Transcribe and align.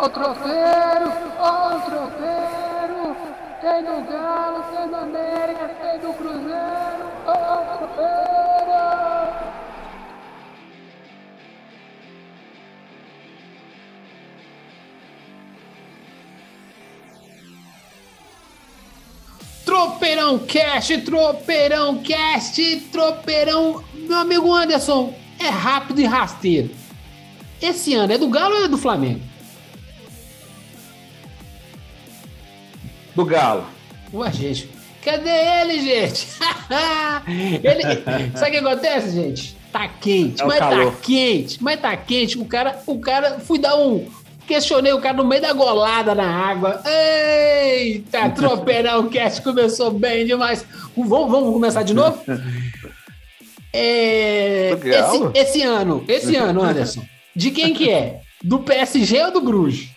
Ó 0.00 0.04
o 0.04 0.08
tropeiro, 0.10 1.12
ó 1.40 1.76
o 1.76 1.80
tropeiro. 1.80 3.16
Tem 3.60 3.82
do 3.82 4.08
Galo, 4.08 4.62
tem 4.70 4.88
do 4.88 4.94
América, 4.94 5.68
tem 5.82 5.98
do 5.98 6.12
Cruzeiro. 6.12 7.10
Ó 7.26 7.32
o 7.32 7.78
tropeiro. 7.78 8.28
Tropeirão 19.64 20.38
Cast, 20.38 20.98
Tropeirão 20.98 21.98
Cast, 22.04 22.76
Tropeirão. 22.92 23.82
Meu 23.94 24.18
amigo 24.18 24.54
Anderson, 24.54 25.12
é 25.40 25.48
rápido 25.48 26.00
e 26.00 26.04
rasteiro. 26.04 26.70
Esse 27.60 27.94
ano 27.94 28.12
é 28.12 28.18
do 28.18 28.28
Galo 28.28 28.54
ou 28.54 28.64
é 28.64 28.68
do 28.68 28.78
Flamengo? 28.78 29.27
Do 33.18 33.24
Galo. 33.24 33.66
Ué, 34.14 34.30
gente, 34.30 34.70
cadê 35.04 35.28
ele, 35.28 35.80
gente? 35.80 36.28
ele... 37.64 37.82
Sabe 38.38 38.50
o 38.50 38.52
que 38.52 38.56
acontece, 38.58 39.10
gente? 39.10 39.56
Tá 39.72 39.88
quente, 39.88 40.40
É 40.40 40.44
o 40.44 40.46
mas 40.46 40.58
calor. 40.60 40.92
tá 40.92 40.98
quente, 41.02 41.60
mas 41.60 41.80
tá 41.80 41.96
quente. 41.96 42.38
O 42.38 42.44
cara, 42.44 42.80
o 42.86 43.00
cara, 43.00 43.40
fui 43.40 43.58
dar 43.58 43.74
um. 43.74 44.08
Questionei 44.46 44.92
o 44.92 45.00
cara 45.00 45.16
no 45.16 45.24
meio 45.24 45.42
da 45.42 45.52
golada 45.52 46.14
na 46.14 46.28
água. 46.28 46.80
Eita, 46.86 48.30
tropeirão 48.30 49.08
cast 49.08 49.42
começou 49.42 49.90
bem 49.90 50.24
demais. 50.24 50.64
Vamos, 50.96 51.28
vamos 51.28 51.52
começar 51.52 51.82
de 51.82 51.94
novo? 51.94 52.22
É, 53.70 54.70
esse, 54.82 55.30
esse 55.34 55.62
ano, 55.62 56.02
esse 56.08 56.34
ano, 56.34 56.62
Anderson, 56.62 57.04
de 57.36 57.50
quem 57.50 57.74
que 57.74 57.90
é? 57.90 58.22
Do 58.42 58.60
PSG 58.60 59.24
ou 59.24 59.30
do 59.30 59.42
Bruges? 59.42 59.90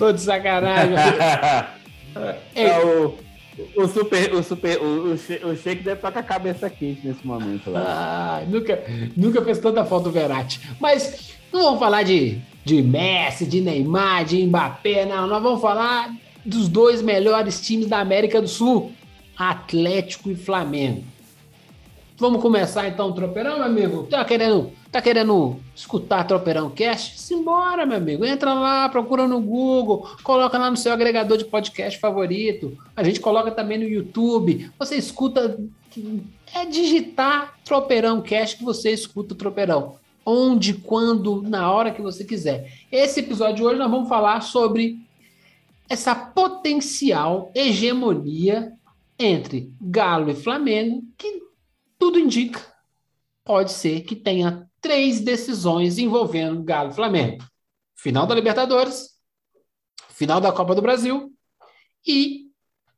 Tô 0.00 0.12
de 0.12 0.20
sacanagem. 0.22 0.94
É, 2.54 2.78
o, 2.82 3.18
o 3.76 3.86
super, 3.86 4.34
o 4.34 4.42
super, 4.42 4.78
o, 4.78 5.10
o, 5.10 5.12
o 5.12 5.56
Sheik 5.56 5.82
deve 5.82 5.96
estar 5.96 6.10
com 6.10 6.18
a 6.18 6.22
cabeça 6.22 6.70
quente 6.70 7.06
nesse 7.06 7.24
momento 7.24 7.70
lá. 7.70 7.82
Ah, 7.86 8.42
nunca, 8.48 8.82
nunca 9.14 9.42
fez 9.42 9.58
tanta 9.58 9.84
falta 9.84 10.08
o 10.08 10.12
Verratti. 10.12 10.58
Mas 10.80 11.34
não 11.52 11.64
vamos 11.64 11.78
falar 11.78 12.02
de, 12.02 12.38
de 12.64 12.80
Messi, 12.80 13.44
de 13.44 13.60
Neymar, 13.60 14.24
de 14.24 14.42
Mbappé, 14.46 15.04
não. 15.04 15.26
Nós 15.26 15.42
vamos 15.42 15.60
falar 15.60 16.10
dos 16.46 16.66
dois 16.66 17.02
melhores 17.02 17.60
times 17.60 17.86
da 17.86 18.00
América 18.00 18.40
do 18.40 18.48
Sul, 18.48 18.92
Atlético 19.36 20.30
e 20.30 20.34
Flamengo. 20.34 21.04
Vamos 22.16 22.40
começar 22.40 22.88
então 22.88 23.10
o 23.10 23.12
Tropeirão, 23.12 23.58
meu 23.58 23.66
amigo? 23.66 24.04
Tá 24.04 24.24
querendo, 24.24 24.72
tá 24.90 25.00
querendo 25.00 25.60
escutar 25.74 26.24
Tropeirão 26.24 26.70
Cast? 26.70 27.20
Simbora, 27.20 27.86
meu 27.86 27.96
amigo. 27.96 28.24
Entra 28.24 28.52
lá, 28.54 28.88
procura 28.88 29.26
no 29.26 29.40
Google, 29.40 30.08
coloca 30.22 30.58
lá 30.58 30.70
no 30.70 30.76
seu 30.76 30.92
agregador 30.92 31.38
de 31.38 31.44
podcast 31.44 31.98
favorito. 31.98 32.76
A 32.96 33.04
gente 33.04 33.20
coloca 33.20 33.50
também 33.50 33.78
no 33.78 33.84
YouTube. 33.84 34.70
Você 34.78 34.96
escuta. 34.96 35.58
É 36.54 36.64
digitar 36.64 37.58
Tropeirão 37.64 38.20
Cast 38.20 38.56
que 38.56 38.64
você 38.64 38.90
escuta 38.90 39.34
o 39.34 39.36
Tropeirão. 39.36 39.96
Onde, 40.24 40.74
quando, 40.74 41.42
na 41.42 41.70
hora 41.72 41.92
que 41.92 42.02
você 42.02 42.24
quiser. 42.24 42.72
Esse 42.90 43.20
episódio 43.20 43.56
de 43.56 43.64
hoje 43.64 43.78
nós 43.78 43.90
vamos 43.90 44.08
falar 44.08 44.40
sobre 44.42 44.98
essa 45.88 46.14
potencial 46.14 47.50
hegemonia 47.54 48.72
entre 49.18 49.72
Galo 49.80 50.30
e 50.30 50.34
Flamengo, 50.34 51.02
que 51.18 51.42
tudo 51.98 52.18
indica, 52.18 52.60
pode 53.44 53.72
ser 53.72 54.02
que 54.02 54.14
tenha 54.14 54.69
três 54.80 55.20
decisões 55.20 55.98
envolvendo 55.98 56.62
Galo 56.62 56.90
e 56.90 56.94
Flamengo: 56.94 57.44
final 57.94 58.26
da 58.26 58.34
Libertadores, 58.34 59.10
final 60.08 60.40
da 60.40 60.52
Copa 60.52 60.74
do 60.74 60.82
Brasil 60.82 61.32
e 62.06 62.46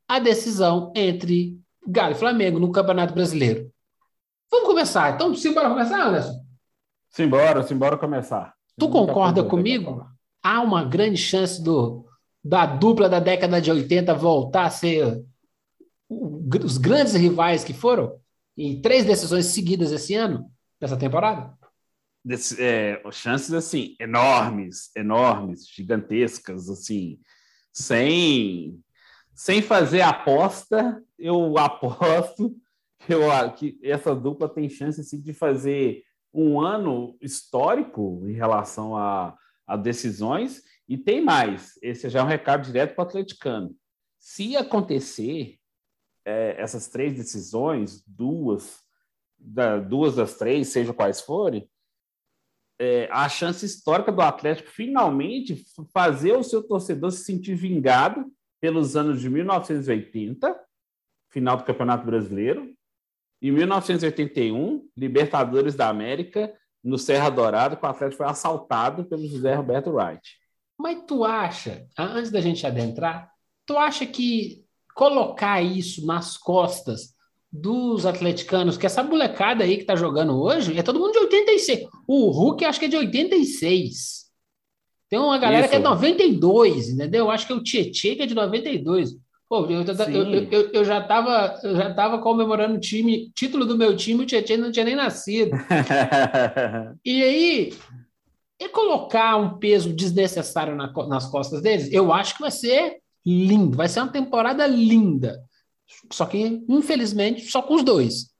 a 0.08 0.18
decisão 0.18 0.92
entre 0.94 1.58
Galo 1.86 2.12
e 2.12 2.18
Flamengo 2.18 2.58
no 2.58 2.72
Campeonato 2.72 3.14
Brasileiro. 3.14 3.70
Vamos 4.50 4.68
começar. 4.68 5.14
Então, 5.14 5.34
simbora 5.34 5.70
começar, 5.70 6.06
Anderson? 6.06 6.44
Simbora, 7.08 7.62
simbora 7.62 7.96
começar. 7.96 8.54
Tu 8.78 8.88
concorda 8.88 9.42
comigo? 9.42 10.06
Há 10.42 10.60
uma 10.60 10.84
grande 10.84 11.16
chance 11.16 11.62
do, 11.62 12.04
da 12.44 12.66
dupla 12.66 13.08
da 13.08 13.20
década 13.20 13.60
de 13.60 13.70
80 13.70 14.14
voltar 14.14 14.64
a 14.64 14.70
ser 14.70 15.24
os 16.08 16.78
grandes 16.78 17.14
rivais 17.14 17.64
que 17.64 17.72
foram? 17.72 18.18
Em 18.56 18.80
três 18.80 19.04
decisões 19.04 19.46
seguidas 19.46 19.92
esse 19.92 20.14
ano, 20.14 20.50
nessa 20.80 20.96
temporada? 20.96 21.56
Desse- 22.24 22.62
é, 22.62 23.02
chances 23.10 23.52
assim 23.52 23.96
enormes, 23.98 24.90
enormes, 24.96 25.66
gigantescas, 25.68 26.68
assim, 26.68 27.18
sem 27.72 28.80
sem 29.34 29.62
fazer 29.62 30.02
aposta, 30.02 31.02
eu 31.18 31.56
aposto 31.58 32.54
que, 33.00 33.14
eu, 33.14 33.22
que 33.56 33.78
essa 33.82 34.14
dupla 34.14 34.48
tem 34.48 34.68
chance 34.68 35.00
assim, 35.00 35.20
de 35.20 35.32
fazer 35.32 36.04
um 36.32 36.60
ano 36.60 37.16
histórico 37.20 38.22
em 38.28 38.32
relação 38.32 38.96
a, 38.96 39.36
a 39.66 39.76
decisões 39.76 40.62
e 40.88 40.96
tem 40.98 41.22
mais. 41.24 41.78
Esse 41.82 42.08
já 42.10 42.20
é 42.20 42.22
um 42.22 42.26
recado 42.26 42.64
direto 42.66 42.94
para 42.94 43.04
o 43.04 43.08
atleticano. 43.08 43.74
Se 44.18 44.54
acontecer 44.56 45.58
é, 46.24 46.54
essas 46.60 46.86
três 46.88 47.14
decisões, 47.14 48.04
duas, 48.06 48.80
da- 49.38 49.78
duas 49.80 50.14
das 50.14 50.34
três, 50.36 50.68
seja 50.68 50.92
quais 50.92 51.20
forem, 51.20 51.68
é, 52.82 53.08
a 53.12 53.28
chance 53.28 53.64
histórica 53.64 54.10
do 54.10 54.20
Atlético 54.20 54.68
finalmente 54.68 55.64
fazer 55.94 56.32
o 56.32 56.42
seu 56.42 56.66
torcedor 56.66 57.12
se 57.12 57.22
sentir 57.22 57.54
vingado 57.54 58.26
pelos 58.60 58.96
anos 58.96 59.20
de 59.20 59.30
1980, 59.30 60.60
final 61.30 61.56
do 61.56 61.62
Campeonato 61.62 62.04
Brasileiro, 62.04 62.74
e 63.40 63.52
1981, 63.52 64.88
Libertadores 64.96 65.76
da 65.76 65.88
América, 65.88 66.52
no 66.82 66.98
Serra 66.98 67.30
Dourada, 67.30 67.76
que 67.76 67.86
o 67.86 67.88
Atlético 67.88 68.16
foi 68.16 68.26
assaltado 68.26 69.04
pelo 69.04 69.28
José 69.28 69.54
Roberto 69.54 69.92
Wright. 69.92 70.36
Mas 70.76 71.04
tu 71.06 71.24
acha, 71.24 71.86
antes 71.96 72.32
da 72.32 72.40
gente 72.40 72.66
adentrar, 72.66 73.30
tu 73.64 73.78
acha 73.78 74.04
que 74.04 74.64
colocar 74.92 75.62
isso 75.62 76.04
nas 76.04 76.36
costas 76.36 77.11
dos 77.52 78.06
atleticanos, 78.06 78.78
que 78.78 78.86
essa 78.86 79.02
molecada 79.02 79.62
aí 79.64 79.76
que 79.76 79.84
tá 79.84 79.94
jogando 79.94 80.40
hoje, 80.40 80.78
é 80.78 80.82
todo 80.82 80.98
mundo 80.98 81.12
de 81.12 81.18
86. 81.18 81.86
O 82.08 82.30
Hulk 82.30 82.64
acho 82.64 82.78
que 82.78 82.86
é 82.86 82.88
de 82.88 82.96
86. 82.96 84.22
Tem 85.10 85.18
uma 85.18 85.36
galera 85.36 85.68
que 85.68 85.74
é 85.74 85.78
Isso. 85.78 85.88
92, 85.88 86.88
entendeu? 86.88 87.26
Eu 87.26 87.30
acho 87.30 87.46
que 87.46 87.52
é 87.52 87.56
o 87.56 87.62
Tietchan 87.62 88.14
que 88.14 88.22
é 88.22 88.26
de 88.26 88.34
92. 88.34 89.10
Pô, 89.46 89.66
eu, 89.66 89.82
eu, 89.82 89.94
Sim. 89.94 90.14
eu, 90.14 90.48
eu, 90.50 90.70
eu 90.72 90.84
já 90.84 91.02
tava, 91.02 91.60
eu 91.62 91.76
já 91.76 91.92
tava 91.92 92.18
comemorando 92.22 92.76
o 92.76 92.80
time, 92.80 93.30
título 93.36 93.66
do 93.66 93.76
meu 93.76 93.94
time, 93.94 94.22
o 94.22 94.26
Tietchan 94.26 94.56
não 94.56 94.72
tinha 94.72 94.86
nem 94.86 94.96
nascido. 94.96 95.50
E 97.04 97.22
aí, 97.22 97.74
e 98.58 98.68
colocar 98.68 99.36
um 99.36 99.58
peso 99.58 99.92
desnecessário 99.92 100.74
na 100.74 100.90
nas 101.06 101.26
costas 101.26 101.60
deles, 101.60 101.92
eu 101.92 102.12
acho 102.12 102.36
que 102.36 102.40
vai 102.40 102.50
ser 102.50 102.98
lindo, 103.26 103.76
vai 103.76 103.88
ser 103.88 104.00
uma 104.00 104.12
temporada 104.12 104.66
linda. 104.66 105.38
Só 106.12 106.26
que, 106.26 106.38
infelizmente, 106.68 107.42
só 107.50 107.62
com 107.62 107.74
os 107.74 107.84
dois. 107.84 108.32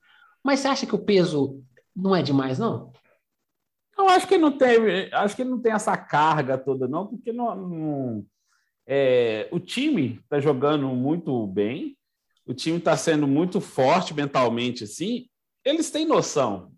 Mas 0.43 0.59
você 0.59 0.67
acha 0.67 0.85
que 0.85 0.95
o 0.95 1.03
peso 1.03 1.63
não 1.95 2.15
é 2.15 2.21
demais, 2.21 2.59
não? 2.59 2.91
Eu 3.97 4.09
acho 4.09 4.27
que 4.27 4.37
não 4.37 4.51
tem, 4.57 5.11
acho 5.13 5.35
que 5.35 5.43
não 5.43 5.61
tem 5.61 5.71
essa 5.71 5.95
carga 5.95 6.57
toda, 6.57 6.87
não, 6.87 7.07
porque 7.07 7.31
não, 7.31 7.55
não- 7.55 8.25
é, 8.87 9.47
o 9.51 9.59
time 9.59 10.19
está 10.23 10.39
jogando 10.39 10.87
muito 10.89 11.45
bem, 11.47 11.95
o 12.45 12.53
time 12.53 12.77
está 12.77 12.97
sendo 12.97 13.27
muito 13.27 13.61
forte 13.61 14.13
mentalmente, 14.13 14.83
assim, 14.83 15.29
eles 15.63 15.89
têm 15.91 16.05
noção. 16.05 16.73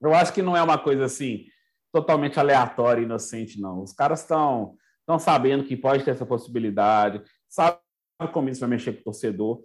Eu 0.00 0.12
acho 0.12 0.32
que 0.32 0.42
não 0.42 0.56
é 0.56 0.62
uma 0.62 0.76
coisa 0.76 1.04
assim 1.04 1.46
totalmente 1.92 2.38
aleatória, 2.40 3.02
inocente, 3.02 3.60
não. 3.60 3.82
Os 3.82 3.92
caras 3.92 4.20
estão 4.20 4.76
estão 5.00 5.18
sabendo 5.18 5.64
que 5.64 5.76
pode 5.76 6.04
ter 6.04 6.12
essa 6.12 6.24
possibilidade, 6.24 7.22
sabem 7.48 7.80
como 8.28 8.48
isso 8.48 8.60
vai 8.60 8.68
mexer 8.68 8.92
com 8.92 9.00
o 9.00 9.04
torcedor. 9.04 9.60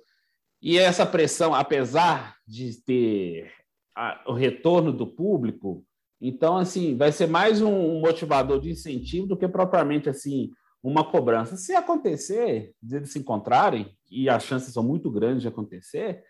E 0.61 0.77
essa 0.77 1.05
pressão, 1.05 1.53
apesar 1.53 2.35
de 2.47 2.81
ter 2.83 3.51
a- 3.95 4.23
o 4.27 4.33
retorno 4.33 4.91
do 4.91 5.05
público, 5.05 5.83
então, 6.19 6.57
assim, 6.57 6.97
vai 6.97 7.11
ser 7.11 7.27
mais 7.27 7.61
um, 7.61 7.99
motivador 7.99 8.59
de 8.59 8.71
incentivo 8.71 9.27
do 9.27 9.37
que 9.37 9.47
propriamente, 9.47 10.09
assim, 10.09 10.51
uma 10.81 11.03
cobrança. 11.03 11.55
Se 11.57 11.75
acontecer, 11.75 12.73
eles 12.91 13.11
se 13.11 13.19
encontrarem, 13.19 13.95
e 14.09 14.29
as 14.29 14.43
chances 14.43 14.73
são 14.73 14.83
muito 14.83 15.11
grandes 15.11 15.41
de 15.41 15.47
acontecer, 15.47 16.23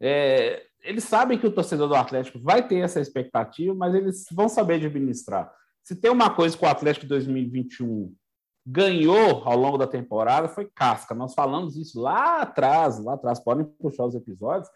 é, 0.00 0.62
eles 0.82 1.04
sabem 1.04 1.38
que 1.38 1.46
o 1.46 1.52
torcedor 1.52 1.88
do 1.88 1.94
Atlético 1.94 2.38
vai 2.38 2.66
ter 2.66 2.78
essa 2.78 3.00
expectativa, 3.00 3.74
mas 3.74 3.94
eles 3.94 4.26
vão 4.32 4.48
saber 4.48 4.74
administrar. 4.74 5.52
Se 5.82 5.96
tem 5.96 6.10
uma 6.10 6.30
coisa 6.30 6.56
que 6.56 6.64
o 6.64 6.68
Atlético 6.68 7.06
2021 7.06 8.14
ganhou 8.64 9.42
ao 9.44 9.56
longo 9.56 9.76
da 9.76 9.86
temporada, 9.86 10.48
foi 10.48 10.68
casca. 10.72 11.14
Nós 11.14 11.34
falamos 11.34 11.76
isso 11.76 12.00
lá 12.00 12.42
atrás, 12.42 13.02
lá 13.02 13.14
atrás, 13.14 13.40
podem 13.40 13.64
puxar 13.64 14.04
os 14.04 14.14
episódios, 14.14 14.68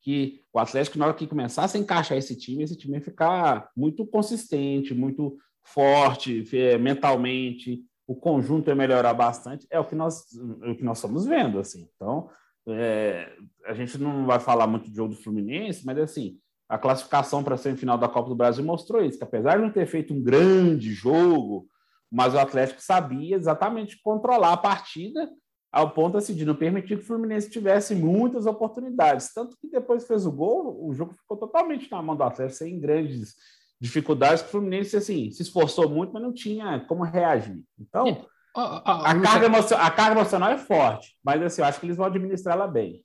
que 0.00 0.42
o 0.52 0.58
Atlético, 0.58 0.98
na 0.98 1.06
hora 1.06 1.14
que 1.14 1.26
começasse 1.26 1.76
a 1.76 1.80
encaixar 1.80 2.18
esse 2.18 2.36
time, 2.36 2.62
esse 2.62 2.76
time 2.76 2.94
ia 2.94 3.00
ficar 3.00 3.70
muito 3.76 4.06
consistente, 4.06 4.94
muito 4.94 5.36
forte 5.64 6.44
é, 6.56 6.76
mentalmente, 6.76 7.80
o 8.06 8.14
conjunto 8.14 8.70
é 8.70 8.74
melhorar 8.74 9.14
bastante, 9.14 9.66
é 9.70 9.78
o 9.78 9.84
que 9.84 9.94
nós, 9.94 10.24
o 10.68 10.74
que 10.74 10.84
nós 10.84 10.98
estamos 10.98 11.24
vendo, 11.24 11.58
assim. 11.58 11.88
Então, 11.94 12.28
é, 12.68 13.32
a 13.64 13.74
gente 13.74 13.96
não 13.98 14.26
vai 14.26 14.40
falar 14.40 14.66
muito 14.66 14.88
de 14.88 14.96
jogo 14.96 15.14
do 15.14 15.20
Fluminense, 15.20 15.86
mas 15.86 15.98
assim, 15.98 16.38
a 16.68 16.78
classificação 16.78 17.42
para 17.42 17.54
a 17.54 17.58
semifinal 17.58 17.98
da 17.98 18.08
Copa 18.08 18.28
do 18.28 18.36
Brasil 18.36 18.64
mostrou 18.64 19.04
isso, 19.04 19.18
que 19.18 19.24
apesar 19.24 19.56
de 19.56 19.62
não 19.62 19.70
ter 19.70 19.86
feito 19.86 20.12
um 20.14 20.22
grande 20.22 20.92
jogo, 20.92 21.68
mas 22.12 22.34
o 22.34 22.38
Atlético 22.38 22.82
sabia 22.82 23.34
exatamente 23.34 23.98
controlar 24.02 24.52
a 24.52 24.56
partida 24.56 25.30
ao 25.72 25.90
ponto 25.90 26.18
assim, 26.18 26.34
de 26.34 26.44
não 26.44 26.54
permitir 26.54 26.98
que 26.98 27.02
o 27.02 27.06
Fluminense 27.06 27.48
tivesse 27.48 27.94
muitas 27.94 28.44
oportunidades. 28.44 29.32
Tanto 29.32 29.56
que 29.58 29.66
depois 29.70 30.06
fez 30.06 30.26
o 30.26 30.30
gol, 30.30 30.86
o 30.86 30.92
jogo 30.92 31.14
ficou 31.14 31.38
totalmente 31.38 31.90
na 31.90 32.02
mão 32.02 32.14
do 32.14 32.22
Atlético, 32.22 32.58
sem 32.58 32.78
grandes 32.78 33.34
dificuldades. 33.80 34.42
O 34.42 34.48
Fluminense 34.48 34.94
assim, 34.94 35.30
se 35.30 35.40
esforçou 35.40 35.88
muito, 35.88 36.12
mas 36.12 36.22
não 36.22 36.34
tinha 36.34 36.80
como 36.80 37.02
reagir. 37.02 37.62
Então, 37.80 38.26
a, 38.54 39.14
carga 39.18 39.46
a 39.78 39.90
carga 39.90 40.20
emocional 40.20 40.50
é 40.50 40.58
forte, 40.58 41.16
mas 41.24 41.42
assim, 41.42 41.62
eu 41.62 41.66
acho 41.66 41.80
que 41.80 41.86
eles 41.86 41.96
vão 41.96 42.04
administrar 42.04 42.54
ela 42.54 42.68
bem. 42.68 43.02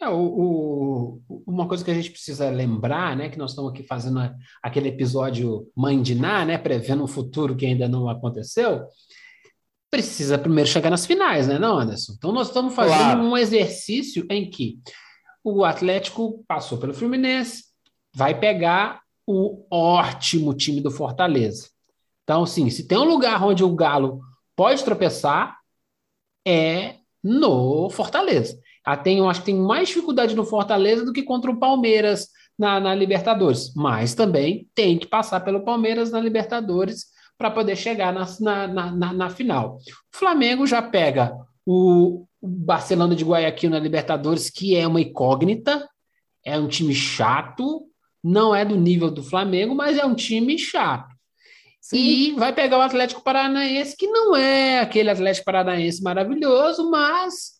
É, 0.00 0.08
o, 0.08 1.20
o, 1.28 1.42
uma 1.46 1.68
coisa 1.68 1.84
que 1.84 1.90
a 1.90 1.94
gente 1.94 2.10
precisa 2.10 2.50
lembrar, 2.50 3.16
né, 3.16 3.28
que 3.28 3.38
nós 3.38 3.50
estamos 3.52 3.72
aqui 3.72 3.82
fazendo 3.82 4.20
aquele 4.62 4.88
episódio 4.88 5.70
Mãe 5.76 6.02
de 6.02 6.14
Ná, 6.14 6.44
né, 6.44 6.58
prevendo 6.58 7.04
um 7.04 7.08
futuro 7.08 7.54
que 7.54 7.64
ainda 7.64 7.88
não 7.88 8.08
aconteceu, 8.08 8.84
precisa 9.90 10.36
primeiro 10.36 10.68
chegar 10.68 10.90
nas 10.90 11.06
finais, 11.06 11.46
né, 11.46 11.58
não, 11.58 11.78
Anderson? 11.78 12.14
Então 12.16 12.32
nós 12.32 12.48
estamos 12.48 12.74
fazendo 12.74 12.98
claro. 12.98 13.22
um 13.22 13.36
exercício 13.36 14.26
em 14.28 14.50
que 14.50 14.80
o 15.44 15.64
Atlético 15.64 16.44
passou 16.48 16.78
pelo 16.78 16.94
Fluminense, 16.94 17.64
vai 18.14 18.38
pegar 18.38 19.00
o 19.26 19.64
ótimo 19.70 20.54
time 20.54 20.80
do 20.80 20.90
Fortaleza. 20.90 21.68
Então, 22.24 22.44
sim, 22.46 22.70
se 22.70 22.88
tem 22.88 22.98
um 22.98 23.04
lugar 23.04 23.42
onde 23.44 23.62
o 23.62 23.74
Galo 23.74 24.20
pode 24.56 24.82
tropeçar, 24.82 25.58
é 26.46 26.96
no 27.22 27.88
Fortaleza. 27.90 28.58
Tem, 29.02 29.18
eu 29.18 29.28
acho 29.28 29.40
que 29.40 29.46
tem 29.46 29.56
mais 29.56 29.88
dificuldade 29.88 30.34
no 30.34 30.44
Fortaleza 30.44 31.04
do 31.04 31.12
que 31.12 31.22
contra 31.22 31.50
o 31.50 31.58
Palmeiras 31.58 32.28
na, 32.58 32.78
na 32.78 32.94
Libertadores, 32.94 33.72
mas 33.74 34.14
também 34.14 34.68
tem 34.74 34.98
que 34.98 35.06
passar 35.06 35.40
pelo 35.40 35.64
Palmeiras 35.64 36.10
na 36.10 36.20
Libertadores 36.20 37.06
para 37.36 37.50
poder 37.50 37.76
chegar 37.76 38.12
na, 38.12 38.26
na, 38.40 38.92
na, 38.92 39.12
na, 39.12 39.30
final. 39.30 39.78
O 40.12 40.16
Flamengo 40.16 40.66
já 40.66 40.80
pega 40.80 41.36
o, 41.66 42.26
o 42.40 42.46
Barcelona 42.46 43.16
de 43.16 43.24
Guayaquil 43.24 43.70
na 43.70 43.78
Libertadores, 43.78 44.50
que 44.50 44.76
é 44.76 44.86
uma 44.86 45.00
incógnita, 45.00 45.88
é 46.44 46.58
um 46.58 46.68
time 46.68 46.94
chato, 46.94 47.88
não 48.22 48.54
é 48.54 48.64
do 48.64 48.76
nível 48.76 49.10
do 49.10 49.22
Flamengo, 49.22 49.74
mas 49.74 49.98
é 49.98 50.04
um 50.04 50.14
time 50.14 50.58
chato. 50.58 51.12
Sim. 51.80 51.98
E 51.98 52.32
vai 52.32 52.52
pegar 52.54 52.78
o 52.78 52.82
Atlético 52.82 53.22
Paranaense, 53.22 53.96
que 53.96 54.06
não 54.06 54.34
é 54.34 54.78
aquele 54.78 55.10
Atlético 55.10 55.44
Paranaense 55.44 56.02
maravilhoso, 56.02 56.90
mas 56.90 57.53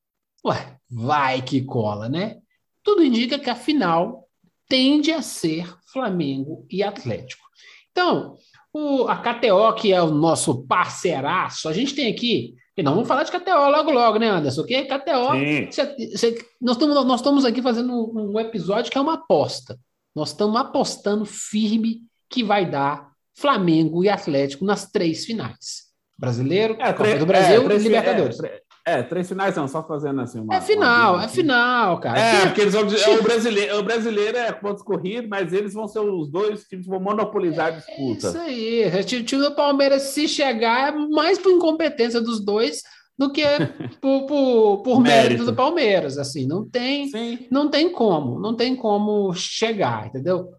ué, 0.45 0.77
vai 0.91 1.43
que 1.43 1.63
cola, 1.63 2.09
né? 2.09 2.39
Tudo 2.83 3.03
indica 3.03 3.39
que 3.39 3.51
a 3.51 3.55
final 3.55 4.29
tende 4.69 5.13
a 5.13 5.23
ser 5.23 5.73
Flamengo 5.93 6.67
e 6.71 6.83
Atlético. 6.83 7.45
Então, 7.91 8.37
o, 8.73 9.07
a 9.09 9.17
KTO, 9.17 9.73
que 9.75 9.93
é 9.93 10.03
o 10.03 10.11
nosso 10.11 10.67
parceiraço, 10.67 11.69
a 11.69 11.73
gente 11.73 11.95
tem 11.95 12.13
aqui. 12.13 12.55
E 12.77 12.83
não 12.83 12.95
vamos 12.95 13.07
falar 13.07 13.23
de 13.23 13.31
KTO 13.31 13.71
logo, 13.71 13.93
logo, 13.93 14.19
né, 14.19 14.29
Anderson? 14.29 14.63
Porque 14.63 14.83
KTO. 14.83 15.71
Cê, 15.71 16.17
cê, 16.17 16.47
nós, 16.61 16.77
estamos, 16.77 17.07
nós 17.07 17.21
estamos 17.21 17.45
aqui 17.45 17.63
fazendo 17.63 18.13
um 18.13 18.39
episódio 18.41 18.91
que 18.91 18.99
é 18.99 19.01
uma 19.01 19.15
aposta. 19.15 19.79
Nós 20.15 20.31
estamos 20.31 20.61
apostando 20.61 21.25
firme 21.25 22.03
que 22.29 22.43
vai 22.43 22.69
dar 22.69 23.13
Flamengo 23.33 24.03
e 24.05 24.09
Atlético 24.09 24.65
nas 24.65 24.91
três 24.91 25.25
finais. 25.25 25.85
Brasileiro, 26.19 26.77
é, 26.81 26.93
Copa 26.93 27.17
do 27.17 27.27
Brasil 27.27 27.71
é, 27.71 27.75
e 27.75 27.79
Libertadores. 27.79 28.41
É, 28.41 28.63
é, 28.87 29.03
três 29.03 29.27
finais 29.27 29.57
não, 29.57 29.67
só 29.67 29.83
fazendo 29.83 30.21
assim 30.21 30.41
uma. 30.41 30.55
É 30.55 30.61
final, 30.61 31.15
uma 31.15 31.25
é 31.25 31.29
final, 31.29 31.99
cara. 32.01 32.19
É, 32.19 32.47
porque 32.47 32.61
eles 32.61 32.75
vão 32.75 32.85
dizer, 32.85 33.01
é, 33.01 33.19
o, 33.19 33.23
brasileiro, 33.23 33.79
o 33.79 33.83
brasileiro 33.83 34.37
é 34.37 34.53
pontos 34.53 34.83
corridos, 34.83 35.29
mas 35.29 35.55
eles 35.55 35.73
vão 35.73 35.89
ser 35.89 36.01
os 36.01 36.29
dois 36.29 36.65
times 36.65 36.85
que 36.85 36.91
vão 36.91 37.01
monopolizar 37.01 37.69
a 37.69 37.71
disputa. 37.71 38.29
Isso 38.29 38.39
aí. 38.39 38.87
O 39.01 39.05
time 39.25 39.43
do 39.43 39.55
Palmeiras, 39.55 40.03
se 40.03 40.29
chegar, 40.29 40.93
é 40.93 40.93
mais 40.93 41.39
por 41.39 41.51
incompetência 41.51 42.21
dos 42.21 42.45
dois 42.45 42.83
do 43.19 43.33
que 43.33 43.43
por, 44.03 44.27
por, 44.27 44.83
por 44.83 45.01
mérito. 45.01 45.29
mérito. 45.29 45.45
do 45.47 45.55
Palmeiras. 45.55 46.19
Assim, 46.19 46.47
não 46.47 46.69
tem, 46.69 47.11
não 47.51 47.71
tem 47.71 47.91
como, 47.91 48.39
não 48.39 48.55
tem 48.55 48.77
como 48.77 49.33
chegar, 49.33 50.09
entendeu? 50.09 50.51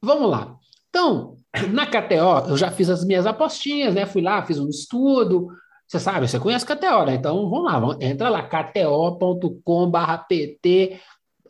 Vamos 0.00 0.30
lá. 0.30 0.56
Então, 0.88 1.36
na 1.72 1.86
KTO, 1.86 2.48
eu 2.48 2.56
já 2.56 2.70
fiz 2.70 2.88
as 2.88 3.04
minhas 3.04 3.26
apostinhas, 3.26 3.94
né? 3.94 4.06
Fui 4.06 4.22
lá, 4.22 4.44
fiz 4.46 4.58
um 4.58 4.68
estudo, 4.68 5.48
você 5.94 6.00
sabe, 6.00 6.26
você 6.28 6.40
conhece 6.40 6.66
KTO, 6.66 7.04
né? 7.06 7.14
Então 7.14 7.48
vamos 7.48 7.64
lá, 7.64 7.78
vamos, 7.78 7.96
entra 8.00 8.28
lá, 8.28 8.42
kto.com/pt, 8.42 9.40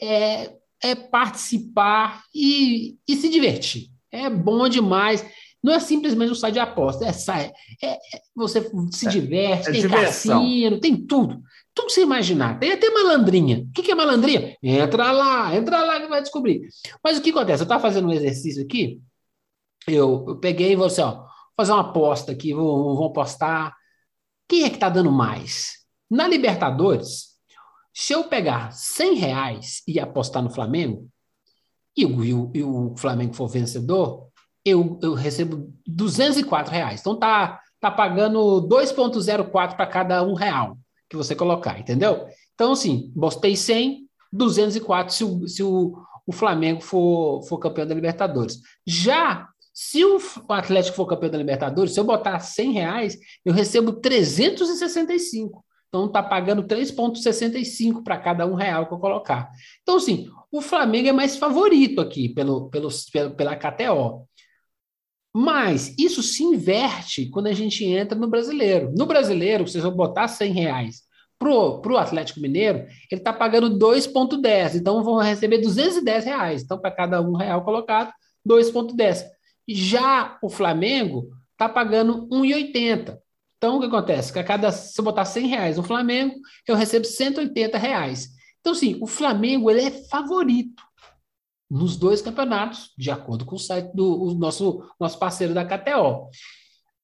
é, 0.00 0.52
é 0.82 0.94
participar 0.94 2.22
e, 2.34 2.98
e 3.08 3.16
se 3.16 3.30
divertir. 3.30 3.88
É 4.12 4.28
bom 4.28 4.68
demais. 4.68 5.24
Não 5.62 5.72
é 5.72 5.80
simplesmente 5.80 6.30
um 6.30 6.34
site 6.34 6.54
de 6.54 6.60
aposta, 6.60 7.06
é, 7.06 7.08
é, 7.82 7.92
é 7.92 7.98
você 8.36 8.70
se 8.90 9.06
é, 9.06 9.10
diverte, 9.10 9.70
é, 9.70 9.72
tem 9.72 9.80
diversão. 9.80 10.40
cassino, 10.40 10.78
tem 10.78 10.94
tudo. 10.94 11.42
Tudo 11.74 11.86
que 11.86 11.92
você 11.92 12.02
imaginar. 12.02 12.58
Tem 12.58 12.72
até 12.72 12.90
malandrinha. 12.90 13.60
O 13.60 13.72
que, 13.72 13.82
que 13.82 13.90
é 13.90 13.94
malandrinha? 13.94 14.58
Entra 14.62 15.10
lá, 15.10 15.56
entra 15.56 15.82
lá 15.82 15.98
que 16.00 16.06
vai 16.06 16.20
descobrir. 16.20 16.68
Mas 17.02 17.16
o 17.16 17.22
que 17.22 17.30
acontece? 17.30 17.62
Eu 17.62 17.64
estava 17.64 17.80
fazendo 17.80 18.08
um 18.08 18.12
exercício 18.12 18.62
aqui, 18.62 19.00
eu, 19.88 20.26
eu 20.28 20.36
peguei 20.36 20.72
e 20.72 20.76
vou 20.76 20.86
assim, 20.86 21.00
ó, 21.00 21.24
fazer 21.56 21.72
uma 21.72 21.80
aposta 21.80 22.30
aqui, 22.32 22.52
vou, 22.52 22.94
vou 22.94 23.06
apostar 23.06 23.74
quem 24.48 24.64
é 24.64 24.68
que 24.68 24.76
está 24.76 24.88
dando 24.88 25.10
mais? 25.10 25.84
Na 26.10 26.28
Libertadores, 26.28 27.34
se 27.92 28.12
eu 28.12 28.24
pegar 28.24 28.72
100 28.72 29.14
reais 29.14 29.82
e 29.86 29.98
apostar 30.00 30.42
no 30.42 30.50
Flamengo, 30.50 31.08
e 31.96 32.04
o, 32.04 32.24
e 32.24 32.34
o, 32.34 32.50
e 32.54 32.62
o 32.62 32.94
Flamengo 32.96 33.34
for 33.34 33.48
vencedor, 33.48 34.28
eu, 34.64 34.98
eu 35.02 35.14
recebo 35.14 35.72
204 35.86 36.72
reais. 36.72 37.00
Então 37.00 37.16
tá, 37.16 37.60
tá 37.80 37.90
pagando 37.90 38.66
2,04 38.68 39.76
para 39.76 39.86
cada 39.86 40.22
um 40.22 40.34
real 40.34 40.76
que 41.08 41.16
você 41.16 41.36
colocar, 41.36 41.78
entendeu? 41.78 42.26
Então, 42.54 42.72
assim, 42.72 43.12
botei 43.14 43.56
100, 43.56 44.08
204 44.32 45.14
se 45.14 45.24
o, 45.24 45.48
se 45.48 45.62
o, 45.62 45.94
o 46.26 46.32
Flamengo 46.32 46.80
for, 46.80 47.42
for 47.46 47.58
campeão 47.58 47.86
da 47.86 47.94
Libertadores. 47.94 48.60
Já 48.86 49.48
se 49.74 50.04
o 50.04 50.20
Atlético 50.48 50.96
for 50.96 51.06
campeão 51.06 51.30
da 51.30 51.38
Libertadores, 51.38 51.92
se 51.92 51.98
eu 51.98 52.04
botar 52.04 52.38
100 52.38 52.72
reais, 52.72 53.18
eu 53.44 53.52
recebo 53.52 53.92
365. 53.94 55.64
Então 55.88 56.08
tá 56.08 56.22
pagando 56.22 56.62
3,65 56.62 58.04
para 58.04 58.16
cada 58.18 58.46
um 58.46 58.54
real 58.54 58.86
que 58.86 58.94
eu 58.94 58.98
colocar. 58.98 59.50
Então, 59.82 59.96
assim, 59.96 60.28
o 60.50 60.60
Flamengo 60.60 61.08
é 61.08 61.12
mais 61.12 61.36
favorito 61.36 62.00
aqui 62.00 62.28
pelo, 62.28 62.70
pelo, 62.70 62.88
pela 63.36 63.56
KTO. 63.56 64.28
Mas 65.36 65.92
isso 65.98 66.22
se 66.22 66.44
inverte 66.44 67.28
quando 67.28 67.48
a 67.48 67.52
gente 67.52 67.84
entra 67.84 68.16
no 68.16 68.28
brasileiro. 68.28 68.92
No 68.96 69.06
brasileiro, 69.06 69.66
se 69.66 69.78
eu 69.78 69.90
botar 69.90 70.28
100 70.28 70.52
reais 70.52 71.02
para 71.36 71.50
o 71.50 71.96
Atlético 71.98 72.40
Mineiro, 72.40 72.86
ele 73.10 73.20
está 73.20 73.32
pagando 73.32 73.76
2,10. 73.76 74.76
Então 74.76 75.02
vão 75.02 75.18
receber 75.18 75.58
210 75.58 76.24
reais. 76.24 76.62
Então, 76.62 76.78
para 76.78 76.92
cada 76.92 77.20
um 77.20 77.34
real 77.34 77.64
colocado, 77.64 78.12
2,10. 78.48 79.24
Já 79.66 80.38
o 80.42 80.48
Flamengo 80.48 81.30
está 81.52 81.68
pagando 81.68 82.28
1,80. 82.28 83.18
Então, 83.56 83.76
o 83.76 83.80
que 83.80 83.86
acontece? 83.86 84.38
a 84.38 84.44
cada, 84.44 84.70
se 84.70 85.00
eu 85.00 85.04
botar 85.04 85.24
100 85.24 85.46
reais 85.46 85.76
no 85.76 85.82
Flamengo, 85.82 86.34
eu 86.66 86.76
recebo 86.76 87.06
180 87.06 87.78
reais. 87.78 88.28
Então, 88.60 88.74
sim, 88.74 88.98
o 89.00 89.06
Flamengo 89.06 89.70
ele 89.70 89.82
é 89.82 89.90
favorito 89.90 90.82
nos 91.70 91.96
dois 91.96 92.20
campeonatos, 92.20 92.92
de 92.96 93.10
acordo 93.10 93.44
com 93.44 93.56
o 93.56 93.58
site 93.58 93.92
do 93.94 94.34
nosso, 94.34 94.86
nosso 95.00 95.18
parceiro 95.18 95.54
da 95.54 95.64
KTO. 95.64 96.28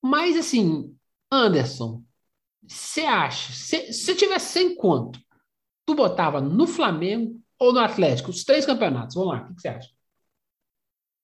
Mas, 0.02 0.36
assim, 0.36 0.94
Anderson, 1.32 2.02
você 2.62 3.02
acha, 3.02 3.52
se, 3.52 3.92
se 3.92 4.14
tivesse 4.14 4.52
100 4.52 4.76
quanto, 4.76 5.20
tu 5.86 5.94
botava 5.94 6.40
no 6.40 6.66
Flamengo 6.66 7.40
ou 7.58 7.72
no 7.72 7.80
Atlético? 7.80 8.30
Os 8.30 8.44
três 8.44 8.64
campeonatos, 8.66 9.14
vamos 9.14 9.32
lá, 9.32 9.48
o 9.50 9.54
que 9.54 9.60
você 9.60 9.68
acha? 9.68 9.88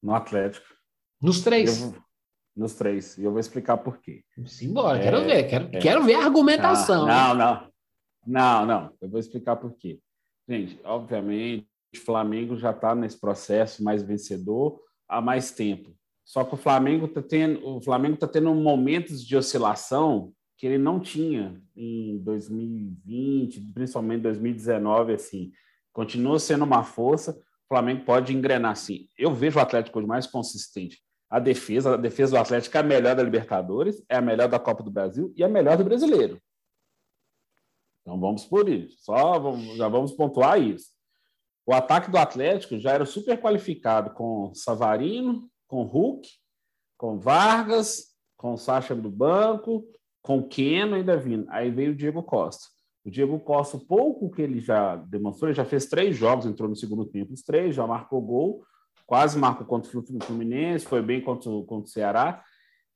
No 0.02 0.14
Atlético. 0.14 0.75
Nos 1.20 1.40
três? 1.40 1.82
Eu, 1.82 1.94
nos 2.56 2.75
três. 2.75 3.18
E 3.18 3.25
eu 3.25 3.30
vou 3.30 3.40
explicar 3.40 3.76
por 3.76 3.99
quê. 3.99 4.25
Simbora, 4.46 4.99
é, 4.99 5.02
quero 5.02 5.25
ver. 5.25 5.44
Quero, 5.44 5.68
é, 5.73 5.78
quero 5.78 6.04
ver 6.04 6.14
a 6.14 6.25
argumentação. 6.25 7.06
Ah, 7.06 7.35
não, 7.35 7.35
não. 7.35 7.70
Não, 8.26 8.66
não. 8.66 8.92
Eu 9.00 9.08
vou 9.08 9.20
explicar 9.20 9.56
por 9.56 9.73
quê. 9.76 10.00
Gente, 10.49 10.80
obviamente, 10.85 11.68
o 11.94 11.99
Flamengo 11.99 12.56
já 12.56 12.70
está 12.70 12.94
nesse 12.94 13.20
processo 13.20 13.85
mais 13.85 14.02
vencedor 14.02 14.80
há 15.08 15.20
mais 15.20 15.50
tempo. 15.50 15.94
Só 16.25 16.44
que 16.44 16.54
o 16.54 16.58
Flamengo 16.58 17.06
está 17.06 17.23
tendo, 17.23 17.64
o 17.66 17.80
Flamengo 17.80 18.16
tá 18.16 18.26
tendo 18.26 18.52
momentos 18.54 19.25
de 19.25 19.37
oscilação 19.37 20.32
que 20.56 20.66
ele 20.66 20.78
não 20.78 20.99
tinha 20.99 21.62
em 21.76 22.18
2020, 22.18 23.61
principalmente 23.73 24.23
2019, 24.23 25.12
assim. 25.12 25.52
Continua 25.92 26.38
sendo 26.38 26.64
uma 26.64 26.82
força, 26.82 27.32
o 27.32 27.68
Flamengo 27.68 28.04
pode 28.04 28.35
engrenar 28.35 28.73
assim. 28.73 29.08
Eu 29.16 29.35
vejo 29.35 29.58
o 29.58 29.62
Atlético 29.62 29.99
hoje 29.99 30.08
mais 30.08 30.26
consistente 30.26 31.05
a 31.28 31.38
defesa, 31.38 31.95
a 31.95 31.97
defesa 31.97 32.37
do 32.37 32.40
Atlético 32.40 32.76
é 32.76 32.80
a 32.80 32.85
melhor 32.85 33.16
da 33.16 33.23
Libertadores, 33.23 34.04
é 34.09 34.16
a 34.16 34.23
melhor 34.23 34.49
da 34.49 34.59
Copa 34.59 34.83
do 34.83 34.90
Brasil 34.90 35.33
e 35.37 35.42
a 35.42 35.49
melhor 35.49 35.76
do 35.76 35.85
Brasileiro. 35.85 36.40
Então 38.00 38.18
vamos 38.21 38.45
por 38.45 38.68
isso. 38.68 38.97
Só 39.00 39.38
vamos, 39.38 39.76
já 39.76 39.88
vamos 39.88 40.12
pontuar 40.12 40.61
isso. 40.61 40.90
O 41.66 41.75
ataque 41.75 42.11
do 42.11 42.16
Atlético 42.16 42.78
já 42.78 42.92
era 42.92 43.04
super 43.04 43.40
qualificado 43.40 44.11
com 44.11 44.54
Savarino, 44.54 45.50
com 45.66 45.83
Hulk, 45.83 46.28
com 46.97 47.18
Vargas, 47.18 48.14
com 48.37 48.56
Sacha 48.56 48.95
do 48.95 49.11
banco, 49.11 49.85
com 50.23 50.47
Keno 50.47 50.95
ainda 50.95 51.16
vindo. 51.16 51.47
Aí 51.50 51.71
veio 51.71 51.90
o 51.90 51.97
Diego 51.97 52.23
Costa. 52.23 52.68
O 53.04 53.11
Diego 53.11 53.38
Costa, 53.40 53.78
pouco 53.78 54.30
que 54.30 54.42
ele 54.42 54.61
já 54.61 54.97
demonstrou, 54.97 55.49
ele 55.49 55.56
já 55.56 55.64
fez 55.64 55.87
três 55.87 56.16
jogos, 56.16 56.47
entrou 56.47 56.68
no 56.68 56.76
segundo 56.76 57.04
tempo, 57.04 57.33
os 57.33 57.42
três, 57.42 57.75
já 57.75 57.87
marcou 57.87 58.21
gol, 58.21 58.64
quase 59.06 59.38
marcou 59.38 59.66
contra 59.66 59.96
o 59.98 60.20
Fluminense, 60.20 60.84
foi 60.84 61.00
bem 61.00 61.20
contra, 61.20 61.50
contra 61.62 61.86
o 61.86 61.86
Ceará. 61.86 62.42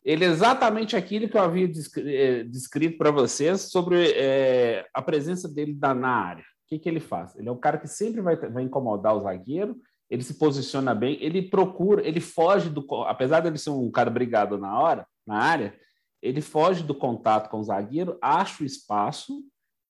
Ele 0.02 0.25
é 0.25 0.29
exatamente 0.29 0.97
aquilo 0.97 1.29
que 1.29 1.37
eu 1.37 1.43
havia 1.43 1.71
eh, 1.99 2.43
descrito 2.45 2.99
para 2.99 3.11
vocês 3.11 3.71
sobre 3.71 4.11
é, 4.12 4.87
a 4.95 5.02
presença 5.02 5.49
dele 5.49 5.79
na 5.81 6.09
área. 6.09 6.43
O 6.43 6.69
que, 6.69 6.79
que 6.79 6.88
ele 6.88 7.00
faz? 7.00 7.37
Ele 7.37 7.49
é 7.49 7.52
um 7.52 7.59
cara 7.59 7.79
que 7.79 7.87
sempre 7.87 8.21
vai, 8.21 8.37
vai 8.37 8.62
incomodar 8.62 9.14
o 9.14 9.21
zagueiro, 9.21 9.76
ele 10.09 10.23
se 10.23 10.35
posiciona 10.35 10.95
bem, 10.95 11.17
ele 11.21 11.43
procura, 11.43 12.07
ele 12.07 12.21
foge 12.21 12.69
do. 12.69 12.85
Apesar 13.05 13.40
de 13.40 13.49
ele 13.49 13.59
ser 13.59 13.71
um 13.71 13.90
cara 13.90 14.11
brigado 14.11 14.59
na 14.59 14.76
hora, 14.79 15.07
na 15.26 15.37
área, 15.37 15.79
ele 16.21 16.40
foge 16.40 16.83
do 16.83 16.95
contato 16.95 17.49
com 17.49 17.61
o 17.61 17.64
zagueiro, 17.64 18.19
acha 18.21 18.62
o 18.62 18.67
espaço 18.67 19.45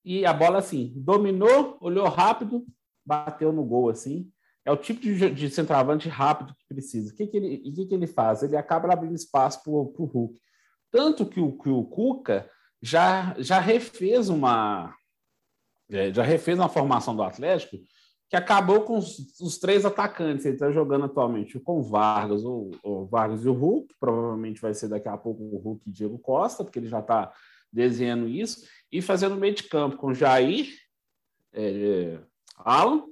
e 0.04 0.26
a 0.26 0.32
bola 0.32 0.58
assim, 0.58 0.92
dominou, 0.96 1.78
olhou 1.80 2.08
rápido, 2.08 2.66
bateu 3.04 3.52
no 3.52 3.64
gol 3.64 3.88
assim. 3.88 4.30
É 4.64 4.70
o 4.70 4.76
tipo 4.76 5.00
de, 5.00 5.30
de 5.30 5.50
centroavante 5.50 6.08
rápido 6.08 6.54
que 6.54 6.66
precisa. 6.68 7.12
O 7.12 7.16
que, 7.16 7.26
que, 7.26 7.36
ele, 7.36 7.58
que, 7.72 7.86
que 7.86 7.94
ele 7.94 8.06
faz? 8.06 8.42
Ele 8.42 8.56
acaba 8.56 8.92
abrindo 8.92 9.14
espaço 9.14 9.62
para 9.62 9.72
o 9.72 10.04
Hulk. 10.04 10.38
Tanto 10.90 11.26
que 11.26 11.40
o, 11.40 11.56
que 11.56 11.68
o 11.68 11.84
Cuca 11.84 12.48
já, 12.82 13.34
já 13.38 13.58
refez 13.58 14.28
uma 14.28 14.94
é, 15.90 16.12
já 16.12 16.22
refez 16.22 16.58
uma 16.58 16.68
formação 16.68 17.16
do 17.16 17.22
Atlético 17.22 17.76
que 18.28 18.36
acabou 18.36 18.82
com 18.82 18.96
os, 18.96 19.40
os 19.40 19.58
três 19.58 19.84
atacantes. 19.84 20.46
Ele 20.46 20.54
está 20.54 20.70
jogando 20.70 21.06
atualmente 21.06 21.58
com 21.58 21.80
o 21.80 21.82
Vargas, 21.82 22.44
o, 22.44 22.70
o, 22.82 23.04
Vargas 23.04 23.44
e 23.44 23.48
o 23.48 23.52
Hulk. 23.52 23.92
Provavelmente 23.98 24.60
vai 24.60 24.72
ser 24.72 24.86
daqui 24.86 25.08
a 25.08 25.18
pouco 25.18 25.42
o 25.42 25.58
Hulk 25.58 25.82
e 25.88 25.92
Diego 25.92 26.16
Costa, 26.16 26.62
porque 26.62 26.78
ele 26.78 26.88
já 26.88 27.00
está 27.00 27.32
desenhando 27.72 28.28
isso. 28.28 28.64
E 28.92 29.02
fazendo 29.02 29.34
meio 29.34 29.54
de 29.54 29.64
campo 29.64 29.96
com 29.96 30.14
Jair, 30.14 30.68
é, 31.52 32.20
Alan 32.56 33.09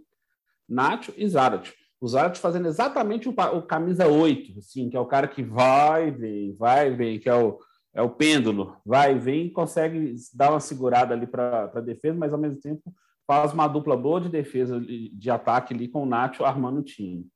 Nacho 0.68 1.12
e 1.16 1.26
Zarat. 1.28 1.72
O 2.00 2.06
Zarat 2.06 2.38
fazendo 2.38 2.68
exatamente 2.68 3.28
o, 3.28 3.32
o, 3.32 3.62
camisa 3.62 4.06
8, 4.06 4.58
assim, 4.58 4.88
que 4.88 4.96
é 4.96 5.00
o 5.00 5.06
cara 5.06 5.26
que 5.26 5.42
vai, 5.42 6.10
vem, 6.10 6.54
vai, 6.54 6.94
vem, 6.94 7.18
que 7.18 7.28
é 7.28 7.34
o, 7.34 7.58
é 7.94 8.02
o 8.02 8.10
pêndulo, 8.10 8.76
vai, 8.84 9.18
vem, 9.18 9.50
consegue 9.50 10.14
dar 10.32 10.50
uma 10.50 10.60
segurada 10.60 11.14
ali 11.14 11.26
para 11.26 11.70
a 11.74 11.80
defesa, 11.80 12.16
mas 12.16 12.32
ao 12.32 12.38
mesmo 12.38 12.60
tempo 12.60 12.94
faz 13.26 13.52
uma 13.52 13.66
dupla 13.66 13.96
boa 13.96 14.20
de 14.20 14.28
defesa, 14.28 14.80
de 14.80 15.30
ataque 15.30 15.74
ali 15.74 15.88
com 15.88 16.02
o 16.02 16.06
Nacho 16.06 16.44
armando 16.44 16.80
o 16.80 16.84
time. 16.84 17.26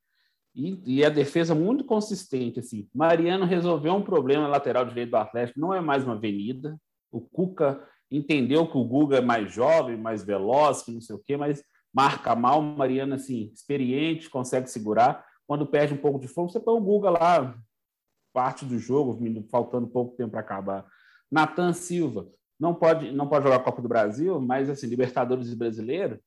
E, 0.55 0.99
e 0.99 1.05
a 1.05 1.09
defesa 1.09 1.55
muito 1.55 1.85
consistente, 1.85 2.61
assim. 2.61 2.89
Mariano 2.95 3.45
resolveu 3.45 3.95
um 3.95 4.03
problema 4.03 4.47
lateral 4.47 4.85
direito 4.85 5.11
do 5.11 5.17
Atlético, 5.17 5.61
não 5.61 5.73
é 5.73 5.81
mais 5.81 6.05
uma 6.05 6.15
avenida. 6.15 6.79
O 7.11 7.21
Cuca 7.21 7.83
entendeu 8.11 8.67
que 8.67 8.77
o 8.77 8.85
Guga 8.85 9.19
é 9.19 9.23
mais 9.23 9.53
jovem, 9.53 9.97
mais 9.97 10.23
veloz, 10.23 10.83
que 10.83 10.93
não 10.93 11.01
sei 11.01 11.17
o 11.17 11.23
quê, 11.27 11.37
mas 11.37 11.63
marca 11.93 12.35
mal, 12.35 12.61
o 12.61 12.63
Mariano, 12.63 13.15
assim, 13.15 13.51
experiente, 13.53 14.31
consegue 14.31 14.69
segurar. 14.69 15.25
Quando 15.47 15.67
perde 15.67 15.93
um 15.93 15.99
pouco 15.99 16.19
de 16.19 16.29
fogo, 16.29 16.49
você 16.49 16.61
põe 16.61 16.75
o 16.75 16.81
Guga 16.81 17.11
lá, 17.11 17.55
parte 18.33 18.65
do 18.65 18.79
jogo, 18.79 19.19
faltando 19.51 19.87
pouco 19.87 20.17
tempo 20.17 20.31
para 20.31 20.41
acabar. 20.41 20.87
Natan 21.31 21.73
Silva, 21.73 22.29
não 22.59 22.75
pode, 22.75 23.11
não 23.13 23.29
pode 23.29 23.45
jogar 23.45 23.61
Copa 23.61 23.83
do 23.83 23.89
Brasil, 23.89 24.41
mas, 24.41 24.71
assim, 24.71 24.87
Libertadores 24.87 25.51
e 25.51 25.57
Brasileiro, 25.57 26.21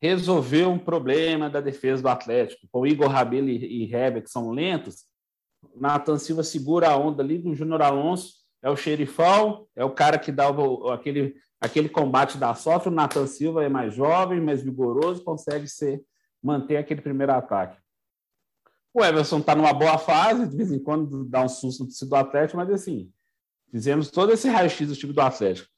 resolveu 0.00 0.70
um 0.70 0.78
problema 0.78 1.50
da 1.50 1.60
defesa 1.60 2.02
do 2.02 2.08
Atlético. 2.08 2.66
Com 2.70 2.86
Igor 2.86 3.08
Rabelo 3.08 3.48
e, 3.48 3.84
Heber, 3.84 4.22
que 4.22 4.30
são 4.30 4.50
lentos, 4.50 5.04
Natan 5.74 6.18
Silva 6.18 6.42
segura 6.42 6.88
a 6.88 6.96
onda 6.96 7.22
ali, 7.22 7.38
o 7.44 7.54
Júnior 7.54 7.82
Alonso 7.82 8.40
é 8.62 8.70
o 8.70 8.76
xerifão, 8.76 9.66
é 9.76 9.84
o 9.84 9.90
cara 9.90 10.18
que 10.18 10.32
dá 10.32 10.50
o, 10.50 10.90
aquele 10.90 11.34
aquele 11.60 11.88
combate 11.88 12.38
da 12.38 12.54
sorte, 12.54 12.88
o 12.88 12.90
Nathan 12.90 13.26
Silva 13.26 13.64
é 13.64 13.68
mais 13.68 13.94
jovem, 13.94 14.40
mais 14.40 14.62
vigoroso, 14.62 15.22
consegue 15.22 15.68
ser, 15.68 16.02
manter 16.42 16.78
aquele 16.78 17.02
primeiro 17.02 17.32
ataque. 17.32 17.78
O 18.94 19.04
Everson 19.04 19.38
está 19.38 19.54
numa 19.54 19.72
boa 19.72 19.98
fase, 19.98 20.48
de 20.48 20.56
vez 20.56 20.72
em 20.72 20.78
quando 20.78 21.24
dá 21.24 21.42
um 21.44 21.48
susto 21.48 21.84
no 21.84 22.08
do 22.08 22.16
Atlético, 22.16 22.56
mas 22.56 22.70
assim, 22.70 23.12
fizemos 23.70 24.10
todo 24.10 24.32
esse 24.32 24.48
raio-x 24.48 24.88
do 24.88 24.96
time 24.96 25.12
do 25.12 25.20
Atlético. 25.20 25.68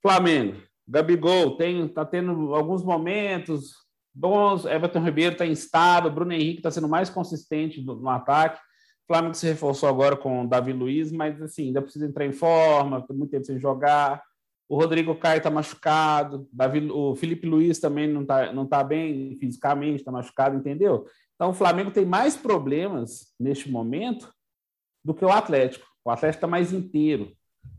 Flamengo, 0.00 0.62
Gabigol 0.86 1.56
tem, 1.56 1.88
tá 1.88 2.04
tendo 2.04 2.54
alguns 2.54 2.84
momentos 2.84 3.74
bons, 4.14 4.64
Everton 4.64 5.02
Ribeiro 5.02 5.32
está 5.32 5.46
instável, 5.46 6.10
Bruno 6.10 6.32
Henrique 6.32 6.58
está 6.58 6.70
sendo 6.70 6.88
mais 6.88 7.10
consistente 7.10 7.82
no, 7.82 7.96
no 7.96 8.08
ataque. 8.08 8.60
Flamengo 9.06 9.34
se 9.34 9.46
reforçou 9.46 9.88
agora 9.88 10.16
com 10.16 10.44
o 10.44 10.48
Davi 10.48 10.72
Luiz, 10.72 11.10
mas 11.10 11.40
assim, 11.40 11.68
ainda 11.68 11.82
precisa 11.82 12.06
entrar 12.06 12.26
em 12.26 12.32
forma, 12.32 13.04
tem 13.06 13.16
muito 13.16 13.30
tempo 13.30 13.44
sem 13.44 13.58
jogar. 13.58 14.22
O 14.68 14.76
Rodrigo 14.76 15.14
Caio 15.16 15.38
está 15.38 15.50
machucado, 15.50 16.46
Davi, 16.52 16.90
o 16.90 17.14
Felipe 17.16 17.46
Luiz 17.46 17.78
também 17.78 18.06
não 18.06 18.22
está 18.22 18.52
não 18.52 18.66
tá 18.66 18.84
bem 18.84 19.36
fisicamente, 19.38 19.96
está 19.96 20.12
machucado, 20.12 20.56
entendeu? 20.56 21.06
Então 21.34 21.50
o 21.50 21.54
Flamengo 21.54 21.90
tem 21.90 22.04
mais 22.04 22.36
problemas 22.36 23.32
neste 23.40 23.70
momento 23.70 24.30
do 25.04 25.14
que 25.14 25.24
o 25.24 25.30
Atlético. 25.30 25.86
O 26.04 26.10
Atlético 26.10 26.38
está 26.38 26.46
mais 26.46 26.72
inteiro. 26.72 27.32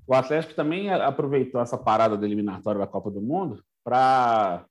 O 0.08 0.14
Atlético 0.16 0.56
também 0.56 0.90
aproveitou 0.90 1.62
essa 1.62 1.78
parada 1.78 2.18
da 2.18 2.26
eliminatória 2.26 2.80
da 2.80 2.88
Copa 2.88 3.12
do 3.12 3.22
Mundo 3.22 3.64
para 3.84 4.66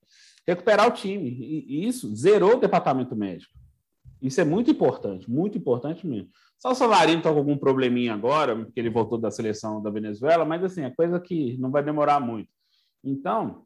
recuperar 0.47 0.89
o 0.89 0.93
time. 0.93 1.29
E 1.29 1.87
isso 1.87 2.15
zerou 2.17 2.57
o 2.57 2.61
departamento 2.61 3.15
médico. 3.15 3.53
Isso 4.21 4.41
é 4.41 4.45
muito 4.45 4.71
importante, 4.71 5.31
muito 5.31 5.57
importante 5.57 6.07
mesmo. 6.07 6.31
Só 6.59 6.73
o 6.73 6.75
Savarino 6.75 7.19
está 7.19 7.31
com 7.31 7.39
algum 7.39 7.57
probleminha 7.57 8.13
agora, 8.13 8.57
porque 8.57 8.81
ele 8.81 8.91
voltou 8.91 9.17
da 9.17 9.31
seleção 9.31 9.81
da 9.81 9.91
Venezuela, 9.91 10.45
mas 10.45 10.63
assim, 10.65 10.83
é 10.83 10.91
coisa 10.91 11.21
que 11.21 11.57
não 11.59 11.71
vai 11.71 11.85
demorar 11.85 12.19
muito. 12.19 12.51
Então, 13.03 13.65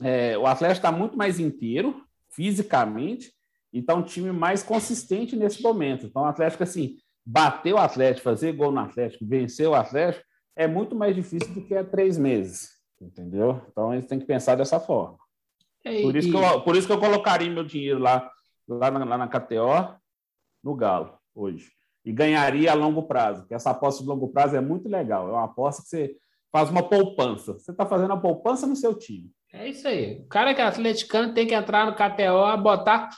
é, 0.00 0.36
o 0.38 0.46
Atlético 0.46 0.86
está 0.86 0.90
muito 0.90 1.16
mais 1.16 1.38
inteiro, 1.38 2.02
fisicamente, 2.30 3.32
e 3.70 3.80
está 3.80 3.94
um 3.94 4.02
time 4.02 4.32
mais 4.32 4.62
consistente 4.62 5.36
nesse 5.36 5.62
momento. 5.62 6.06
Então, 6.06 6.22
o 6.22 6.26
Atlético, 6.26 6.62
assim, 6.62 6.96
bater 7.24 7.74
o 7.74 7.78
Atlético, 7.78 8.24
fazer 8.24 8.52
gol 8.52 8.72
no 8.72 8.80
Atlético, 8.80 9.26
vencer 9.26 9.68
o 9.68 9.74
Atlético, 9.74 10.24
é 10.56 10.66
muito 10.66 10.96
mais 10.96 11.14
difícil 11.14 11.52
do 11.52 11.66
que 11.66 11.74
há 11.74 11.84
três 11.84 12.16
meses, 12.16 12.70
entendeu? 12.98 13.60
Então, 13.70 13.92
eles 13.92 14.06
têm 14.06 14.18
que 14.18 14.24
pensar 14.24 14.54
dessa 14.54 14.80
forma. 14.80 15.18
É, 15.84 16.00
por, 16.00 16.16
isso 16.16 16.30
que 16.30 16.36
eu, 16.36 16.60
por 16.62 16.76
isso 16.76 16.86
que 16.86 16.92
eu 16.94 16.98
colocaria 16.98 17.50
meu 17.50 17.62
dinheiro 17.62 17.98
lá, 17.98 18.30
lá 18.66 18.90
na, 18.90 19.04
lá 19.04 19.18
na 19.18 19.28
KTO, 19.28 20.00
no 20.64 20.74
Galo, 20.74 21.18
hoje 21.34 21.75
e 22.06 22.12
ganharia 22.12 22.70
a 22.70 22.74
longo 22.74 23.02
prazo, 23.02 23.44
que 23.48 23.52
essa 23.52 23.70
aposta 23.70 24.00
de 24.00 24.08
longo 24.08 24.28
prazo 24.28 24.54
é 24.54 24.60
muito 24.60 24.88
legal. 24.88 25.28
É 25.28 25.32
uma 25.32 25.44
aposta 25.46 25.82
que 25.82 25.88
você 25.88 26.16
faz 26.52 26.70
uma 26.70 26.84
poupança. 26.84 27.54
Você 27.54 27.72
está 27.72 27.84
fazendo 27.84 28.12
a 28.12 28.16
poupança 28.16 28.64
no 28.64 28.76
seu 28.76 28.94
time. 28.94 29.28
É 29.52 29.68
isso 29.68 29.88
aí. 29.88 30.20
O 30.20 30.28
cara 30.28 30.54
que 30.54 30.60
é 30.60 30.64
atleticano 30.64 31.34
tem 31.34 31.48
que 31.48 31.54
entrar 31.54 31.84
no 31.84 31.96
KTO, 31.96 32.62
botar. 32.62 33.08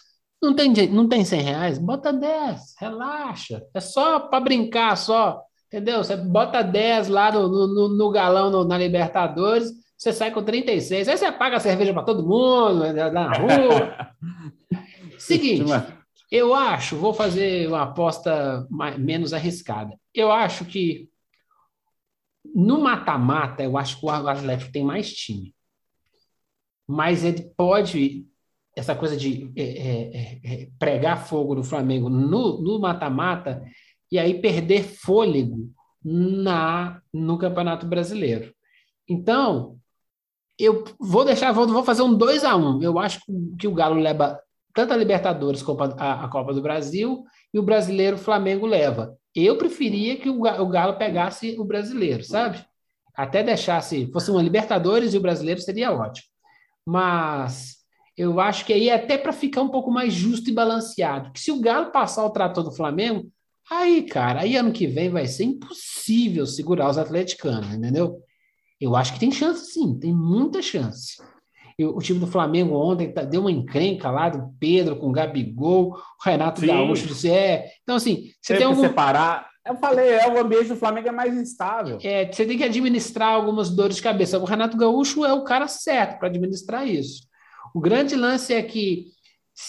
Não 0.42 0.54
tem, 0.54 0.73
não 0.88 1.07
tem 1.07 1.23
100 1.23 1.40
reais? 1.42 1.78
Bota 1.78 2.12
10, 2.12 2.76
relaxa. 2.80 3.62
É 3.75 3.80
só 3.80 4.21
para 4.21 4.40
brincar, 4.40 4.97
só. 4.97 5.42
Entendeu? 5.66 6.02
Você 6.02 6.16
bota 6.16 6.62
10 6.62 7.09
lá 7.09 7.30
no, 7.30 7.47
no, 7.47 7.88
no 7.88 8.11
galão 8.11 8.50
no, 8.50 8.64
na 8.64 8.78
Libertadores, 8.78 9.71
você 9.99 10.14
sai 10.14 10.30
com 10.30 10.42
36. 10.42 11.09
Aí 11.09 11.18
você 11.18 11.30
paga 11.30 11.59
a 11.59 11.61
cerveja 11.61 11.92
para 11.92 12.04
todo 12.04 12.26
mundo, 12.26 12.90
na 13.12 13.33
rua. 13.37 14.14
Seguinte, 15.18 15.64
eu 16.30 16.54
acho, 16.54 16.97
vou 16.97 17.14
fazer 17.14 17.68
uma 17.68 17.82
aposta 17.82 18.66
mais, 18.70 18.99
menos 18.99 19.32
arriscada. 19.32 19.99
Eu 20.14 20.30
acho 20.30 20.64
que 20.64 21.08
no 22.54 22.80
mata-mata, 22.80 23.62
eu 23.62 23.76
acho 23.76 23.99
que 23.99 24.06
o 24.06 24.11
Atlético 24.11 24.73
tem 24.73 24.85
mais 24.85 25.12
time. 25.12 25.54
Mas 26.87 27.25
ele 27.25 27.42
pode, 27.56 28.26
essa 28.76 28.94
coisa 28.94 29.16
de 29.16 29.50
é, 29.56 29.62
é, 29.62 30.16
é, 30.16 30.62
é 30.62 30.68
pregar 30.78 31.26
fogo 31.26 31.54
no 31.54 31.64
Flamengo 31.64 32.08
no 32.08 32.78
mata-mata 32.78 33.62
e 34.11 34.18
aí 34.18 34.40
perder 34.40 34.85
fôlego 34.85 35.70
na 36.02 37.02
no 37.12 37.38
Campeonato 37.38 37.87
Brasileiro. 37.87 38.54
Então, 39.08 39.78
eu 40.58 40.85
vou 40.99 41.25
deixar, 41.25 41.52
vou, 41.52 41.66
vou 41.66 41.85
fazer 41.85 42.02
um 42.02 42.14
2 42.14 42.44
a 42.44 42.56
1 42.56 42.76
um. 42.76 42.82
Eu 42.82 42.99
acho 42.99 43.20
que 43.58 43.68
o 43.68 43.75
Galo 43.75 44.00
leva 44.00 44.40
tanto 44.75 44.93
a 44.93 44.97
Libertadores 44.97 45.63
como 45.63 45.83
a, 45.83 46.25
a 46.25 46.29
Copa 46.29 46.53
do 46.53 46.63
Brasil, 46.63 47.25
e 47.53 47.59
o 47.59 47.63
brasileiro 47.63 48.19
Flamengo 48.19 48.67
leva. 48.67 49.17
Eu 49.35 49.57
preferia 49.57 50.17
que 50.17 50.29
o, 50.29 50.41
o 50.41 50.69
Galo 50.69 50.99
pegasse 50.99 51.57
o 51.59 51.65
brasileiro, 51.65 52.23
sabe? 52.25 52.65
Até 53.15 53.43
deixasse, 53.43 54.11
fosse 54.13 54.31
uma 54.31 54.43
Libertadores 54.43 55.15
e 55.15 55.19
o 55.19 55.23
brasileiro 55.23 55.61
seria 55.61 55.93
ótimo. 55.93 56.29
Mas 56.87 57.79
eu 58.17 58.41
acho 58.41 58.65
que 58.65 58.73
aí 58.73 58.89
é 58.89 58.95
até 58.95 59.19
para 59.19 59.33
ficar 59.33 59.63
um 59.63 59.69
pouco 59.69 59.91
mais 59.91 60.13
justo 60.13 60.51
e 60.51 60.55
balanceado. 60.55 61.33
Que 61.33 61.41
se 61.41 61.51
o 61.51 61.61
Galo 61.61 61.91
passar 61.91 62.25
o 62.25 62.31
trator 62.31 62.65
do 62.65 62.73
Flamengo, 62.73 63.31
Aí, 63.71 64.03
cara, 64.03 64.41
aí 64.41 64.57
ano 64.57 64.73
que 64.73 64.87
vem 64.87 65.11
vai 65.11 65.27
ser 65.27 65.45
impossível 65.45 66.47
segurar 66.47 66.89
os 66.89 66.97
atleticanos, 66.97 67.75
entendeu? 67.75 68.23
Eu 68.81 68.97
acho 68.97 69.13
que 69.13 69.21
tem 69.21 69.31
chance, 69.31 69.73
sim, 69.73 69.99
tem 69.99 70.13
muita 70.13 70.63
chance. 70.63 71.23
O 71.80 72.00
time 72.00 72.18
do 72.18 72.26
Flamengo 72.26 72.75
ontem 72.75 73.12
tá, 73.12 73.23
deu 73.23 73.42
uma 73.42 73.52
encrenca 73.52 74.11
lá 74.11 74.28
do 74.28 74.52
Pedro 74.58 74.97
com 74.97 75.08
o 75.08 75.12
Gabigol, 75.12 75.92
o 75.94 76.25
Renato 76.25 76.61
sim. 76.61 76.66
Gaúcho 76.66 77.06
disse, 77.06 77.30
é. 77.30 77.70
Então, 77.82 77.94
assim, 77.94 78.32
você 78.42 78.54
tem, 78.54 78.56
tem 78.58 78.66
algum... 78.66 78.82
separar. 78.82 79.49
Eu 79.64 79.76
falei, 79.76 80.08
é, 80.08 80.26
o 80.28 80.40
ambiente 80.40 80.68
do 80.68 80.76
Flamengo 80.76 81.08
é 81.08 81.12
mais 81.12 81.37
instável. 81.37 81.99
É, 82.02 82.30
você 82.30 82.44
tem 82.44 82.58
que 82.58 82.64
administrar 82.64 83.28
algumas 83.28 83.70
dores 83.70 83.97
de 83.97 84.02
cabeça. 84.02 84.38
O 84.38 84.44
Renato 84.44 84.76
Gaúcho 84.76 85.25
é 85.25 85.32
o 85.32 85.44
cara 85.44 85.68
certo 85.68 86.18
para 86.18 86.28
administrar 86.28 86.85
isso. 86.87 87.28
O 87.75 87.80
grande 87.80 88.16
lance 88.16 88.52
é 88.52 88.62
que 88.62 89.06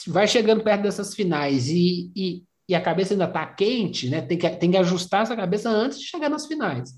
vai 0.07 0.27
chegando 0.27 0.63
perto 0.63 0.81
dessas 0.81 1.13
finais 1.13 1.67
e, 1.67 2.11
e, 2.15 2.43
e 2.67 2.75
a 2.75 2.81
cabeça 2.81 3.13
ainda 3.13 3.25
está 3.25 3.45
quente, 3.45 4.09
né? 4.09 4.21
Tem 4.21 4.37
que, 4.37 4.49
tem 4.49 4.71
que 4.71 4.77
ajustar 4.77 5.23
essa 5.23 5.35
cabeça 5.35 5.69
antes 5.69 5.99
de 5.99 6.05
chegar 6.05 6.29
nas 6.29 6.47
finais. 6.47 6.91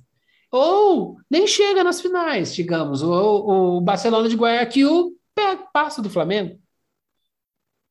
Ou 0.51 1.17
nem 1.29 1.47
chega 1.47 1.83
nas 1.83 2.01
finais, 2.01 2.53
digamos. 2.53 3.01
O, 3.01 3.77
o 3.77 3.81
Barcelona 3.81 4.27
de 4.27 4.35
Guayaquil 4.35 5.15
passa 5.73 6.01
do 6.01 6.09
Flamengo. 6.09 6.59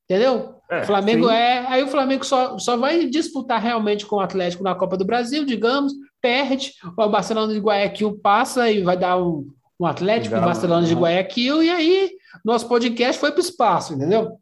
Entendeu? 0.05 0.57
É, 0.71 0.83
o 0.83 0.85
Flamengo 0.85 1.29
sim. 1.29 1.35
é. 1.35 1.67
Aí 1.67 1.83
o 1.83 1.89
Flamengo 1.89 2.25
só, 2.25 2.59
só 2.59 2.77
vai 2.77 3.07
disputar 3.07 3.63
realmente 3.63 4.05
com 4.05 4.17
o 4.17 4.21
Atlético 4.21 4.63
na 4.63 4.75
Copa 4.75 4.97
do 4.97 5.05
Brasil, 5.05 5.45
digamos, 5.45 5.93
perde. 6.21 6.75
O 6.97 7.09
Barcelona 7.09 7.53
de 7.53 7.61
Guayaquil 7.61 8.19
passa 8.19 8.71
e 8.71 8.83
vai 8.83 8.97
dar 8.97 9.17
um, 9.17 9.49
um 9.79 9.87
Atlético 9.87 10.35
Legal, 10.35 10.49
Barcelona 10.51 10.87
de 10.87 10.95
Guayaquil, 10.95 11.63
e 11.63 11.71
aí 11.71 12.11
nosso 12.45 12.69
podcast 12.69 13.19
foi 13.19 13.31
para 13.31 13.39
o 13.39 13.43
espaço, 13.43 13.95
entendeu? 13.95 14.39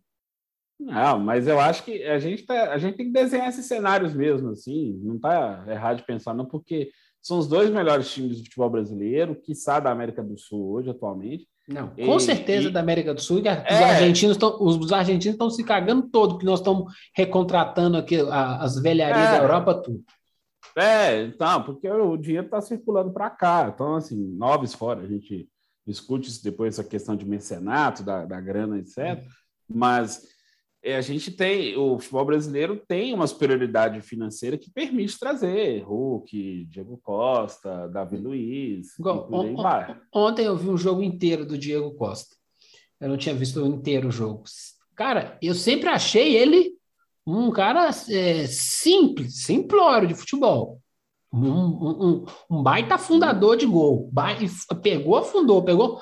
Não, 0.80 1.18
mas 1.18 1.46
eu 1.46 1.58
acho 1.58 1.84
que 1.84 2.04
a 2.04 2.18
gente, 2.18 2.44
tá, 2.44 2.72
a 2.72 2.78
gente 2.78 2.96
tem 2.96 3.06
que 3.06 3.12
desenhar 3.12 3.48
esses 3.48 3.66
cenários 3.66 4.14
mesmo, 4.14 4.50
assim, 4.50 4.98
não 5.02 5.16
está 5.16 5.64
errado 5.68 5.98
de 5.98 6.04
pensar, 6.04 6.34
não, 6.34 6.44
porque 6.44 6.90
são 7.22 7.38
os 7.38 7.46
dois 7.46 7.70
melhores 7.70 8.10
times 8.10 8.38
do 8.38 8.44
futebol 8.44 8.70
brasileiro, 8.70 9.34
que 9.34 9.46
quiçá 9.46 9.80
da 9.80 9.90
América 9.90 10.22
do 10.22 10.38
Sul 10.38 10.72
hoje, 10.72 10.90
atualmente. 10.90 11.46
Não, 11.68 11.88
com 11.88 12.16
e, 12.16 12.20
certeza 12.20 12.68
e... 12.68 12.72
da 12.72 12.80
América 12.80 13.12
do 13.12 13.20
Sul, 13.20 13.40
os 13.40 13.44
é... 13.44 13.84
argentinos 13.84 14.36
estão 14.36 14.56
os 14.62 14.92
argentinos 14.92 15.34
estão 15.34 15.50
se 15.50 15.62
cagando 15.62 16.08
todo, 16.08 16.34
porque 16.34 16.46
nós 16.46 16.60
estamos 16.60 16.92
recontratando 17.14 17.98
aqui 17.98 18.16
as 18.30 18.80
velharias 18.80 19.28
é... 19.28 19.38
da 19.38 19.42
Europa 19.42 19.74
tudo. 19.74 20.02
É, 20.76 21.24
então, 21.24 21.62
porque 21.64 21.88
o 21.88 22.16
dinheiro 22.16 22.46
está 22.46 22.60
circulando 22.60 23.12
para 23.12 23.28
cá. 23.28 23.70
Então, 23.74 23.96
assim, 23.96 24.16
noves 24.36 24.74
fora, 24.74 25.00
a 25.00 25.06
gente 25.06 25.48
discute 25.86 26.28
isso 26.28 26.42
depois, 26.44 26.78
essa 26.78 26.88
questão 26.88 27.16
de 27.16 27.26
mecenato, 27.26 28.02
da, 28.02 28.24
da 28.24 28.40
grana, 28.40 28.78
etc. 28.78 29.24
Mas 29.68 30.22
é, 30.82 30.96
a 30.96 31.00
gente 31.00 31.30
tem, 31.30 31.76
o 31.76 31.98
futebol 31.98 32.24
brasileiro 32.24 32.80
tem 32.86 33.12
uma 33.12 33.26
superioridade 33.26 34.00
financeira 34.00 34.56
que 34.56 34.70
permite 34.70 35.18
trazer 35.18 35.82
Hulk, 35.82 36.66
Diego 36.70 36.98
Costa, 37.02 37.88
Davi 37.88 38.16
Luiz. 38.16 38.98
Igual, 38.98 39.28
on, 39.32 39.56
ontem 40.14 40.46
eu 40.46 40.56
vi 40.56 40.68
um 40.68 40.76
jogo 40.76 41.02
inteiro 41.02 41.44
do 41.44 41.58
Diego 41.58 41.94
Costa. 41.94 42.36
Eu 43.00 43.08
não 43.08 43.16
tinha 43.16 43.34
visto 43.34 43.64
inteiro 43.66 44.08
o 44.08 44.12
jogo. 44.12 44.44
Cara, 44.94 45.36
eu 45.42 45.54
sempre 45.54 45.88
achei 45.88 46.36
ele 46.36 46.72
um 47.26 47.50
cara 47.50 47.90
é, 48.08 48.46
simples, 48.46 49.44
simplório 49.44 50.08
de 50.08 50.14
futebol. 50.14 50.80
Um, 51.32 51.50
um, 51.50 52.24
um, 52.50 52.62
baita 52.62 52.96
fundador 52.96 53.56
de 53.56 53.66
gol. 53.66 54.10
Pegou, 54.82 55.16
afundou, 55.16 55.62
pegou. 55.62 56.00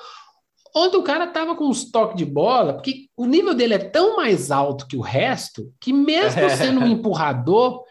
Ontem 0.75 0.97
o 0.97 1.03
cara 1.03 1.27
tava 1.27 1.55
com 1.55 1.65
uns 1.65 1.89
toques 1.89 2.17
de 2.17 2.25
bola, 2.25 2.73
porque 2.73 3.07
o 3.15 3.25
nível 3.25 3.53
dele 3.53 3.73
é 3.73 3.79
tão 3.79 4.17
mais 4.17 4.51
alto 4.51 4.87
que 4.87 4.97
o 4.97 5.01
resto, 5.01 5.71
que 5.79 5.91
mesmo 5.91 6.49
sendo 6.49 6.81
um 6.81 6.87
empurrador, 6.87 7.83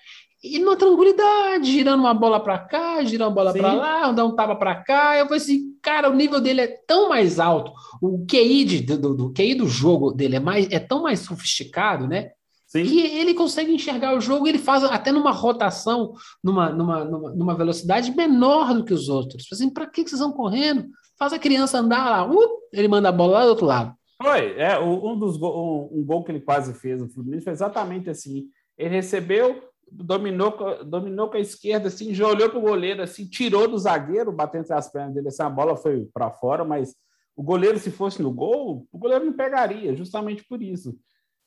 e 0.43 0.59
numa 0.59 0.77
tranquilidade, 0.77 1.73
girando 1.73 2.01
uma 2.01 2.15
bola 2.15 2.39
para 2.39 2.59
cá, 2.59 3.03
girando 3.03 3.29
uma 3.29 3.35
bola 3.35 3.53
para 3.53 3.73
lá, 3.73 4.13
dando 4.13 4.33
um 4.33 4.37
tapa 4.37 4.55
para 4.55 4.77
cá. 4.77 5.17
Eu 5.17 5.25
falei 5.25 5.41
assim, 5.41 5.77
cara, 5.83 6.11
o 6.11 6.15
nível 6.15 6.41
dele 6.41 6.61
é 6.61 6.69
tão 6.87 7.09
mais 7.09 7.41
alto, 7.41 7.73
o 8.01 8.25
QI, 8.27 8.65
de, 8.65 8.81
do, 8.97 9.15
do, 9.15 9.33
QI 9.33 9.55
do 9.55 9.67
jogo 9.67 10.13
dele 10.13 10.37
é, 10.37 10.41
mais, 10.41 10.69
é 10.71 10.79
tão 10.79 11.03
mais 11.03 11.21
sofisticado, 11.21 12.07
né? 12.07 12.31
Sim. 12.67 12.85
que 12.85 12.99
ele 13.01 13.33
consegue 13.33 13.73
enxergar 13.73 14.17
o 14.17 14.21
jogo, 14.21 14.47
ele 14.47 14.59
faz 14.59 14.83
até 14.83 15.13
numa 15.13 15.31
rotação, 15.31 16.13
numa, 16.43 16.71
numa, 16.71 17.05
numa, 17.05 17.31
numa 17.31 17.55
velocidade 17.55 18.11
menor 18.11 18.75
do 18.75 18.85
que 18.85 18.93
os 18.93 19.09
outros. 19.09 19.47
Assim, 19.53 19.71
para 19.71 19.87
que 19.87 20.03
vocês 20.03 20.21
vão 20.21 20.33
correndo? 20.33 20.89
Faz 21.19 21.33
a 21.33 21.39
criança 21.39 21.79
andar 21.79 22.11
lá, 22.11 22.31
uh, 22.31 22.61
ele 22.73 22.89
manda 22.89 23.09
a 23.09 23.13
bola 23.13 23.39
lá 23.39 23.45
do 23.45 23.51
outro 23.51 23.67
lado. 23.67 23.95
Foi, 24.23 24.59
é, 24.59 24.79
um 24.79 25.19
dos 25.19 25.37
um, 25.41 25.89
um 25.93 26.05
gol 26.05 26.25
que 26.25 26.33
ele 26.33 26.41
quase 26.41 26.73
fez 26.75 27.01
no 27.01 27.09
Fluminense 27.09 27.45
foi 27.45 27.53
exatamente 27.53 28.09
assim. 28.09 28.49
Ele 28.79 28.95
recebeu, 28.95 29.63
dominou, 29.91 30.85
dominou 30.85 31.29
com 31.29 31.37
a 31.37 31.41
esquerda, 31.41 31.89
assim, 31.89 32.15
já 32.15 32.27
olhou 32.27 32.49
para 32.49 32.59
o 32.59 32.63
goleiro, 32.63 33.03
assim, 33.03 33.27
tirou 33.27 33.69
do 33.69 33.79
zagueiro, 33.79 34.33
batendo 34.33 34.63
entre 34.63 34.75
as 34.75 34.91
pernas 34.91 35.15
dele, 35.15 35.29
assim, 35.29 35.43
a 35.43 35.51
bola 35.51 35.77
foi 35.77 36.09
para 36.13 36.31
fora, 36.31 36.65
mas 36.65 36.95
o 37.35 37.43
goleiro, 37.43 37.79
se 37.79 37.91
fosse 37.91 38.23
no 38.23 38.33
gol, 38.33 38.87
o 38.91 38.99
goleiro 38.99 39.25
não 39.25 39.33
pegaria, 39.35 39.95
justamente 39.95 40.45
por 40.47 40.63
isso 40.63 40.99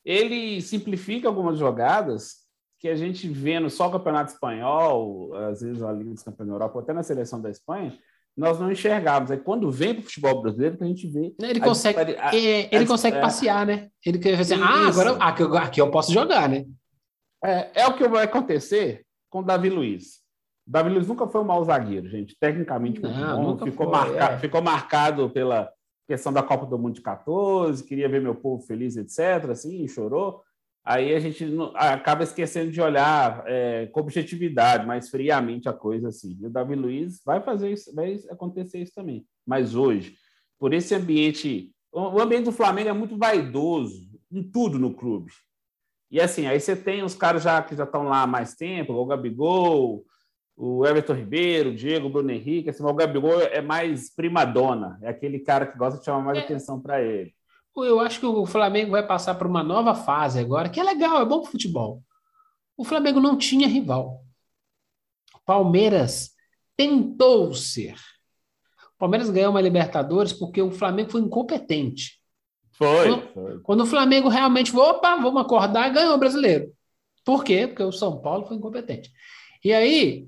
ele 0.10 0.62
simplifica 0.62 1.28
algumas 1.28 1.58
jogadas 1.58 2.48
que 2.80 2.88
a 2.88 2.96
gente 2.96 3.28
vendo 3.28 3.70
só 3.70 3.88
o 3.88 3.92
Campeonato 3.92 4.32
Espanhol, 4.32 5.36
às 5.36 5.62
vezes 5.62 5.84
a 5.84 5.92
Liga 5.92 6.12
dos 6.12 6.24
Campeões 6.24 6.48
da 6.48 6.56
Europa, 6.56 6.80
até 6.80 6.94
na 6.94 7.04
seleção 7.04 7.42
da 7.42 7.50
Espanha, 7.50 7.98
nós 8.40 8.58
não 8.58 8.72
enxergamos. 8.72 9.30
Aí 9.30 9.38
quando 9.38 9.70
vem 9.70 9.94
para 9.94 10.02
o 10.02 10.06
futebol 10.06 10.42
brasileiro, 10.42 10.78
que 10.78 10.84
a 10.84 10.88
gente 10.88 11.08
vê. 11.08 11.36
Ele 11.42 11.60
consegue, 11.60 12.00
a, 12.18 12.34
é, 12.34 12.74
ele 12.74 12.86
a, 12.86 12.88
consegue 12.88 13.18
a, 13.18 13.22
passear, 13.22 13.66
né? 13.66 13.90
Ele 14.06 14.18
quer 14.18 14.38
dizer, 14.38 14.58
ah, 14.62 14.88
agora 14.88 15.12
aqui, 15.18 15.44
aqui, 15.58 15.82
eu 15.82 15.92
posso 15.92 16.14
jogar, 16.14 16.48
né? 16.48 16.66
É, 17.44 17.82
é 17.82 17.88
o 17.88 17.98
que 17.98 18.08
vai 18.08 18.24
acontecer 18.24 19.06
com 19.30 19.40
o 19.40 19.44
Davi 19.44 19.70
Luiz. 19.70 20.20
O 20.66 20.72
Davi 20.72 20.90
Luiz 20.90 21.06
nunca 21.06 21.28
foi 21.28 21.42
um 21.42 21.46
mau 21.46 21.62
zagueiro, 21.66 22.08
gente. 22.08 22.38
Tecnicamente, 22.40 23.02
não, 23.02 23.56
bom, 23.56 23.66
ficou, 23.66 23.88
foi, 23.88 23.98
marca, 23.98 24.34
é. 24.34 24.38
ficou 24.40 24.62
marcado 24.62 25.30
pela 25.30 25.70
questão 26.08 26.32
da 26.32 26.42
Copa 26.42 26.66
do 26.66 26.80
Mundo 26.80 26.96
de 26.96 27.02
14, 27.02 27.84
queria 27.84 28.08
ver 28.08 28.22
meu 28.22 28.36
povo 28.36 28.64
feliz, 28.66 28.96
etc. 28.96 29.50
Assim, 29.52 29.86
chorou. 29.88 30.42
Aí 30.84 31.14
a 31.14 31.20
gente 31.20 31.46
acaba 31.76 32.24
esquecendo 32.24 32.72
de 32.72 32.82
olhar 32.82 33.44
é, 33.46 33.88
com 33.88 34.00
objetividade, 34.00 34.88
mais 34.88 35.10
friamente 35.10 35.70
a 35.70 35.74
coisa 35.74 36.08
assim. 36.08 36.38
E 36.40 36.46
o 36.46 36.50
Davi 36.50 36.76
Luiz 36.76 37.22
vai 37.24 37.42
fazer 37.42 37.72
isso, 37.72 37.94
vai 37.94 38.18
acontecer 38.30 38.80
isso 38.80 38.94
também. 38.96 39.26
Mas 39.46 39.76
hoje, 39.76 40.16
por 40.58 40.74
esse 40.74 40.96
ambiente, 40.96 41.72
o 41.92 42.20
ambiente 42.20 42.46
do 42.46 42.52
Flamengo 42.52 42.90
é 42.90 42.94
muito 42.94 43.18
vaidoso 43.18 44.10
em 44.32 44.44
tudo 44.44 44.80
no 44.80 44.94
clube. 44.94 45.32
E 46.12 46.20
assim, 46.20 46.48
aí 46.48 46.60
você 46.60 46.76
tem 46.76 47.04
os 47.04 47.14
caras 47.14 47.44
já 47.44 47.62
que 47.62 47.76
já 47.76 47.84
estão 47.84 48.04
lá 48.04 48.24
há 48.24 48.28
mais 48.28 48.56
tempo, 48.56 48.94
o 48.94 49.06
Gabigol, 49.06 50.04
o 50.58 50.86
Everton 50.86 51.14
Ribeiro, 51.14 51.70
o 51.70 51.76
Diego, 51.76 52.08
o 52.08 52.10
Bruno 52.10 52.32
Henrique, 52.32 52.70
assim, 52.70 52.84
o 52.84 52.94
Gabigol 52.94 53.40
é 53.42 53.62
mais 53.62 54.14
primadona, 54.14 54.98
é 55.02 55.10
aquele 55.10 55.40
cara 55.40 55.66
que 55.68 55.78
gosta 55.78 56.00
de 56.00 56.06
chamar 56.06 56.22
mais 56.22 56.40
é. 56.40 56.42
atenção 56.42 56.82
para 56.82 57.02
ele. 57.02 57.34
Eu 57.84 58.00
acho 58.00 58.20
que 58.20 58.26
o 58.26 58.46
Flamengo 58.46 58.92
vai 58.92 59.06
passar 59.06 59.36
por 59.36 59.48
uma 59.48 59.64
nova 59.64 59.96
fase 59.96 60.40
agora, 60.40 60.70
que 60.70 60.80
é 60.80 60.84
legal, 60.84 61.22
é 61.22 61.26
bom 61.26 61.42
para 61.42 61.52
futebol. 61.52 62.04
O 62.78 62.84
Flamengo 62.84 63.20
não 63.20 63.38
tinha 63.38 63.68
rival. 63.68 64.24
Palmeiras 65.50 66.36
tentou 66.78 67.56
ser. 67.56 67.96
O 68.94 69.00
Palmeiras 69.00 69.32
ganhou 69.32 69.50
uma 69.50 69.60
Libertadores 69.60 70.32
porque 70.32 70.62
o 70.62 70.70
Flamengo 70.70 71.10
foi 71.10 71.22
incompetente. 71.22 72.22
Foi. 72.74 73.08
Quando, 73.08 73.34
foi. 73.34 73.60
quando 73.62 73.82
o 73.82 73.86
Flamengo 73.88 74.30
realmente 74.30 74.72
falou, 74.72 74.92
opa, 74.92 75.16
vamos 75.16 75.42
acordar, 75.42 75.92
ganhou 75.92 76.14
o 76.14 76.20
brasileiro. 76.20 76.72
Por 77.26 77.44
quê? 77.44 77.66
Porque 77.66 77.82
o 77.82 77.92
São 77.92 78.22
Paulo 78.22 78.46
foi 78.46 78.58
incompetente. 78.58 79.12
E 79.64 79.74
aí, 79.74 80.28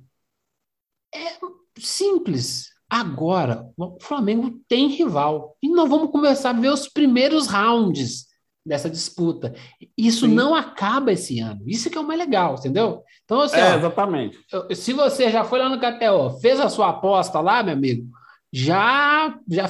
é 1.14 1.38
simples. 1.78 2.72
Agora, 2.92 3.70
o 3.78 3.98
Flamengo 4.02 4.60
tem 4.68 4.90
rival. 4.90 5.56
E 5.64 5.70
nós 5.70 5.88
vamos 5.88 6.12
começar 6.12 6.50
a 6.50 6.60
ver 6.60 6.68
os 6.74 6.90
primeiros 6.90 7.48
rounds 7.48 8.26
dessa 8.66 8.90
disputa. 8.90 9.56
Isso 9.98 10.26
Sim. 10.26 10.34
não 10.34 10.54
acaba 10.54 11.14
esse 11.14 11.40
ano. 11.40 11.62
Isso 11.66 11.90
que 11.90 11.98
é 11.98 12.02
o 12.02 12.06
mais 12.06 12.20
legal, 12.20 12.56
entendeu? 12.56 13.02
Então, 13.24 13.40
assim, 13.40 13.56
é, 13.56 13.76
ó, 13.76 13.78
exatamente. 13.78 14.38
Se 14.76 14.92
você 14.92 15.32
já 15.32 15.46
foi 15.46 15.60
lá 15.60 15.70
no 15.70 15.80
KTO, 15.80 16.38
fez 16.42 16.60
a 16.60 16.68
sua 16.68 16.90
aposta 16.90 17.40
lá, 17.40 17.64
meu 17.64 17.76
amigo, 17.76 18.10
já, 18.52 19.40
já 19.50 19.70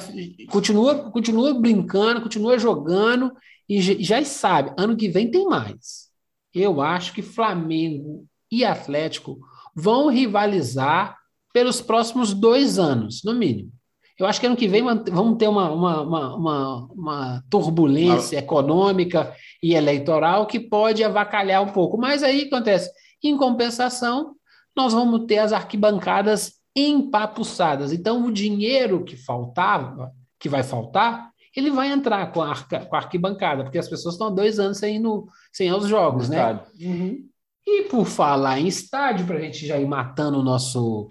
continua, 0.50 1.08
continua 1.12 1.54
brincando, 1.54 2.22
continua 2.22 2.58
jogando 2.58 3.32
e 3.68 3.80
já 3.80 4.22
sabe, 4.24 4.74
ano 4.76 4.96
que 4.96 5.08
vem 5.08 5.30
tem 5.30 5.46
mais. 5.46 6.08
Eu 6.52 6.82
acho 6.82 7.12
que 7.12 7.22
Flamengo 7.22 8.26
e 8.50 8.64
Atlético 8.64 9.38
vão 9.76 10.08
rivalizar 10.08 11.21
pelos 11.52 11.80
próximos 11.80 12.32
dois 12.32 12.78
anos, 12.78 13.22
no 13.24 13.34
mínimo. 13.34 13.70
Eu 14.18 14.26
acho 14.26 14.40
que 14.40 14.46
ano 14.46 14.56
que 14.56 14.68
vem 14.68 14.82
vamos 14.82 15.38
ter 15.38 15.48
uma, 15.48 15.70
uma, 15.70 16.02
uma, 16.02 16.86
uma, 16.92 17.44
turbulência 17.50 18.38
econômica 18.38 19.34
e 19.62 19.74
eleitoral 19.74 20.46
que 20.46 20.60
pode 20.60 21.02
avacalhar 21.02 21.62
um 21.62 21.72
pouco. 21.72 21.98
Mas 21.98 22.22
aí 22.22 22.42
acontece, 22.42 22.90
em 23.22 23.36
compensação, 23.36 24.34
nós 24.76 24.92
vamos 24.92 25.26
ter 25.26 25.38
as 25.38 25.52
arquibancadas 25.52 26.52
empapuçadas. 26.74 27.92
Então, 27.92 28.24
o 28.24 28.32
dinheiro 28.32 29.04
que 29.04 29.16
faltava, 29.16 30.12
que 30.38 30.48
vai 30.48 30.62
faltar, 30.62 31.30
ele 31.54 31.70
vai 31.70 31.88
entrar 31.88 32.32
com 32.32 32.42
a, 32.42 32.48
arca, 32.48 32.86
com 32.86 32.96
a 32.96 32.98
arquibancada, 32.98 33.62
porque 33.62 33.78
as 33.78 33.88
pessoas 33.88 34.14
estão 34.14 34.28
há 34.28 34.30
dois 34.30 34.58
anos 34.58 34.78
sem 34.78 34.96
ir, 34.96 34.98
no, 34.98 35.28
sem 35.52 35.68
ir 35.68 35.70
aos 35.70 35.86
jogos, 35.86 36.28
né? 36.28 36.60
Uhum. 36.80 37.28
E 37.66 37.82
por 37.84 38.06
falar 38.06 38.58
em 38.58 38.66
estádio, 38.66 39.26
para 39.26 39.36
a 39.36 39.40
gente 39.40 39.66
já 39.66 39.78
ir 39.78 39.86
matando 39.86 40.38
o 40.38 40.42
nosso, 40.42 41.08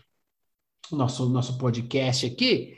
nosso, 0.96 1.28
nosso 1.30 1.58
podcast 1.58 2.26
aqui, 2.26 2.76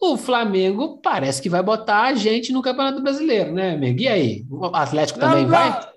o 0.00 0.16
Flamengo 0.16 0.98
parece 1.02 1.42
que 1.42 1.50
vai 1.50 1.62
botar 1.62 2.02
a 2.04 2.14
gente 2.14 2.52
no 2.52 2.62
Campeonato 2.62 3.02
Brasileiro, 3.02 3.52
né, 3.52 3.74
amigo? 3.74 4.00
E 4.00 4.08
aí? 4.08 4.46
O 4.50 4.64
Atlético 4.66 5.18
também 5.20 5.42
não, 5.42 5.50
vai? 5.50 5.90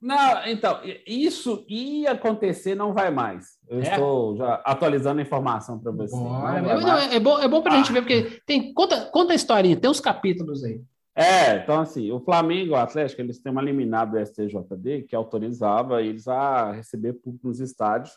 Não, 0.00 0.46
então, 0.46 0.80
isso 1.06 1.64
ia 1.68 2.12
acontecer, 2.12 2.74
não 2.74 2.92
vai 2.92 3.10
mais. 3.10 3.56
Eu 3.68 3.80
É? 3.80 3.82
estou 3.82 4.36
já 4.36 4.54
atualizando 4.64 5.20
a 5.20 5.22
informação 5.22 5.78
para 5.78 5.90
você. 5.92 6.14
Bora, 6.16 6.60
Não 6.60 6.80
não, 6.80 6.98
é, 6.98 7.18
bom, 7.18 7.38
é 7.38 7.48
bom 7.48 7.62
para 7.62 7.74
a 7.74 7.76
gente 7.78 7.90
Ah. 7.90 7.92
ver, 7.94 8.00
porque 8.02 8.40
tem. 8.44 8.72
Conta, 8.74 9.06
conta 9.06 9.32
a 9.32 9.36
historinha, 9.36 9.76
tem 9.76 9.90
uns 9.90 10.00
capítulos 10.00 10.62
aí. 10.64 10.80
É, 11.14 11.56
então 11.62 11.80
assim, 11.80 12.12
o 12.12 12.20
Flamengo 12.20 12.66
e 12.66 12.70
o 12.70 12.76
Atlético, 12.76 13.22
eles 13.22 13.38
têm 13.38 13.50
uma 13.50 13.62
liminar 13.62 14.08
do 14.10 14.18
STJD 14.18 15.04
que 15.08 15.16
autorizava 15.16 16.02
eles 16.02 16.28
a 16.28 16.72
receber 16.72 17.14
público 17.14 17.48
nos 17.48 17.58
estádios, 17.58 18.12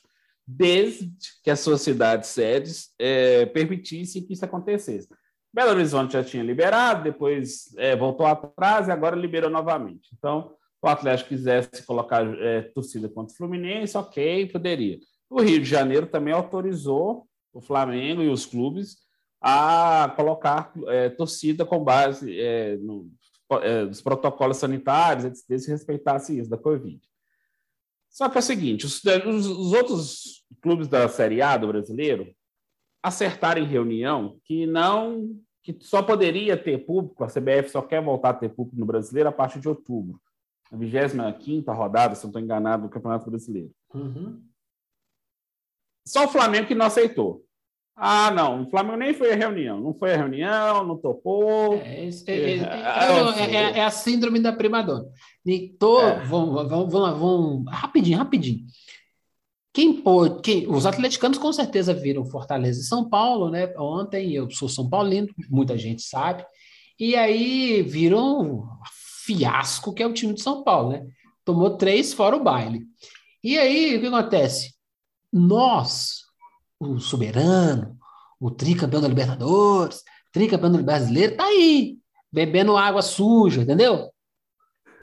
desde 0.51 1.11
que 1.43 1.51
as 1.51 1.59
suas 1.59 1.81
cidades 1.81 2.29
sedes 2.29 2.89
eh, 2.97 3.45
permitissem 3.47 4.23
que 4.25 4.33
isso 4.33 4.43
acontecesse. 4.43 5.07
Belo 5.53 5.71
Horizonte 5.71 6.13
já 6.13 6.23
tinha 6.23 6.41
liberado, 6.43 7.03
depois 7.03 7.75
eh, 7.77 7.95
voltou 7.95 8.25
atrás 8.25 8.87
e 8.87 8.91
agora 8.91 9.15
liberou 9.15 9.49
novamente. 9.49 10.09
Então, 10.17 10.55
o 10.81 10.87
Atlético 10.87 11.29
quisesse 11.29 11.83
colocar 11.85 12.25
eh, 12.39 12.63
torcida 12.73 13.07
contra 13.07 13.31
o 13.33 13.37
Fluminense, 13.37 13.95
ok, 13.97 14.47
poderia. 14.47 14.97
O 15.29 15.39
Rio 15.41 15.59
de 15.59 15.65
Janeiro 15.69 16.07
também 16.07 16.33
autorizou 16.33 17.27
o 17.53 17.61
Flamengo 17.61 18.23
e 18.23 18.29
os 18.29 18.45
clubes 18.45 18.97
a 19.41 20.11
colocar 20.15 20.73
é, 20.87 21.09
torcida 21.09 21.65
com 21.65 21.83
base 21.83 22.39
é, 22.39 22.75
no, 22.77 23.09
é, 23.61 23.85
nos 23.85 24.01
protocolos 24.01 24.57
sanitários, 24.57 25.25
etc., 25.25 25.59
se 25.59 25.71
respeitasse 25.71 26.37
isso 26.37 26.49
da 26.49 26.57
Covid. 26.57 26.99
Só 28.09 28.27
que 28.27 28.37
é 28.37 28.39
o 28.39 28.43
seguinte: 28.43 28.85
os- 28.85 29.03
os 29.03 29.73
outros 29.73 30.38
clubes 30.61 30.87
da 30.87 31.07
Série 31.07 31.41
A 31.41 31.57
do 31.57 31.67
brasileiro 31.67 32.33
acertaram 33.03 33.61
em 33.61 33.65
reunião 33.65 34.37
que 34.43 34.65
não 34.65 35.37
que 35.61 35.77
só 35.81 36.01
poderia 36.01 36.55
ter 36.57 36.79
público, 36.85 37.23
a 37.23 37.27
CBF 37.27 37.69
só 37.69 37.81
quer 37.81 38.01
voltar 38.01 38.29
a 38.29 38.33
ter 38.33 38.49
público 38.49 38.79
no 38.79 38.85
brasileiro 38.85 39.29
a 39.29 39.31
partir 39.31 39.59
de 39.59 39.67
outubro, 39.67 40.19
na 40.71 40.77
25 40.77 41.71
rodada, 41.73 42.15
se 42.15 42.23
não 42.23 42.29
estou 42.29 42.41
enganado, 42.41 42.83
do 42.83 42.89
Campeonato 42.89 43.29
Brasileiro. 43.29 43.69
Só 46.07 46.25
o 46.25 46.29
Flamengo 46.29 46.67
que 46.67 46.75
não 46.75 46.85
aceitou. 46.87 47.43
Ah, 47.95 48.31
não, 48.31 48.63
o 48.63 48.69
Flamengo 48.69 48.95
nem 48.97 49.13
foi 49.13 49.33
à 49.33 49.35
reunião, 49.35 49.79
não 49.81 49.93
foi 49.93 50.13
à 50.13 50.17
reunião, 50.17 50.85
não 50.85 50.97
topou. 50.97 51.73
É, 51.75 52.05
é- 52.05 52.07
é- 52.07 52.57
É, 52.57 53.41
é- 53.41 53.55
é- 53.55 53.77
é 53.79 53.83
a 53.83 53.91
síndrome 53.91 54.39
da 54.39 54.53
primadona. 54.53 55.05
E 55.45 55.69
tô, 55.77 55.99
É. 56.01 56.23
vamos, 56.23 56.55
vamos, 56.55 56.69
vamos, 56.69 56.93
lá, 56.93 57.11
vamos- 57.11 57.65
rapidinho, 57.69 58.17
rapidinho. 58.17 58.65
Quem 59.71 60.01
pôde, 60.01 60.41
quem, 60.41 60.67
os 60.67 60.85
atleticanos 60.85 61.37
com 61.37 61.53
certeza 61.53 61.93
viram 61.93 62.25
Fortaleza 62.25 62.81
e 62.81 62.85
São 62.85 63.07
Paulo, 63.07 63.49
né? 63.49 63.71
Ontem 63.77 64.33
eu 64.33 64.49
sou 64.49 64.67
São 64.67 64.89
Paulino, 64.89 65.27
muita 65.49 65.77
gente 65.77 66.01
sabe. 66.01 66.43
E 66.99 67.15
aí 67.15 67.81
viram 67.83 68.41
um 68.41 68.67
fiasco 69.25 69.93
que 69.93 70.01
é 70.01 70.07
o 70.07 70.13
time 70.13 70.33
de 70.33 70.41
São 70.41 70.63
Paulo, 70.63 70.91
né? 70.91 71.05
Tomou 71.45 71.77
três 71.77 72.13
fora 72.13 72.35
o 72.35 72.43
baile. 72.43 72.85
E 73.43 73.57
aí 73.57 73.95
o 73.95 74.01
que 74.01 74.07
acontece? 74.07 74.73
Nós, 75.31 76.23
o 76.79 76.99
soberano, 76.99 77.97
o 78.39 78.49
tricampeão 78.49 79.01
da 79.01 79.07
Libertadores, 79.07 80.03
tricampeão 80.31 80.71
do 80.71 80.83
brasileiro, 80.83 81.37
tá 81.37 81.45
aí, 81.45 81.97
bebendo 82.31 82.75
água 82.75 83.01
suja, 83.01 83.61
entendeu? 83.61 84.09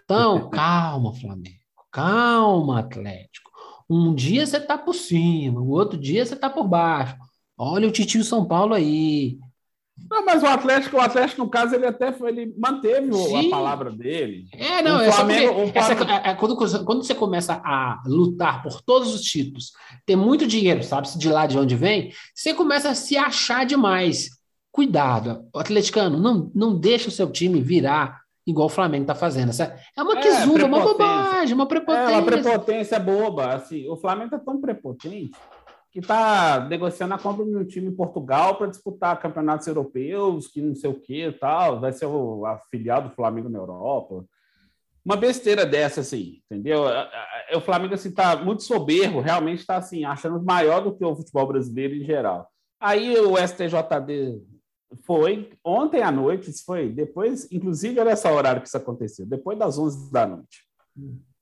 Então, 0.04 0.48
calma, 0.50 1.14
Flamengo. 1.14 1.56
Calma, 1.90 2.80
Atlético. 2.80 3.45
Um 3.88 4.14
dia 4.14 4.44
você 4.46 4.58
tá 4.60 4.76
por 4.76 4.94
cima, 4.94 5.60
o 5.60 5.70
outro 5.70 5.98
dia 5.98 6.24
você 6.26 6.34
tá 6.36 6.50
por 6.50 6.66
baixo. 6.66 7.16
Olha 7.56 7.86
o 7.88 7.92
titio 7.92 8.22
São 8.24 8.44
Paulo 8.44 8.74
aí. 8.74 9.38
Não, 10.10 10.24
mas 10.26 10.42
o 10.42 10.46
Atlético, 10.46 10.96
o 10.98 11.00
Atlético, 11.00 11.40
no 11.42 11.48
caso, 11.48 11.74
ele 11.74 11.86
até 11.86 12.12
foi, 12.12 12.28
ele 12.30 12.54
manteve 12.58 13.10
Sim. 13.14 13.46
a 13.46 13.50
palavra 13.50 13.90
dele. 13.90 14.46
É, 14.52 14.82
não, 14.82 15.00
é 15.00 15.10
Flamengo- 15.10 15.54
porque 15.54 15.78
o 15.78 15.80
essa- 15.80 15.96
Flamengo- 15.96 16.20
é- 16.26 16.30
é 16.30 16.34
quando, 16.34 16.56
quando 16.84 17.02
você 17.02 17.14
começa 17.14 17.54
a 17.64 18.02
lutar 18.06 18.62
por 18.62 18.82
todos 18.82 19.14
os 19.14 19.22
títulos, 19.22 19.72
ter 20.04 20.14
muito 20.14 20.46
dinheiro, 20.46 20.82
sabe-se 20.82 21.18
de 21.18 21.30
lá 21.30 21.46
de 21.46 21.56
onde 21.58 21.74
vem, 21.74 22.12
você 22.34 22.52
começa 22.52 22.90
a 22.90 22.94
se 22.94 23.16
achar 23.16 23.64
demais. 23.64 24.28
Cuidado, 24.70 25.46
o 25.54 25.58
atleticano, 25.58 26.18
não, 26.20 26.50
não 26.54 26.78
deixa 26.78 27.08
o 27.08 27.12
seu 27.12 27.30
time 27.30 27.62
virar 27.62 28.20
igual 28.46 28.66
o 28.66 28.70
Flamengo 28.70 29.02
está 29.04 29.14
fazendo. 29.14 29.50
Essa- 29.50 29.76
É 29.96 30.02
uma 30.02 30.18
É, 30.18 30.22
quizumba, 30.22 30.64
uma 30.66 30.80
bobagem, 30.80 31.54
uma 31.54 31.64
É 31.64 31.66
prepotência. 31.66 32.08
uma 32.08 32.22
prepotência 32.22 32.98
boba. 33.00 33.54
Assim, 33.54 33.88
o 33.88 33.96
Flamengo 33.96 34.34
é 34.34 34.38
tão 34.38 34.60
prepotente 34.60 35.32
que 35.90 36.00
está 36.00 36.60
negociando 36.68 37.14
a 37.14 37.18
compra 37.18 37.44
de 37.44 37.56
um 37.56 37.64
time 37.64 37.88
em 37.88 37.94
Portugal 37.94 38.56
para 38.56 38.66
disputar 38.66 39.18
campeonatos 39.18 39.66
europeus, 39.66 40.46
que 40.46 40.60
não 40.60 40.74
sei 40.74 40.90
o 40.90 40.94
que 41.00 41.32
tal, 41.32 41.80
vai 41.80 41.92
ser 41.92 42.06
o, 42.06 42.44
a 42.44 42.58
filial 42.70 43.00
do 43.02 43.10
Flamengo 43.10 43.48
na 43.48 43.58
Europa. 43.58 44.24
Uma 45.04 45.16
besteira 45.16 45.64
dessa, 45.64 46.00
assim, 46.00 46.40
entendeu? 46.50 46.82
O 47.54 47.60
Flamengo 47.60 47.94
assim, 47.94 48.08
está 48.10 48.36
muito 48.36 48.62
soberbo, 48.64 49.20
realmente 49.20 49.60
está 49.60 49.76
assim, 49.76 50.04
achando 50.04 50.42
maior 50.42 50.82
do 50.82 50.94
que 50.94 51.04
o 51.04 51.14
futebol 51.16 51.46
brasileiro 51.46 51.94
em 51.94 52.04
geral. 52.04 52.46
Aí 52.78 53.16
o 53.18 53.38
STJD 53.38 54.42
foi 55.02 55.50
ontem 55.64 56.02
à 56.02 56.10
noite, 56.10 56.50
isso 56.50 56.64
foi 56.64 56.88
depois, 56.88 57.50
inclusive 57.50 57.98
era 57.98 58.12
esse 58.12 58.26
horário 58.28 58.62
que 58.62 58.68
isso 58.68 58.76
aconteceu, 58.76 59.26
depois 59.26 59.58
das 59.58 59.78
11 59.78 60.10
da 60.12 60.26
noite. 60.26 60.64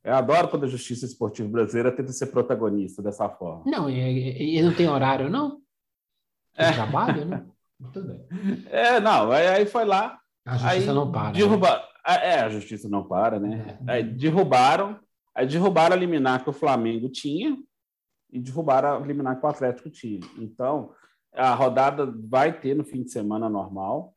Eu 0.02 0.14
adoro 0.14 0.48
quando 0.48 0.64
a 0.64 0.68
justiça 0.68 1.04
esportiva 1.06 1.48
brasileira 1.48 1.90
tenta 1.92 2.12
ser 2.12 2.26
protagonista 2.26 3.02
dessa 3.02 3.28
forma. 3.28 3.62
Não, 3.66 3.88
e, 3.88 4.56
e- 4.58 4.62
não 4.62 4.74
tem 4.74 4.88
horário, 4.88 5.28
não? 5.30 5.60
Tem 6.56 6.66
É. 6.66 6.72
trabalho, 6.72 7.24
né? 7.24 7.44
Tudo 7.92 8.06
bem. 8.08 8.24
É, 8.70 9.00
não, 9.00 9.32
aí, 9.32 9.46
aí 9.48 9.66
foi 9.66 9.84
lá, 9.84 10.18
A 10.46 10.56
justiça 10.56 10.92
não 10.94 11.10
para. 11.10 11.26
né? 11.26 11.32
derruba... 11.32 11.82
ah, 12.04 12.14
É, 12.14 12.40
a 12.40 12.48
justiça 12.48 12.88
não 12.88 13.02
para, 13.08 13.40
né? 13.40 13.78
Aí 13.88 14.02
derrubaram, 14.04 14.98
aí 15.34 15.46
derrubaram 15.46 15.94
a 15.96 15.98
liminar 15.98 16.44
que 16.44 16.50
o 16.50 16.52
Flamengo 16.52 17.08
tinha 17.08 17.56
e 18.32 18.38
derrubaram 18.38 18.96
a 19.02 19.06
liminar 19.06 19.38
que 19.40 19.44
o 19.44 19.48
Atlético 19.48 19.90
tinha. 19.90 20.20
Então, 20.38 20.92
a 21.34 21.54
rodada 21.54 22.06
vai 22.06 22.58
ter 22.58 22.74
no 22.74 22.84
fim 22.84 23.02
de 23.02 23.10
semana 23.10 23.48
normal. 23.48 24.14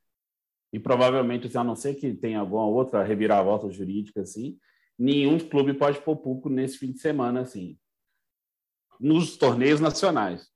E 0.71 0.80
provavelmente, 0.80 1.58
a 1.58 1.63
não 1.63 1.75
ser 1.75 1.95
que 1.95 2.13
tenha 2.13 2.39
alguma 2.39 2.65
outra 2.65 3.03
reviravolta 3.03 3.69
jurídica 3.71 4.21
assim, 4.21 4.58
nenhum 4.97 5.39
clube 5.39 5.73
pode 5.73 6.01
pôr 6.01 6.17
público 6.17 6.49
nesse 6.49 6.77
fim 6.77 6.91
de 6.91 6.99
semana 6.99 7.41
assim, 7.41 7.77
nos 8.99 9.38
torneios 9.38 9.80
nacionais. 9.80 10.49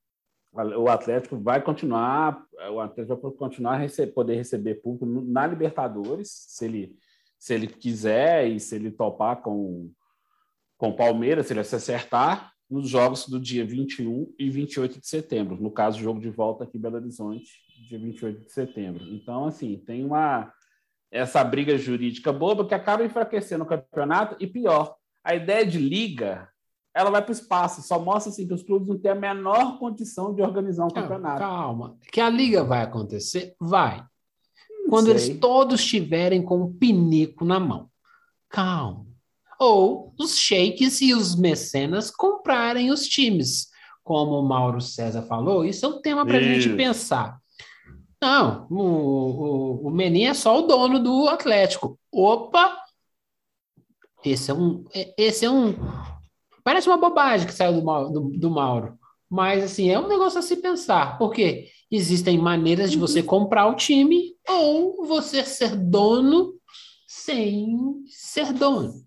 O 0.53 0.89
Atlético 0.89 1.37
vai 1.37 1.61
continuar, 1.61 2.45
o 2.73 2.81
Atlético 2.81 3.21
vai 3.21 3.31
continuar 3.31 3.75
a 3.75 3.77
rece- 3.77 4.07
poder 4.07 4.35
receber 4.35 4.75
público 4.75 5.05
na 5.05 5.47
Libertadores, 5.47 6.29
se 6.29 6.65
ele 6.65 6.97
se 7.39 7.55
ele 7.55 7.67
quiser 7.67 8.47
e 8.47 8.59
se 8.59 8.75
ele 8.75 8.91
topar 8.91 9.41
com 9.41 9.91
com 10.77 10.89
o 10.89 10.95
Palmeiras, 10.95 11.47
se 11.47 11.53
ele 11.53 11.63
se 11.63 11.75
acertar 11.75 12.51
nos 12.71 12.87
jogos 12.89 13.27
do 13.27 13.39
dia 13.39 13.65
21 13.65 14.33
e 14.39 14.49
28 14.49 14.99
de 14.99 15.07
setembro. 15.07 15.61
No 15.61 15.69
caso, 15.69 15.99
o 15.99 16.01
jogo 16.01 16.21
de 16.21 16.29
volta 16.29 16.63
aqui 16.63 16.77
em 16.77 16.81
Belo 16.81 16.95
Horizonte, 16.95 17.51
dia 17.87 17.99
28 17.99 18.45
de 18.45 18.51
setembro. 18.51 19.03
Então, 19.13 19.45
assim, 19.45 19.77
tem 19.85 20.05
uma 20.05 20.51
essa 21.11 21.43
briga 21.43 21.77
jurídica 21.77 22.31
boba 22.31 22.65
que 22.65 22.73
acaba 22.73 23.03
enfraquecendo 23.03 23.65
o 23.65 23.67
campeonato 23.67 24.37
e 24.39 24.47
pior, 24.47 24.95
a 25.21 25.35
ideia 25.35 25.65
de 25.65 25.77
liga, 25.77 26.47
ela 26.95 27.11
vai 27.11 27.21
para 27.21 27.31
o 27.31 27.33
espaço, 27.33 27.81
só 27.81 27.99
mostra 27.99 28.31
assim 28.31 28.47
que 28.47 28.53
os 28.53 28.63
clubes 28.63 28.87
não 28.87 28.97
têm 28.97 29.11
a 29.11 29.15
menor 29.15 29.77
condição 29.77 30.33
de 30.33 30.41
organizar 30.41 30.85
um 30.85 30.89
campeonato. 30.89 31.39
calma. 31.39 31.97
Que 32.11 32.21
a 32.21 32.29
liga 32.29 32.63
vai 32.63 32.81
acontecer? 32.81 33.55
Vai. 33.59 34.03
Não 34.83 34.89
Quando 34.89 35.05
sei. 35.05 35.13
eles 35.13 35.39
todos 35.39 35.81
estiverem 35.81 36.41
com 36.41 36.61
um 36.61 36.73
pinico 36.73 37.43
na 37.43 37.59
mão. 37.59 37.89
Calma. 38.49 39.10
Ou 39.63 40.11
os 40.19 40.39
sheiks 40.39 41.01
e 41.01 41.13
os 41.13 41.35
mecenas 41.35 42.09
comprarem 42.09 42.89
os 42.89 43.07
times. 43.07 43.67
Como 44.03 44.31
o 44.31 44.41
Mauro 44.41 44.81
César 44.81 45.21
falou, 45.21 45.63
isso 45.63 45.85
é 45.85 45.89
um 45.89 46.01
tema 46.01 46.25
para 46.25 46.37
a 46.37 46.41
gente 46.41 46.75
pensar. 46.75 47.37
Não, 48.19 48.65
o, 48.71 48.81
o, 48.81 49.87
o 49.87 49.91
Menin 49.91 50.23
é 50.23 50.33
só 50.33 50.57
o 50.57 50.63
dono 50.63 50.99
do 50.99 51.27
Atlético. 51.27 51.99
Opa! 52.11 52.75
Esse 54.25 54.49
é 54.49 54.53
um. 54.55 54.83
é- 54.95 55.13
Esse 55.15 55.45
é 55.45 55.49
um. 55.51 55.75
Parece 56.63 56.87
uma 56.87 56.97
bobagem 56.97 57.45
que 57.45 57.53
saiu 57.53 57.79
do, 57.79 58.09
do, 58.09 58.19
do 58.39 58.49
Mauro. 58.49 58.97
Mas, 59.29 59.63
assim, 59.63 59.91
é 59.91 59.99
um 59.99 60.07
negócio 60.07 60.39
a 60.39 60.41
se 60.41 60.55
pensar. 60.57 61.19
Porque 61.19 61.67
existem 61.89 62.37
maneiras 62.37 62.91
de 62.91 62.97
você 62.97 63.21
comprar 63.21 63.67
o 63.67 63.75
time 63.75 64.35
ou 64.49 65.05
você 65.05 65.43
ser 65.45 65.75
dono 65.75 66.53
sem 67.07 68.03
ser 68.07 68.53
dono. 68.53 69.00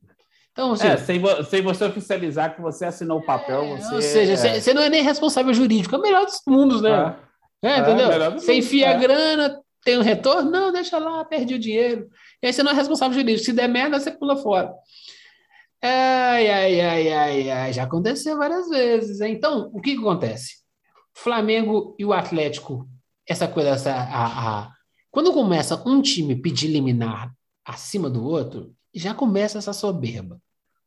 Então, 0.54 0.72
assim, 0.72 0.86
É, 0.86 0.96
sem, 0.96 1.18
vo- 1.18 1.42
sem 1.44 1.60
você 1.62 1.84
oficializar 1.84 2.54
que 2.54 2.62
você 2.62 2.84
assinou 2.84 3.18
o 3.18 3.22
papel, 3.22 3.64
é, 3.64 3.68
você. 3.76 3.94
ou 3.96 4.00
seja, 4.00 4.32
é, 4.32 4.36
você, 4.36 4.60
você 4.60 4.72
não 4.72 4.82
é 4.82 4.88
nem 4.88 5.02
responsável 5.02 5.52
jurídico. 5.52 5.94
É 5.94 5.98
o 5.98 6.02
melhor 6.02 6.24
dos 6.24 6.40
mundos, 6.46 6.80
né? 6.80 7.16
é. 7.60 7.68
É, 7.68 7.70
É, 7.76 7.78
entendeu? 7.80 8.08
Você 8.08 8.52
mundo, 8.52 8.58
enfia 8.58 8.90
a 8.90 8.92
é. 8.92 8.98
grana, 8.98 9.60
tem 9.84 9.98
um 9.98 10.02
retorno? 10.02 10.48
Não, 10.50 10.70
deixa 10.72 10.96
lá, 10.98 11.24
perdi 11.24 11.54
o 11.54 11.58
dinheiro. 11.58 12.08
E 12.40 12.46
aí 12.46 12.52
você 12.52 12.62
não 12.62 12.70
é 12.70 12.74
responsável 12.74 13.18
jurídico. 13.18 13.44
Se 13.44 13.52
der 13.52 13.68
merda, 13.68 13.98
você 13.98 14.12
pula 14.12 14.36
fora. 14.36 14.72
Ai, 15.82 16.48
ai, 16.50 16.80
ai, 16.80 17.12
ai, 17.12 17.50
ai, 17.50 17.72
já 17.72 17.82
aconteceu 17.82 18.38
várias 18.38 18.68
vezes. 18.68 19.20
hein? 19.20 19.32
Então, 19.34 19.70
o 19.72 19.80
que, 19.80 19.94
que 19.94 20.00
acontece? 20.00 20.62
Flamengo 21.14 21.94
e 21.98 22.04
o 22.04 22.12
Atlético, 22.12 22.88
essa 23.28 23.46
coisa, 23.46 23.70
essa, 23.70 23.92
a, 23.92 24.60
a- 24.66 24.70
quando 25.10 25.32
começa 25.32 25.82
um 25.86 26.00
time 26.00 26.34
pedir 26.36 26.68
liminar 26.68 27.32
acima 27.64 28.08
do 28.10 28.24
outro, 28.24 28.72
já 28.94 29.14
começa 29.14 29.58
essa 29.58 29.72
soberba. 29.72 30.40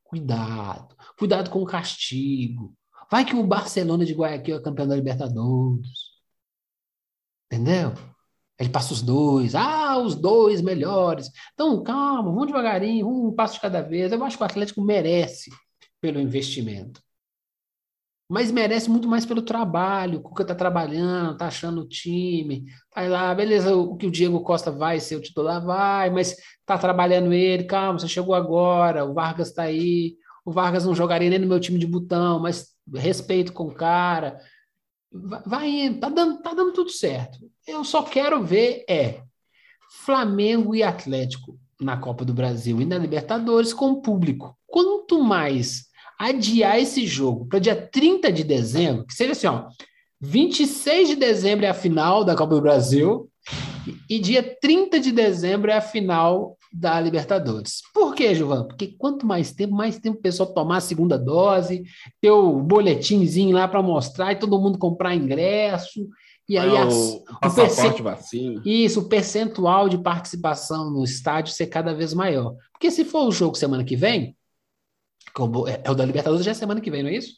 Cuidado, 0.03 0.95
cuidado 1.17 1.49
com 1.49 1.61
o 1.61 1.65
castigo. 1.65 2.73
Vai 3.11 3.25
que 3.25 3.35
o 3.35 3.45
Barcelona 3.45 4.05
de 4.05 4.13
Guayaquil 4.13 4.57
é 4.57 4.61
campeão 4.61 4.87
da 4.87 4.95
Libertadores. 4.95 5.89
Entendeu? 7.45 7.93
Ele 8.59 8.69
passa 8.69 8.93
os 8.93 9.01
dois. 9.01 9.55
Ah, 9.55 9.97
os 9.99 10.15
dois 10.15 10.61
melhores. 10.61 11.29
Então, 11.53 11.83
calma, 11.83 12.31
vamos 12.31 12.47
devagarinho, 12.47 13.07
um 13.07 13.33
passo 13.33 13.55
de 13.55 13.61
cada 13.61 13.81
vez. 13.81 14.11
Eu 14.11 14.23
acho 14.23 14.37
que 14.37 14.43
o 14.43 14.45
Atlético 14.45 14.81
merece 14.81 15.51
pelo 16.01 16.19
investimento. 16.19 17.01
Mas 18.29 18.51
merece 18.51 18.89
muito 18.89 19.07
mais 19.07 19.25
pelo 19.25 19.41
trabalho. 19.41 20.19
O 20.19 20.21
Cuca 20.21 20.43
tá 20.43 20.53
trabalhando, 20.53 21.37
tá 21.37 21.47
achando 21.47 21.81
o 21.81 21.87
time. 21.87 22.65
Vai 22.93 23.07
lá, 23.07 23.33
beleza, 23.33 23.75
o 23.75 23.95
que 23.95 24.05
o 24.05 24.11
Diego 24.11 24.41
Costa 24.41 24.69
vai 24.69 24.99
ser 24.99 25.15
o 25.15 25.21
titular, 25.21 25.63
vai, 25.63 26.09
mas 26.09 26.35
tá 26.65 26.77
trabalhando 26.77 27.31
ele. 27.31 27.63
Calma, 27.63 27.99
você 27.99 28.07
chegou 28.07 28.35
agora. 28.35 29.05
O 29.05 29.13
Vargas 29.13 29.53
tá 29.53 29.63
aí. 29.63 30.17
O 30.43 30.51
Vargas 30.51 30.85
não 30.85 30.93
jogaria 30.93 31.29
nem 31.29 31.39
no 31.39 31.47
meu 31.47 31.59
time 31.59 31.79
de 31.79 31.87
botão, 31.87 32.39
mas 32.39 32.75
respeito 32.93 33.53
com 33.53 33.65
o 33.65 33.73
cara. 33.73 34.37
Vai, 35.11 35.41
vai 35.45 35.69
indo, 35.69 35.99
tá 35.99 36.09
dando, 36.09 36.41
tá 36.41 36.53
dando 36.53 36.73
tudo 36.73 36.89
certo. 36.89 37.39
Eu 37.65 37.83
só 37.83 38.03
quero 38.03 38.43
ver 38.43 38.83
é 38.89 39.21
Flamengo 39.89 40.75
e 40.75 40.83
Atlético 40.83 41.57
na 41.79 41.95
Copa 41.97 42.25
do 42.25 42.33
Brasil 42.33 42.81
e 42.81 42.85
na 42.85 42.97
Libertadores 42.97 43.73
com 43.73 44.01
público. 44.01 44.57
Quanto 44.65 45.23
mais 45.23 45.86
adiar 46.19 46.79
esse 46.79 47.05
jogo 47.05 47.45
para 47.45 47.59
dia 47.59 47.75
30 47.75 48.31
de 48.31 48.43
dezembro, 48.43 49.05
que 49.05 49.13
seja 49.13 49.31
assim, 49.33 49.47
ó, 49.47 49.65
26 50.21 51.09
de 51.09 51.15
dezembro 51.15 51.65
é 51.65 51.69
a 51.69 51.73
final 51.73 52.23
da 52.23 52.35
Copa 52.35 52.55
do 52.55 52.61
Brasil 52.61 53.29
e 54.09 54.19
dia 54.19 54.43
30 54.61 54.99
de 54.99 55.11
dezembro 55.11 55.69
é 55.71 55.75
a 55.77 55.81
final 55.81 56.57
da 56.73 56.99
Libertadores. 56.99 57.81
Por 57.93 58.13
quê, 58.13 58.35
Gilvan? 58.35 58.65
Porque 58.67 58.87
quanto 58.97 59.25
mais 59.25 59.51
tempo, 59.53 59.73
mais 59.73 59.97
tempo 59.99 60.17
o 60.17 60.21
pessoal 60.21 60.51
tomar 60.53 60.77
a 60.77 60.81
segunda 60.81 61.17
dose, 61.17 61.83
ter 62.21 62.31
o 62.31 62.59
boletimzinho 62.61 63.55
lá 63.55 63.67
para 63.67 63.81
mostrar 63.81 64.33
e 64.33 64.35
todo 64.39 64.59
mundo 64.59 64.77
comprar 64.77 65.15
ingresso. 65.15 66.07
E 66.49 66.57
aí 66.57 66.75
É 66.75 66.85
o 66.85 66.87
o 66.87 67.23
passaporte 67.41 67.75
perce- 67.81 68.01
vacina. 68.01 68.61
isso, 68.65 69.01
o 69.01 69.09
percentual 69.09 69.89
de 69.89 69.97
participação 69.97 70.89
no 70.89 71.03
estádio 71.03 71.53
ser 71.53 71.67
cada 71.67 71.93
vez 71.93 72.13
maior. 72.13 72.55
Porque 72.71 72.89
se 72.89 73.03
for 73.05 73.27
o 73.27 73.31
jogo 73.31 73.55
semana 73.57 73.83
que 73.83 73.95
vem, 73.97 74.35
como 75.33 75.67
é 75.67 75.81
é 75.83 75.91
o 75.91 75.95
da 75.95 76.05
Libertadores 76.05 76.45
já 76.45 76.51
é 76.51 76.53
semana 76.53 76.81
que 76.81 76.91
vem, 76.91 77.03
não 77.03 77.09
é 77.09 77.15
isso? 77.15 77.35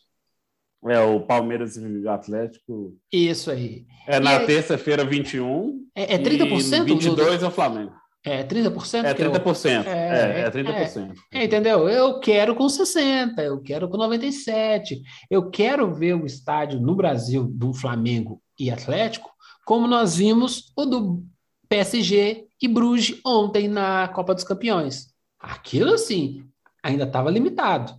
É 0.88 0.99
o 1.02 1.19
Palmeiras 1.21 1.75
e 1.75 1.82
o 1.82 2.10
Atlético. 2.10 2.95
Isso 3.12 3.52
aí. 3.52 3.86
É 4.08 4.19
na 4.19 4.34
E 4.34 4.38
aí- 4.38 4.45
terça-feira, 4.45 5.04
21. 5.04 5.86
É, 5.93 6.15
é 6.15 6.17
30%? 6.17 6.73
E 6.88 6.93
do- 6.93 6.99
22 6.99 7.43
é 7.43 7.47
o 7.47 7.52
Flamengo. 7.52 7.91
É 8.23 8.43
30%? 8.43 9.06
É 9.06 9.13
que 9.13 9.21
eu- 9.21 9.32
30%. 9.32 9.88
É, 9.88 10.39
É, 10.39 10.41
é 10.41 10.49
30%. 10.49 11.13
É, 11.34 11.43
entendeu? 11.43 11.88
Eu 11.89 12.19
quero 12.19 12.56
com 12.56 12.67
60, 12.69 13.41
eu 13.43 13.62
quero 13.62 13.89
com 13.89 13.97
97. 13.97 15.02
Eu 15.30 15.49
quero 15.49 15.93
ver 15.93 16.13
o 16.15 16.25
estádio 16.25 16.80
no 16.80 16.95
Brasil 16.95 17.43
do 17.45 17.73
Flamengo 17.73 18.41
e 18.58 18.71
Atlético, 18.71 19.30
como 19.65 19.88
nós 19.88 20.15
vimos 20.17 20.71
o 20.78 20.86
do 20.86 21.23
PSG 21.67 22.47
e 22.62 22.67
Bruges 22.67 23.19
ontem 23.25 23.67
na 23.67 24.08
Copa 24.10 24.34
dos 24.34 24.43
Campeões. 24.43 25.08
Aquilo 25.39 25.93
assim, 25.93 26.43
ainda 26.84 27.04
estava 27.06 27.30
limitado. 27.32 27.94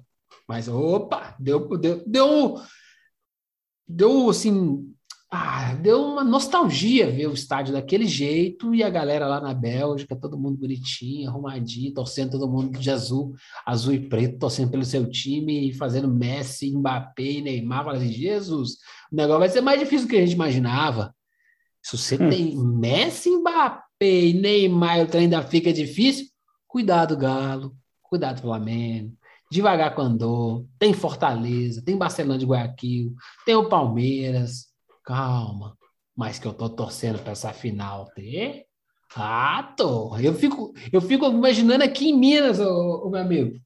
Mas 0.49 0.69
opa, 0.69 1.35
deu 1.39 1.69
deu 1.79 2.03
deu, 2.07 2.61
deu 3.87 4.31
assim, 4.31 4.93
ah, 5.33 5.75
deu 5.75 6.03
uma 6.05 6.25
nostalgia 6.25 7.09
ver 7.09 7.29
o 7.29 7.33
estádio 7.35 7.73
daquele 7.73 8.05
jeito 8.05 8.75
e 8.75 8.83
a 8.83 8.91
galera 8.91 9.29
lá 9.29 9.41
na 9.41 9.55
Bélgica, 9.55 10.17
todo 10.17 10.37
mundo 10.39 10.59
bonitinho, 10.59 11.31
arrumadinho, 11.31 11.95
torcendo 11.95 12.33
todo 12.33 12.51
mundo 12.51 12.77
de 12.77 12.91
azul, 12.91 13.35
azul 13.65 13.95
e 13.95 14.09
preto, 14.09 14.39
torcendo 14.41 14.73
pelo 14.73 14.85
seu 14.85 15.09
time 15.09 15.69
e 15.71 15.73
fazendo 15.73 16.09
Messi, 16.13 16.77
Mbappé 16.77 17.23
e 17.23 17.43
Neymar. 17.43 17.85
Fala 17.85 17.99
assim, 17.99 18.11
Jesus, 18.11 18.73
o 19.13 19.15
negócio 19.17 19.39
vai 19.41 19.49
ser 19.49 19.61
mais 19.61 19.79
difícil 19.79 20.07
do 20.07 20.11
que 20.11 20.17
a 20.17 20.21
gente 20.21 20.35
imaginava. 20.35 21.15
Se 21.81 21.97
você 21.97 22.17
Hum. 22.17 22.29
tem 22.29 22.57
Messi, 22.57 23.31
Mbappé 23.31 24.21
e 24.27 24.33
Neymar 24.35 24.99
e 24.99 25.03
o 25.03 25.07
trem 25.07 25.25
ainda 25.25 25.43
fica 25.43 25.73
difícil, 25.73 26.27
cuidado, 26.67 27.17
Galo, 27.17 27.77
cuidado, 28.11 28.43
Flamengo. 28.43 29.17
Devagar 29.51 29.95
com 29.95 30.03
andor, 30.03 30.67
tem 30.79 30.93
Fortaleza, 30.93 31.83
tem 31.83 31.97
Barcelona 31.97 32.39
de 32.39 32.47
Guayaquil, 32.47 33.15
tem 33.45 33.57
o 33.57 33.69
Palmeiras, 33.69 34.67
calma, 35.05 35.77
mas 36.17 36.39
que 36.39 36.47
eu 36.47 36.53
tô 36.53 36.69
torcendo 36.69 37.19
para 37.21 37.33
essa 37.33 37.53
final 37.53 38.07
ter. 38.15 38.67
Ah, 39.17 39.75
tô. 39.77 40.17
Eu 40.19 40.35
fico, 40.35 40.73
eu 40.93 41.01
fico 41.01 41.27
imaginando 41.27 41.83
aqui 41.83 42.11
em 42.11 42.17
Minas, 42.17 42.61
ô, 42.61 43.09
meu 43.11 43.21
amigo. 43.21 43.59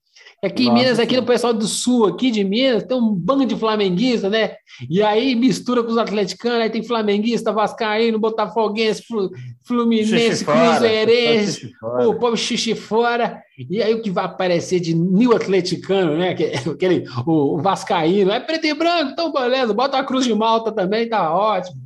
Aqui 0.42 0.64
em 0.64 0.66
Nossa 0.66 0.78
Minas, 0.82 0.98
aqui 0.98 1.16
no 1.16 1.22
pessoal 1.24 1.52
do 1.54 1.66
sul, 1.66 2.06
aqui 2.06 2.30
de 2.30 2.44
Minas, 2.44 2.82
tem 2.84 2.96
um 2.96 3.14
bando 3.14 3.46
de 3.46 3.56
flamenguista, 3.56 4.28
né? 4.28 4.56
E 4.90 5.02
aí 5.02 5.34
mistura 5.34 5.82
com 5.82 5.90
os 5.90 5.98
atleticanos, 5.98 6.60
aí 6.60 6.70
tem 6.70 6.82
flamenguista, 6.82 7.50
vascaíno, 7.52 8.18
botafoguense, 8.18 9.02
flu- 9.02 9.30
fluminense, 9.66 10.10
Xixi 10.30 10.44
cruzeirense, 10.44 11.72
o 12.08 12.14
povo 12.14 12.36
xixi 12.36 12.74
fora, 12.74 13.40
e 13.70 13.82
aí 13.82 13.94
o 13.94 14.02
que 14.02 14.10
vai 14.10 14.24
aparecer 14.26 14.80
de 14.80 14.94
new 14.94 15.34
atleticano, 15.34 16.16
né? 16.18 16.34
que- 16.34 16.52
Aquele, 16.70 17.04
o, 17.26 17.54
o 17.54 17.58
vascaíno, 17.62 18.30
é 18.30 18.38
preto 18.40 18.66
e 18.66 18.74
branco, 18.74 19.12
então 19.12 19.32
beleza, 19.32 19.72
bota 19.72 19.96
a 19.98 20.04
cruz 20.04 20.24
de 20.26 20.34
malta 20.34 20.70
também, 20.70 21.08
tá 21.08 21.34
ótimo. 21.34 21.76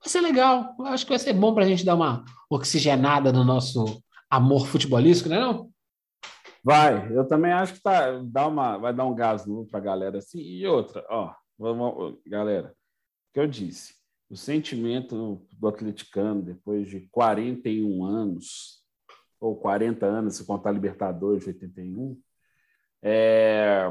Vai 0.00 0.08
ser 0.08 0.20
legal, 0.20 0.70
eu 0.78 0.86
acho 0.86 1.04
que 1.04 1.10
vai 1.12 1.18
ser 1.18 1.32
bom 1.34 1.52
pra 1.52 1.66
gente 1.66 1.84
dar 1.84 1.94
uma 1.96 2.24
oxigenada 2.48 3.32
no 3.32 3.44
nosso 3.44 4.00
amor 4.30 4.66
futebolístico, 4.66 5.28
né 5.28 5.38
não? 5.38 5.68
Vai, 6.68 7.10
eu 7.16 7.26
também 7.26 7.50
acho 7.50 7.72
que 7.72 7.80
tá, 7.80 8.20
dá 8.22 8.46
uma, 8.46 8.76
vai 8.76 8.92
dar 8.92 9.06
um 9.06 9.14
gás 9.14 9.46
novo 9.46 9.66
para 9.66 9.78
a 9.78 9.82
galera 9.82 10.18
assim. 10.18 10.38
E 10.38 10.66
outra, 10.66 11.02
ó, 11.08 11.32
vamos, 11.58 12.18
galera, 12.26 12.68
o 12.68 13.32
que 13.32 13.40
eu 13.40 13.46
disse, 13.46 13.94
o 14.28 14.36
sentimento 14.36 15.46
do 15.50 15.66
atleticano 15.66 16.42
depois 16.42 16.86
de 16.86 17.08
41 17.10 18.04
anos, 18.04 18.84
ou 19.40 19.56
40 19.56 20.04
anos, 20.04 20.36
se 20.36 20.44
contar 20.44 20.72
Libertadores 20.72 21.44
de 21.44 21.48
81, 21.48 22.20
é, 23.00 23.90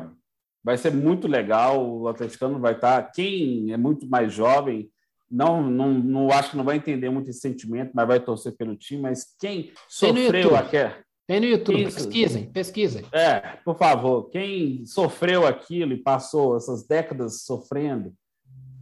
vai 0.63 0.77
ser 0.77 0.91
muito 0.93 1.27
legal. 1.27 1.83
O 1.83 2.07
atleticano 2.07 2.59
vai 2.59 2.73
estar, 2.73 3.11
quem 3.11 3.73
é 3.73 3.77
muito 3.77 4.07
mais 4.07 4.31
jovem, 4.31 4.91
não, 5.31 5.63
não, 5.63 5.95
não 5.95 6.29
acho 6.29 6.51
que 6.51 6.57
não 6.57 6.63
vai 6.63 6.77
entender 6.77 7.09
muito 7.09 7.31
esse 7.31 7.39
sentimento, 7.39 7.89
mas 7.95 8.07
vai 8.07 8.19
torcer 8.19 8.55
pelo 8.55 8.77
time. 8.77 9.01
Mas 9.01 9.35
quem 9.39 9.63
Tem 9.63 9.73
sofreu 9.89 10.55
aquela 10.55 11.06
Tem 11.27 11.41
no 11.41 11.45
YouTube, 11.45 11.83
Isso. 11.83 11.95
pesquisem, 11.95 12.45
pesquisem. 12.51 13.05
é, 13.11 13.39
por 13.65 13.77
favor, 13.77 14.29
quem 14.29 14.85
sofreu 14.85 15.45
aquilo 15.45 15.91
e 15.91 16.01
passou 16.01 16.55
essas 16.55 16.87
décadas 16.87 17.41
sofrendo, 17.43 18.13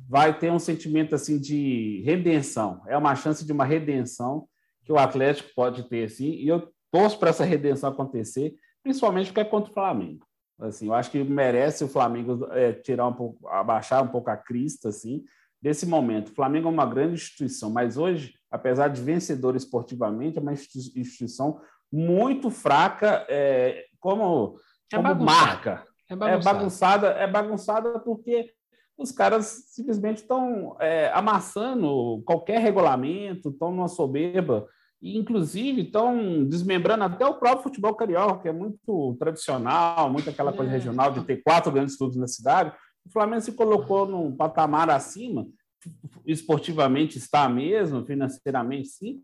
vai 0.08 0.38
ter 0.38 0.52
um 0.52 0.60
sentimento 0.60 1.16
assim 1.16 1.40
de 1.40 2.04
redenção. 2.06 2.84
É 2.88 2.96
uma 2.96 3.16
chance 3.16 3.44
de 3.44 3.52
uma 3.52 3.66
redenção 3.66 4.48
que 4.84 4.92
o 4.92 5.00
Atlético 5.00 5.50
pode 5.56 5.90
ter, 5.90 6.08
sim, 6.12 6.30
e 6.34 6.48
eu 6.48 6.72
torço 6.92 7.18
para 7.18 7.32
essa 7.32 7.44
redenção 7.44 7.90
acontecer, 7.90 8.54
principalmente 8.84 9.28
porque 9.28 9.40
é 9.40 9.46
contra 9.46 9.72
o 9.72 9.74
Flamengo. 9.74 10.24
Assim, 10.60 10.86
eu 10.86 10.94
acho 10.94 11.10
que 11.10 11.24
merece 11.24 11.84
o 11.84 11.88
Flamengo 11.88 12.48
é, 12.52 12.72
tirar 12.72 13.08
um 13.08 13.14
pouco, 13.14 13.48
abaixar 13.48 14.04
um 14.04 14.08
pouco 14.08 14.30
a 14.30 14.38
crista, 14.38 14.90
assim, 14.90 15.24
desse 15.60 15.88
momento. 15.88 16.30
O 16.30 16.36
Flamengo 16.36 16.68
é 16.68 16.72
uma 16.72 16.86
grande 16.86 17.16
instituição, 17.16 17.72
mas 17.72 17.98
hoje, 17.98 18.36
apesar 18.52 18.88
de 18.90 19.02
vencedor 19.02 19.56
esportivamente, 19.56 20.38
é 20.38 20.42
uma 20.42 20.54
institui- 20.54 21.02
instituição 21.02 21.60
muito 21.92 22.50
fraca 22.50 23.26
é, 23.30 23.86
como, 24.00 24.56
É 24.92 24.96
como 24.98 25.16
marca. 25.24 25.84
É 26.10 26.14
É 26.14 26.16
bagunçado. 26.16 26.44
bagunçada, 26.58 27.08
é 27.10 27.28
bagunçada 27.28 28.00
porque 28.00 28.52
os 28.98 29.12
caras 29.12 29.66
simplesmente 29.70 30.18
estão 30.18 30.78
é, 30.80 31.12
amassando 31.14 32.22
qualquer 32.26 32.60
regulamento, 32.62 33.50
estão 33.50 33.72
numa 33.72 33.88
soberba, 33.88 34.68
e 35.02 35.18
inclusive 35.18 35.82
estão 35.82 36.46
desmembrando 36.46 37.04
até 37.04 37.26
o 37.26 37.34
próprio 37.36 37.64
futebol 37.64 37.94
carioca, 37.96 38.42
que 38.44 38.48
é 38.48 38.54
muito 38.54 39.16
tradicional, 39.20 40.10
muito 40.10 40.30
aquela 40.30 40.54
coisa 40.54 40.72
É. 40.72 40.74
regional 40.76 41.12
de 41.12 41.24
ter 41.26 41.42
quatro 41.44 41.72
grandes 41.72 41.98
clubes 41.98 42.16
na 42.18 42.28
cidade. 42.28 42.72
O 43.06 43.12
Flamengo 43.12 43.42
se 43.42 43.52
colocou 43.52 44.08
num 44.08 44.36
patamar 44.36 44.90
acima, 44.90 45.46
esportivamente 46.26 47.18
está 47.18 47.48
mesmo, 47.50 48.06
financeiramente 48.06 48.88
sim, 48.88 49.22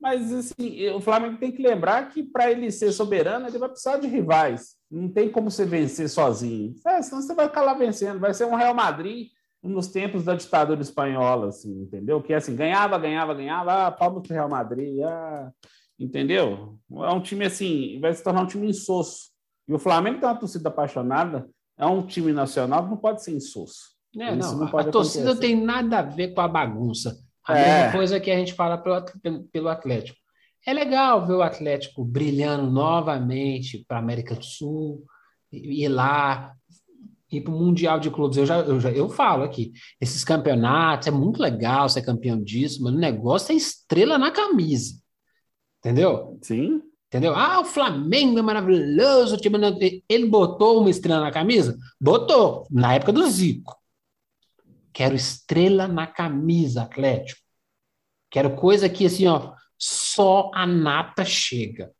mas 0.00 0.32
assim, 0.32 0.88
o 0.90 1.00
Flamengo 1.00 1.36
tem 1.36 1.52
que 1.52 1.62
lembrar 1.62 2.08
que 2.08 2.22
para 2.22 2.50
ele 2.50 2.70
ser 2.70 2.90
soberano, 2.92 3.46
ele 3.46 3.58
vai 3.58 3.68
precisar 3.68 3.98
de 3.98 4.06
rivais. 4.06 4.76
Não 4.90 5.08
tem 5.08 5.30
como 5.30 5.50
você 5.50 5.64
vencer 5.64 6.08
sozinho. 6.08 6.74
É, 6.86 7.02
senão 7.02 7.20
você 7.20 7.34
vai 7.34 7.46
ficar 7.48 7.62
lá 7.62 7.74
vencendo. 7.74 8.18
Vai 8.18 8.32
ser 8.32 8.46
um 8.46 8.54
Real 8.54 8.74
Madrid 8.74 9.28
nos 9.62 9.88
tempos 9.88 10.24
da 10.24 10.34
ditadura 10.34 10.80
espanhola, 10.80 11.48
assim, 11.48 11.82
entendeu? 11.82 12.22
Que 12.22 12.32
assim, 12.32 12.56
ganhava, 12.56 12.98
ganhava, 12.98 13.34
ganhava, 13.34 13.86
ah, 13.86 13.90
palmas 13.90 14.22
pro 14.22 14.32
Real 14.34 14.48
Madrid, 14.48 15.02
ah, 15.02 15.52
entendeu? 15.98 16.78
É 16.90 17.10
um 17.10 17.20
time 17.20 17.44
assim, 17.44 18.00
vai 18.00 18.14
se 18.14 18.24
tornar 18.24 18.42
um 18.42 18.46
time 18.46 18.66
insosso. 18.68 19.30
E 19.68 19.74
o 19.74 19.78
Flamengo 19.78 20.18
tem 20.18 20.28
uma 20.28 20.38
torcida 20.38 20.70
apaixonada, 20.70 21.48
é 21.78 21.84
um 21.84 22.06
time 22.06 22.32
nacional 22.32 22.84
que 22.84 22.90
não 22.90 22.96
pode 22.96 23.22
ser 23.22 23.32
insosso. 23.32 23.90
É, 24.18 24.34
não, 24.34 24.56
não 24.56 24.78
a, 24.78 24.80
a 24.80 24.84
torcida 24.84 25.36
tem 25.36 25.54
nada 25.54 25.98
a 25.98 26.02
ver 26.02 26.34
com 26.34 26.40
a 26.40 26.48
bagunça. 26.48 27.16
A 27.50 27.58
é. 27.58 27.82
mesma 27.82 27.92
coisa 27.92 28.20
que 28.20 28.30
a 28.30 28.36
gente 28.36 28.54
fala 28.54 28.78
pelo, 28.78 29.44
pelo 29.52 29.68
Atlético. 29.68 30.18
É 30.66 30.72
legal 30.72 31.26
ver 31.26 31.34
o 31.34 31.42
Atlético 31.42 32.04
brilhando 32.04 32.70
novamente 32.70 33.84
para 33.88 33.96
a 33.96 34.00
América 34.00 34.34
do 34.34 34.44
Sul, 34.44 35.04
ir 35.50 35.88
lá, 35.88 36.52
ir 37.30 37.40
para 37.40 37.52
o 37.52 37.58
Mundial 37.58 37.98
de 37.98 38.10
Clubes. 38.10 38.36
Eu 38.36 38.46
já, 38.46 38.58
eu 38.60 38.80
já 38.80 38.90
eu 38.90 39.08
falo 39.08 39.42
aqui, 39.42 39.72
esses 40.00 40.24
campeonatos 40.24 41.08
é 41.08 41.10
muito 41.10 41.40
legal 41.40 41.88
ser 41.88 42.02
campeão 42.02 42.42
disso, 42.42 42.82
mas 42.82 42.92
o 42.92 42.98
negócio 42.98 43.52
é 43.52 43.56
estrela 43.56 44.18
na 44.18 44.30
camisa. 44.30 44.94
Entendeu? 45.78 46.38
Sim. 46.42 46.82
Entendeu? 47.08 47.34
Ah, 47.34 47.60
o 47.60 47.64
Flamengo 47.64 48.38
é 48.38 48.42
maravilhoso. 48.42 49.36
Ele 50.08 50.26
botou 50.26 50.80
uma 50.80 50.90
estrela 50.90 51.22
na 51.22 51.32
camisa? 51.32 51.76
Botou, 52.00 52.66
na 52.70 52.94
época 52.94 53.12
do 53.12 53.28
Zico. 53.28 53.79
Quero 55.00 55.14
estrela 55.14 55.88
na 55.88 56.06
camisa, 56.06 56.82
Atlético. 56.82 57.40
Quero 58.30 58.54
coisa 58.54 58.86
que, 58.86 59.06
assim, 59.06 59.26
ó, 59.26 59.54
só 59.78 60.50
a 60.52 60.66
nata 60.66 61.24
chega. 61.24 61.90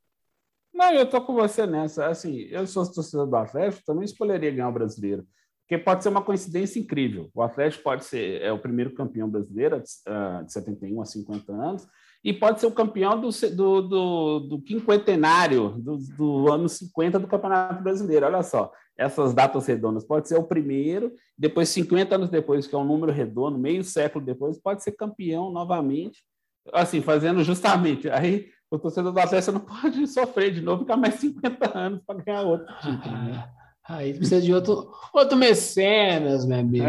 Não, 0.70 0.92
eu 0.92 1.08
tô 1.08 1.18
com 1.22 1.32
você 1.32 1.66
nessa. 1.66 2.08
Assim, 2.08 2.40
eu 2.50 2.66
sou 2.66 2.84
torcedor 2.92 3.26
do 3.26 3.36
Atlético, 3.36 3.86
também 3.86 4.04
escolheria 4.04 4.50
ganhar 4.50 4.68
o 4.68 4.72
brasileiro. 4.72 5.26
Porque 5.62 5.82
pode 5.82 6.02
ser 6.02 6.10
uma 6.10 6.20
coincidência 6.20 6.78
incrível. 6.78 7.30
O 7.34 7.40
Atlético 7.40 7.84
pode 7.84 8.04
ser 8.04 8.42
é 8.42 8.52
o 8.52 8.58
primeiro 8.58 8.92
campeão 8.92 9.30
brasileiro 9.30 9.80
de, 9.80 10.44
de 10.44 10.52
71 10.52 11.00
a 11.00 11.06
50 11.06 11.52
anos, 11.54 11.88
e 12.22 12.34
pode 12.34 12.60
ser 12.60 12.66
o 12.66 12.72
campeão 12.72 13.18
do, 13.18 13.30
do, 13.30 13.80
do, 13.80 14.40
do 14.40 14.60
quinquentenário 14.60 15.70
do, 15.78 15.96
do 15.96 16.52
ano 16.52 16.68
50 16.68 17.18
do 17.18 17.26
Campeonato 17.26 17.82
Brasileiro. 17.82 18.26
Olha 18.26 18.42
só, 18.42 18.70
essas 19.00 19.32
datas 19.32 19.66
redondas. 19.66 20.04
Pode 20.04 20.28
ser 20.28 20.38
o 20.38 20.44
primeiro, 20.44 21.10
depois, 21.36 21.70
50 21.70 22.14
anos 22.14 22.28
depois, 22.28 22.66
que 22.66 22.74
é 22.74 22.78
um 22.78 22.84
número 22.84 23.10
redondo, 23.10 23.58
meio 23.58 23.82
século 23.82 24.22
depois, 24.22 24.58
pode 24.58 24.84
ser 24.84 24.92
campeão 24.92 25.50
novamente, 25.50 26.22
assim, 26.70 27.00
fazendo 27.00 27.42
justamente. 27.42 28.10
Aí 28.10 28.50
o 28.70 28.78
torcedor 28.78 29.10
do 29.10 29.18
Atlético 29.18 29.52
não 29.52 29.60
pode 29.60 30.06
sofrer 30.12 30.52
de 30.52 30.60
novo, 30.60 30.82
ficar 30.82 30.98
mais 30.98 31.14
50 31.14 31.78
anos 31.78 32.00
para 32.06 32.22
ganhar 32.22 32.42
outro 32.42 32.66
título. 32.76 33.16
Né? 33.16 33.48
Aí 33.88 34.12
precisa 34.12 34.42
de 34.42 34.52
outro, 34.52 34.92
outro 35.14 35.36
mecenas, 35.36 36.44
meu 36.44 36.58
amigo. 36.58 36.86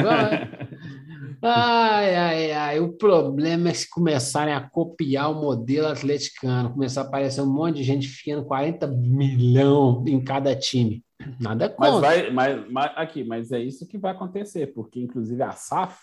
Ai, 1.41 2.15
ai, 2.15 2.51
ai. 2.51 2.79
O 2.79 2.93
problema 2.93 3.69
é 3.69 3.73
se 3.73 3.89
começarem 3.89 4.53
a 4.53 4.69
copiar 4.69 5.31
o 5.31 5.41
modelo 5.41 5.87
atleticano, 5.87 6.73
começar 6.73 7.01
a 7.01 7.03
aparecer 7.05 7.41
um 7.41 7.51
monte 7.51 7.77
de 7.77 7.83
gente 7.83 8.07
fiando 8.07 8.45
40 8.45 8.85
milhões 8.85 10.05
em 10.05 10.23
cada 10.23 10.55
time. 10.55 11.03
Nada 11.39 11.69
contra. 11.69 11.91
Mas, 11.91 12.01
vai, 12.01 12.31
mas, 12.31 12.71
mas, 12.71 12.91
aqui, 12.95 13.23
mas 13.23 13.51
é 13.51 13.59
isso 13.59 13.87
que 13.87 13.97
vai 13.97 14.11
acontecer, 14.11 14.67
porque 14.73 14.99
inclusive 14.99 15.41
a 15.41 15.51
SAF, 15.51 15.99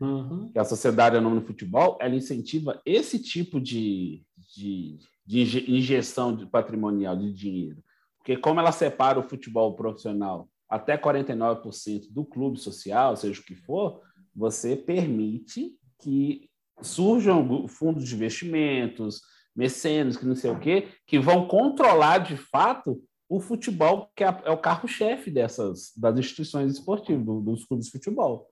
uhum. 0.00 0.50
que 0.52 0.58
é 0.58 0.60
a 0.60 0.64
Sociedade 0.64 1.16
Anônima 1.16 1.40
de 1.40 1.46
Futebol, 1.46 1.98
ela 2.00 2.14
incentiva 2.14 2.80
esse 2.84 3.18
tipo 3.18 3.60
de, 3.60 4.22
de, 4.54 4.98
de 5.26 5.70
injeção 5.70 6.34
de 6.34 6.46
patrimonial 6.46 7.16
de 7.16 7.32
dinheiro. 7.32 7.82
Porque 8.18 8.36
como 8.36 8.60
ela 8.60 8.72
separa 8.72 9.18
o 9.18 9.28
futebol 9.28 9.74
profissional 9.74 10.48
até 10.68 10.96
49% 10.96 12.12
do 12.12 12.24
clube 12.24 12.58
social, 12.58 13.16
seja 13.16 13.40
o 13.40 13.44
que 13.44 13.56
for, 13.56 14.00
você 14.34 14.76
permite 14.76 15.72
que 16.00 16.48
surjam 16.80 17.66
fundos 17.66 18.08
de 18.08 18.14
investimentos, 18.14 19.20
mecenas, 19.54 20.16
que 20.16 20.24
não 20.24 20.34
sei 20.34 20.50
o 20.50 20.58
quê, 20.58 20.88
que 21.06 21.18
vão 21.18 21.48
controlar 21.48 22.18
de 22.18 22.36
fato 22.36 23.02
o 23.30 23.38
futebol, 23.38 24.10
que 24.16 24.24
é, 24.24 24.42
é 24.44 24.50
o 24.50 24.58
carro-chefe 24.58 25.30
dessas 25.30 25.92
das 25.96 26.18
instituições 26.18 26.72
esportivas, 26.72 27.24
do, 27.24 27.40
dos 27.40 27.64
clubes 27.64 27.86
de 27.86 27.92
futebol. 27.92 28.50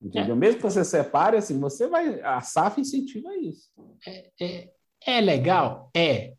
Entendeu? 0.00 0.36
É. 0.36 0.38
Mesmo 0.38 0.58
que 0.58 0.62
você 0.62 0.84
separe, 0.84 1.36
assim, 1.36 1.58
você 1.58 1.88
vai. 1.88 2.20
A 2.22 2.40
SAF 2.40 2.80
incentiva 2.80 3.36
isso. 3.36 3.68
É, 4.06 4.30
é, 4.40 4.70
é 5.04 5.20
legal? 5.20 5.90
É. 5.94 6.34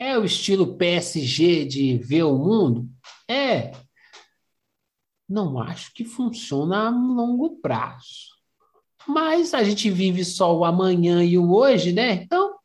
É 0.00 0.18
o 0.18 0.24
estilo 0.24 0.76
PSG 0.76 1.66
de 1.66 1.98
ver 1.98 2.24
o 2.24 2.38
mundo? 2.38 2.88
É. 3.28 3.72
Não 5.28 5.60
acho 5.60 5.92
que 5.92 6.04
funciona 6.04 6.86
a 6.86 6.90
longo 6.90 7.60
prazo. 7.60 8.34
Mas 9.06 9.52
a 9.52 9.62
gente 9.62 9.90
vive 9.90 10.24
só 10.24 10.56
o 10.56 10.64
amanhã 10.64 11.22
e 11.22 11.36
o 11.36 11.52
hoje, 11.52 11.92
né? 11.92 12.14
Então, 12.14 12.56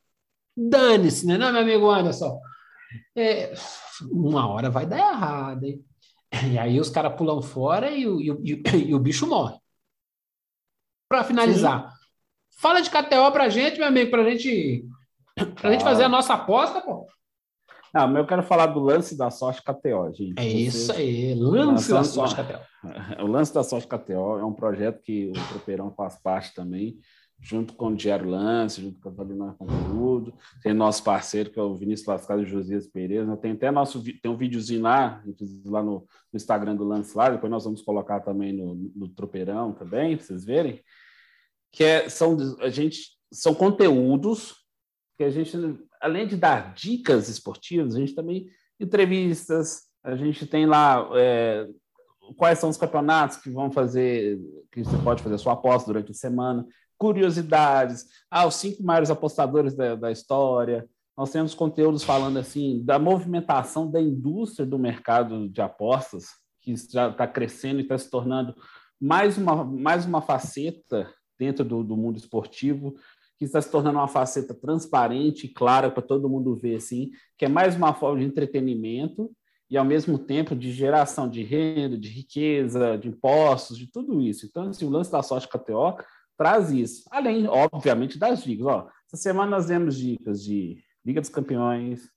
dane-se, 0.55 1.27
né, 1.27 1.37
não, 1.37 1.51
meu 1.51 1.61
amigo 1.61 1.91
Anderson? 1.91 2.39
É, 3.15 3.53
uma 4.11 4.47
hora 4.47 4.69
vai 4.69 4.85
dar 4.85 4.97
errado, 4.97 5.63
hein? 5.63 5.83
E 6.51 6.57
aí 6.57 6.79
os 6.79 6.89
caras 6.89 7.15
pulam 7.15 7.41
fora 7.41 7.89
e 7.89 8.07
o, 8.07 8.21
e, 8.21 8.31
o, 8.31 8.41
e 8.43 8.93
o 8.93 8.99
bicho 8.99 9.27
morre. 9.27 9.57
Para 11.07 11.23
finalizar, 11.23 11.89
Sim. 11.89 11.97
fala 12.61 12.81
de 12.81 12.89
KTO 12.89 13.31
pra 13.31 13.49
gente, 13.49 13.79
meu 13.79 13.87
amigo, 13.87 14.11
pra 14.11 14.29
gente, 14.29 14.85
pra 15.35 15.69
ah. 15.69 15.71
gente 15.71 15.83
fazer 15.83 16.03
a 16.03 16.09
nossa 16.09 16.35
aposta, 16.35 16.81
pô. 16.81 17.07
Não, 17.91 18.07
mas 18.07 18.17
eu 18.17 18.27
quero 18.27 18.43
falar 18.43 18.67
do 18.67 18.79
lance 18.79 19.17
da 19.17 19.31
sorte 19.31 19.63
KTO, 19.63 20.13
gente. 20.13 20.37
É 20.37 20.45
isso 20.45 20.91
aí, 20.91 21.33
lance 21.33 21.91
da 21.91 22.03
sorte 22.03 22.35
KTO. 22.35 22.59
O 23.21 23.27
lance 23.27 23.53
da 23.53 23.63
sorte 23.63 23.87
KTO 23.87 24.39
é 24.39 24.45
um 24.45 24.53
projeto 24.53 25.01
que 25.01 25.29
o 25.29 25.33
Tropeirão 25.49 25.91
faz 25.91 26.17
parte 26.21 26.53
também, 26.53 26.97
junto 27.41 27.73
com 27.73 27.87
o 27.87 27.95
Diário 27.95 28.29
Lance, 28.29 28.81
junto 28.81 28.99
com 28.99 29.09
a 29.09 29.11
Valina 29.11 29.53
Conteúdo. 29.53 30.33
Tem 30.61 30.73
nosso 30.73 31.03
parceiro, 31.03 31.49
que 31.49 31.59
é 31.59 31.63
o 31.63 31.75
Vinícius 31.75 32.07
Lascado 32.07 32.41
e 32.41 32.45
Josias 32.45 32.87
Pereira. 32.87 33.37
Tem 33.37 33.51
até 33.51 33.71
nosso 33.71 34.03
tem 34.03 34.29
um 34.29 34.37
videozinho 34.37 34.81
lá, 34.81 35.23
lá 35.65 35.81
no, 35.81 35.91
no, 35.91 36.07
Instagram 36.33 36.75
do 36.75 36.83
Lance 36.83 37.17
lá, 37.17 37.29
depois 37.29 37.51
nós 37.51 37.63
vamos 37.63 37.81
colocar 37.81 38.19
também 38.19 38.53
no, 38.53 38.75
no 38.95 39.07
Tropeirão 39.07 39.73
também, 39.73 40.17
para 40.17 40.25
vocês 40.25 40.43
verem. 40.43 40.81
Que 41.71 41.83
é, 41.83 42.09
são, 42.09 42.37
a 42.61 42.69
gente, 42.69 43.17
são 43.31 43.53
conteúdos 43.53 44.55
que 45.17 45.23
a 45.23 45.29
gente 45.29 45.55
além 46.01 46.27
de 46.27 46.37
dar 46.37 46.73
dicas 46.73 47.29
esportivas, 47.29 47.95
a 47.95 47.99
gente 47.99 48.15
também 48.15 48.47
entrevistas, 48.79 49.83
a 50.03 50.15
gente 50.15 50.47
tem 50.47 50.65
lá 50.65 51.09
é, 51.15 51.67
quais 52.37 52.59
são 52.59 52.69
os 52.69 52.77
campeonatos 52.77 53.37
que 53.37 53.49
vão 53.49 53.71
fazer, 53.71 54.39
que 54.71 54.83
você 54.83 54.97
pode 55.03 55.21
fazer 55.21 55.37
sua 55.37 55.53
aposta 55.53 55.91
durante 55.91 56.11
a 56.11 56.15
semana, 56.15 56.65
curiosidades, 56.99 58.05
ah, 58.29 58.45
os 58.45 58.55
cinco 58.55 58.83
maiores 58.83 59.09
apostadores 59.09 59.73
da, 59.73 59.95
da 59.95 60.11
história. 60.11 60.87
Nós 61.17 61.31
temos 61.31 61.55
conteúdos 61.55 62.03
falando 62.03 62.37
assim 62.37 62.83
da 62.83 62.99
movimentação 62.99 63.89
da 63.89 63.99
indústria 63.99 64.65
do 64.65 64.77
mercado 64.77 65.49
de 65.49 65.61
apostas, 65.61 66.27
que 66.61 66.75
já 66.75 67.09
está 67.09 67.25
crescendo 67.25 67.79
e 67.79 67.83
está 67.83 67.97
se 67.97 68.09
tornando 68.09 68.53
mais 69.01 69.37
uma, 69.37 69.63
mais 69.63 70.05
uma 70.05 70.21
faceta 70.21 71.11
dentro 71.37 71.63
do, 71.63 71.83
do 71.83 71.95
mundo 71.95 72.17
esportivo 72.17 72.95
que 73.39 73.45
está 73.45 73.61
se 73.61 73.71
tornando 73.71 73.97
uma 73.97 74.07
faceta 74.07 74.53
transparente 74.53 75.45
e 75.45 75.53
clara 75.53 75.89
para 75.89 76.03
todo 76.03 76.29
mundo 76.29 76.57
ver, 76.57 76.75
assim, 76.75 77.09
que 77.37 77.45
é 77.45 77.47
mais 77.47 77.73
uma 77.73 77.93
forma 77.93 78.19
de 78.19 78.25
entretenimento 78.25 79.31
e, 79.69 79.77
ao 79.77 79.85
mesmo 79.85 80.19
tempo, 80.19 80.53
de 80.53 80.73
geração 80.73 81.29
de 81.29 81.41
renda, 81.41 81.97
de 81.97 82.09
riqueza, 82.09 82.97
de 82.97 83.07
impostos, 83.07 83.77
de 83.77 83.89
tudo 83.89 84.19
isso. 84.19 84.45
Então, 84.45 84.63
assim, 84.63 84.85
o 84.85 84.89
lance 84.89 85.09
da 85.09 85.23
sorte 85.23 85.47
KTO 85.47 85.95
traz 86.39 86.71
isso. 86.71 87.03
Além, 87.11 87.47
obviamente, 87.47 88.17
das 88.17 88.41
dicas. 88.41 88.65
Ó, 88.65 88.87
essa 89.05 89.21
semana 89.21 89.51
nós 89.51 89.65
demos 89.65 89.97
dicas 89.97 90.41
de 90.41 90.81
Liga 91.05 91.19
dos 91.19 91.29
Campeões, 91.29 92.09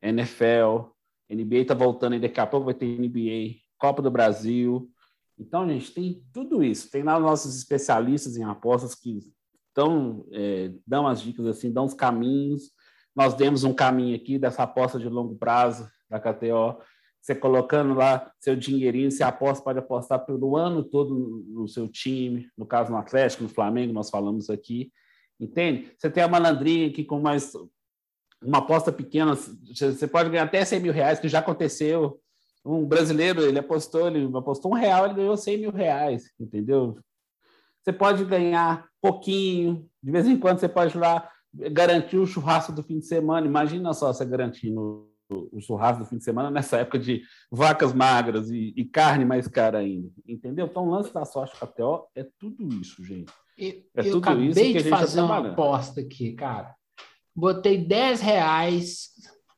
NFL, 0.00 0.94
NBA 1.30 1.56
está 1.58 1.74
voltando 1.74 2.16
e 2.16 2.20
daqui 2.20 2.40
a 2.40 2.46
pouco 2.46 2.64
vai 2.64 2.74
ter 2.74 2.86
NBA, 2.98 3.60
Copa 3.76 4.00
do 4.00 4.10
Brasil. 4.10 4.90
Então, 5.38 5.68
gente, 5.68 5.92
tem 5.92 6.24
tudo 6.32 6.64
isso. 6.64 6.90
Tem 6.90 7.02
lá 7.02 7.20
nossos 7.20 7.54
especialistas 7.54 8.38
em 8.38 8.44
apostas 8.44 8.94
que 8.94 9.20
então, 9.72 10.24
é, 10.32 10.72
dão 10.86 11.06
as 11.06 11.20
dicas 11.20 11.44
assim, 11.46 11.70
dão 11.70 11.84
os 11.84 11.92
caminhos. 11.92 12.70
Nós 13.14 13.34
demos 13.34 13.62
um 13.62 13.74
caminho 13.74 14.16
aqui 14.16 14.38
dessa 14.38 14.62
aposta 14.62 14.98
de 14.98 15.06
longo 15.06 15.36
prazo 15.36 15.86
da 16.08 16.18
KTO. 16.18 16.80
Você 17.26 17.34
colocando 17.34 17.92
lá 17.92 18.30
seu 18.38 18.54
dinheirinho, 18.54 19.10
você 19.10 19.24
aposta, 19.24 19.64
pode 19.64 19.80
apostar 19.80 20.24
pelo 20.24 20.56
ano 20.56 20.84
todo 20.84 21.44
no 21.48 21.66
seu 21.66 21.88
time, 21.88 22.48
no 22.56 22.64
caso 22.64 22.92
no 22.92 22.96
Atlético, 22.96 23.42
no 23.42 23.48
Flamengo, 23.48 23.92
nós 23.92 24.08
falamos 24.08 24.48
aqui. 24.48 24.92
Entende? 25.40 25.90
Você 25.98 26.08
tem 26.08 26.22
a 26.22 26.28
malandrinha 26.28 26.86
aqui 26.86 27.02
com 27.02 27.18
mais 27.18 27.52
uma 28.40 28.58
aposta 28.58 28.92
pequena, 28.92 29.34
você 29.34 30.06
pode 30.06 30.30
ganhar 30.30 30.44
até 30.44 30.64
100 30.64 30.78
mil 30.78 30.92
reais, 30.92 31.18
que 31.18 31.28
já 31.28 31.40
aconteceu. 31.40 32.20
Um 32.64 32.86
brasileiro, 32.86 33.42
ele 33.42 33.58
apostou, 33.58 34.06
ele 34.06 34.30
apostou 34.32 34.70
um 34.70 34.76
real, 34.76 35.06
ele 35.06 35.14
ganhou 35.14 35.36
100 35.36 35.58
mil 35.58 35.72
reais, 35.72 36.30
entendeu? 36.38 36.96
Você 37.82 37.92
pode 37.92 38.24
ganhar 38.24 38.86
pouquinho, 39.02 39.84
de 40.00 40.12
vez 40.12 40.28
em 40.28 40.38
quando 40.38 40.60
você 40.60 40.68
pode 40.68 40.96
lá 40.96 41.28
garantir 41.72 42.18
o 42.18 42.26
churrasco 42.26 42.70
do 42.70 42.84
fim 42.84 43.00
de 43.00 43.06
semana. 43.06 43.48
Imagina 43.48 43.92
só 43.92 44.12
você 44.12 44.24
garantindo 44.24 45.10
o 45.28 45.60
churrasco 45.60 46.02
do 46.02 46.08
fim 46.08 46.18
de 46.18 46.24
semana 46.24 46.50
nessa 46.50 46.78
época 46.78 46.98
de 46.98 47.22
vacas 47.50 47.92
magras 47.92 48.50
e, 48.50 48.72
e 48.76 48.84
carne 48.84 49.24
mais 49.24 49.48
cara 49.48 49.78
ainda. 49.78 50.08
Entendeu? 50.26 50.66
Então, 50.66 50.86
o 50.86 50.90
lance 50.90 51.12
da 51.12 51.24
sorte 51.24 51.56
KTO 51.56 52.06
é 52.14 52.26
tudo 52.38 52.68
isso, 52.80 53.04
gente. 53.04 53.32
é 53.58 53.82
eu 53.94 54.04
tudo 54.04 54.18
acabei 54.18 54.48
isso 54.48 54.60
que 54.60 54.72
de 54.72 54.78
a 54.78 54.80
gente 54.80 54.90
tá 54.90 54.98
fazer 54.98 55.16
tá 55.16 55.24
uma 55.24 55.50
aposta 55.50 56.00
aqui, 56.00 56.32
cara. 56.32 56.74
Botei 57.34 57.78
10 57.78 58.20
reais. 58.20 59.10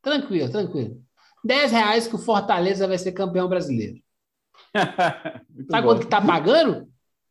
Tranquilo, 0.02 0.50
tranquilo. 0.50 1.02
10 1.44 1.72
reais 1.72 2.06
que 2.08 2.14
o 2.14 2.18
Fortaleza 2.18 2.88
vai 2.88 2.98
ser 2.98 3.12
campeão 3.12 3.48
brasileiro. 3.48 4.00
Sabe 5.70 5.86
quanto 5.86 6.00
que 6.00 6.06
tá 6.06 6.20
pagando? 6.20 6.87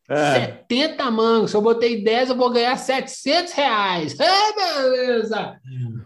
É. 0.10 0.64
70 0.70 1.12
mangos. 1.12 1.52
Se 1.52 1.58
eu 1.58 1.62
botei 1.62 2.02
10, 2.02 2.30
eu 2.30 2.38
vou 2.38 2.50
ganhar 2.50 2.78
700 2.78 3.52
reais. 3.54 4.16
Beleza! 4.56 5.60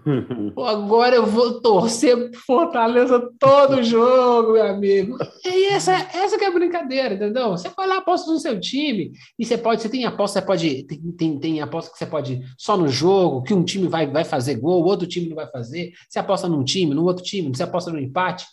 Pô, 0.55 0.65
agora 0.65 1.15
eu 1.15 1.25
vou 1.25 1.61
torcer 1.61 2.31
Fortaleza 2.45 3.29
todo 3.39 3.81
jogo, 3.83 4.53
meu 4.53 4.63
amigo. 4.63 5.17
E 5.45 5.65
essa, 5.67 5.93
essa 5.93 6.37
que 6.37 6.43
é 6.43 6.47
a 6.47 6.51
brincadeira, 6.51 7.13
entendeu? 7.13 7.51
Você 7.51 7.69
vai 7.69 7.87
lá, 7.87 7.97
aposta 7.97 8.31
no 8.31 8.39
seu 8.39 8.59
time. 8.59 9.11
E 9.37 9.45
você 9.45 9.55
pode, 9.55 9.83
você 9.83 9.89
tem 9.89 10.05
aposta, 10.05 10.39
você 10.39 10.45
pode. 10.45 10.83
Tem, 10.83 10.99
tem, 11.11 11.39
tem 11.39 11.61
aposta 11.61 11.91
que 11.91 11.97
você 11.99 12.05
pode 12.07 12.41
só 12.57 12.75
no 12.75 12.87
jogo, 12.87 13.43
que 13.43 13.53
um 13.53 13.63
time 13.63 13.87
vai, 13.87 14.07
vai 14.07 14.23
fazer 14.23 14.55
gol, 14.55 14.81
o 14.81 14.87
outro 14.87 15.07
time 15.07 15.29
não 15.29 15.35
vai 15.35 15.47
fazer. 15.47 15.91
Você 16.09 16.17
aposta 16.17 16.49
num 16.49 16.63
time, 16.63 16.95
no 16.95 17.03
outro 17.03 17.23
time, 17.23 17.49
você 17.49 17.61
aposta 17.61 17.91
no 17.91 17.99
empate. 17.99 18.47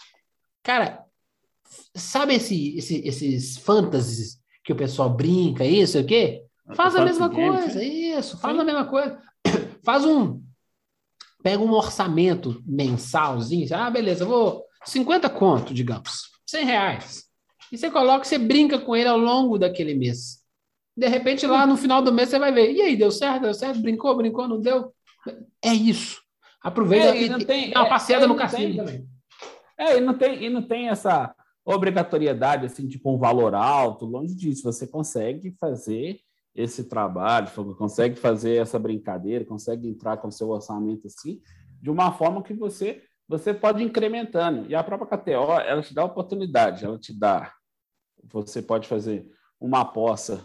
Cara, 0.62 1.02
sabe 1.94 2.34
esse, 2.34 2.76
esse, 2.76 3.00
esses 3.06 3.56
fantasies 3.56 4.37
que 4.68 4.72
o 4.74 4.76
pessoal 4.76 5.08
brinca, 5.08 5.64
isso, 5.64 5.98
o 5.98 6.04
quê? 6.04 6.44
Faz 6.74 6.94
a 6.94 7.02
mesma 7.02 7.30
coisa, 7.30 7.82
isso, 7.82 8.36
faz 8.36 8.54
Sim. 8.54 8.60
a 8.60 8.64
mesma 8.64 8.84
coisa. 8.84 9.18
Faz 9.82 10.04
um. 10.04 10.42
Pega 11.42 11.62
um 11.62 11.72
orçamento 11.72 12.62
mensalzinho, 12.66 13.66
ah, 13.74 13.88
beleza, 13.88 14.26
vou. 14.26 14.62
50 14.84 15.30
conto, 15.30 15.72
digamos, 15.72 16.24
100 16.46 16.64
reais. 16.66 17.24
E 17.72 17.78
você 17.78 17.90
coloca, 17.90 18.24
você 18.26 18.36
brinca 18.36 18.78
com 18.78 18.94
ele 18.94 19.08
ao 19.08 19.16
longo 19.16 19.58
daquele 19.58 19.94
mês. 19.94 20.42
De 20.94 21.08
repente, 21.08 21.46
lá 21.46 21.66
no 21.66 21.78
final 21.78 22.02
do 22.02 22.12
mês, 22.12 22.28
você 22.28 22.38
vai 22.38 22.52
ver. 22.52 22.70
E 22.70 22.82
aí, 22.82 22.94
deu 22.94 23.10
certo? 23.10 23.44
Deu 23.44 23.54
certo? 23.54 23.80
Brincou, 23.80 24.14
brincou, 24.18 24.46
não 24.46 24.60
deu? 24.60 24.92
É 25.64 25.72
isso. 25.72 26.20
Aproveita 26.62 27.16
é, 27.16 27.22
e, 27.22 27.26
e 27.26 27.44
tem, 27.46 27.70
dá 27.70 27.80
uma 27.80 27.86
é, 27.86 27.88
passeada 27.88 28.26
é, 28.26 28.28
no 28.28 28.36
cassino 28.36 28.76
também. 28.76 29.08
É, 29.78 29.96
e 29.96 30.00
não 30.02 30.12
tem, 30.12 30.44
e 30.44 30.50
não 30.50 30.60
tem 30.60 30.90
essa 30.90 31.34
obrigatoriedade, 31.68 32.64
assim, 32.64 32.88
tipo 32.88 33.12
um 33.12 33.18
valor 33.18 33.54
alto, 33.54 34.06
longe 34.06 34.34
disso, 34.34 34.62
você 34.62 34.86
consegue 34.86 35.54
fazer 35.60 36.18
esse 36.54 36.84
trabalho, 36.84 37.48
consegue 37.76 38.16
fazer 38.16 38.56
essa 38.56 38.78
brincadeira, 38.78 39.44
consegue 39.44 39.86
entrar 39.86 40.16
com 40.16 40.30
seu 40.30 40.48
orçamento 40.48 41.06
assim, 41.06 41.40
de 41.80 41.90
uma 41.90 42.10
forma 42.12 42.42
que 42.42 42.54
você 42.54 43.02
você 43.28 43.52
pode 43.52 43.82
ir 43.82 43.86
incrementando. 43.86 44.70
E 44.70 44.74
a 44.74 44.82
própria 44.82 45.18
KTO, 45.18 45.52
ela 45.60 45.82
te 45.82 45.92
dá 45.92 46.02
oportunidade, 46.02 46.86
ela 46.86 46.98
te 46.98 47.12
dá. 47.12 47.52
Você 48.32 48.62
pode 48.62 48.88
fazer 48.88 49.28
uma 49.60 49.82
aposta 49.82 50.42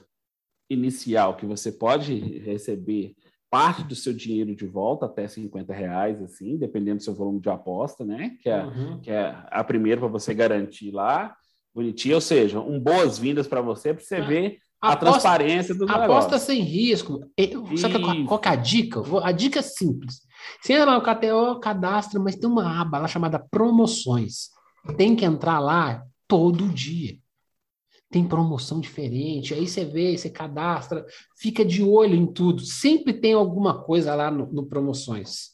inicial 0.70 1.38
que 1.38 1.46
você 1.46 1.72
pode 1.72 2.14
receber 2.40 3.16
parte 3.54 3.84
do 3.84 3.96
seu 3.96 4.12
dinheiro 4.12 4.56
de 4.56 4.66
volta, 4.66 5.06
até 5.06 5.28
50 5.28 5.72
reais, 5.72 6.20
assim, 6.24 6.58
dependendo 6.58 6.98
do 6.98 7.04
seu 7.04 7.14
volume 7.14 7.40
de 7.40 7.50
aposta, 7.50 8.04
né? 8.04 8.36
Que 8.42 8.50
é, 8.50 8.66
uhum. 8.66 9.00
que 9.00 9.12
é 9.12 9.38
a 9.52 9.64
primeira 9.64 10.02
para 10.02 10.10
você 10.10 10.34
garantir 10.34 10.90
lá, 10.90 11.36
bonitinho. 11.72 12.16
Ou 12.16 12.22
seja, 12.22 12.60
um 12.60 12.80
boas-vindas 12.80 13.48
para 13.48 13.62
você, 13.62 13.94
para 13.94 14.04
você 14.04 14.16
ah. 14.16 14.26
ver 14.26 14.58
a 14.82 14.94
aposta, 14.94 15.12
transparência 15.12 15.76
do 15.76 15.86
negócio. 15.86 16.04
Aposta 16.04 16.40
sem 16.40 16.62
risco. 16.62 17.20
Sabe 17.78 18.02
qual, 18.02 18.26
qual 18.26 18.42
é 18.44 18.50
a 18.50 18.56
dica? 18.56 19.00
A 19.22 19.32
dica 19.32 19.60
é 19.60 19.62
simples. 19.62 20.22
Você 20.60 20.74
entra 20.74 20.86
lá 20.86 20.96
no 20.96 21.04
KTO, 21.04 21.60
cadastra, 21.60 22.20
mas 22.20 22.36
tem 22.36 22.50
uma 22.50 22.82
aba 22.82 22.98
lá 22.98 23.08
chamada 23.08 23.38
promoções. 23.38 24.50
Tem 24.98 25.16
que 25.16 25.26
entrar 25.26 25.60
lá 25.60 26.04
todo 26.28 26.70
dia 26.70 27.20
tem 28.14 28.24
promoção 28.24 28.80
diferente, 28.80 29.56
aí 29.56 29.68
você 29.68 29.84
vê, 29.84 30.16
você 30.16 30.30
cadastra, 30.30 31.04
fica 31.36 31.66
de 31.66 31.82
olho 31.82 32.14
em 32.14 32.28
tudo. 32.28 32.62
Sempre 32.62 33.12
tem 33.12 33.34
alguma 33.34 33.82
coisa 33.82 34.14
lá 34.14 34.30
no, 34.30 34.46
no 34.54 34.68
promoções. 34.68 35.54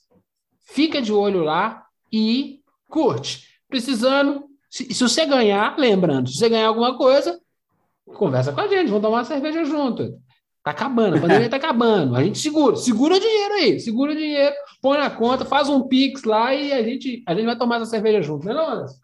Fica 0.60 1.02
de 1.02 1.14
olho 1.14 1.42
lá 1.42 1.86
e 2.12 2.60
curte. 2.90 3.48
Precisando, 3.70 4.44
se, 4.70 4.94
se, 4.94 5.02
você 5.02 5.26
ganhar, 5.26 5.80
lembrando, 5.80 6.28
se 6.28 6.36
você 6.36 6.50
ganhar 6.50 6.68
alguma 6.68 6.98
coisa, 6.98 7.40
conversa 8.06 8.52
com 8.52 8.60
a 8.60 8.68
gente, 8.68 8.90
vamos 8.90 9.04
tomar 9.04 9.20
uma 9.20 9.24
cerveja 9.24 9.64
junto. 9.64 10.20
Tá 10.62 10.72
acabando, 10.72 11.16
a 11.16 11.22
pandemia 11.22 11.50
tá 11.50 11.56
acabando. 11.56 12.14
A 12.14 12.22
gente 12.26 12.40
segura, 12.40 12.76
segura 12.76 13.16
o 13.16 13.20
dinheiro 13.22 13.54
aí, 13.54 13.80
segura 13.80 14.12
o 14.12 14.18
dinheiro, 14.18 14.54
põe 14.82 14.98
na 14.98 15.10
conta, 15.10 15.46
faz 15.46 15.70
um 15.70 15.88
pix 15.88 16.26
lá 16.26 16.54
e 16.54 16.74
a 16.74 16.84
gente, 16.84 17.24
a 17.26 17.34
gente 17.34 17.46
vai 17.46 17.58
tomar 17.58 17.78
essa 17.78 17.86
cerveja 17.86 18.22
junto, 18.22 18.46
né, 18.46 18.52
Anderson? 18.52 18.98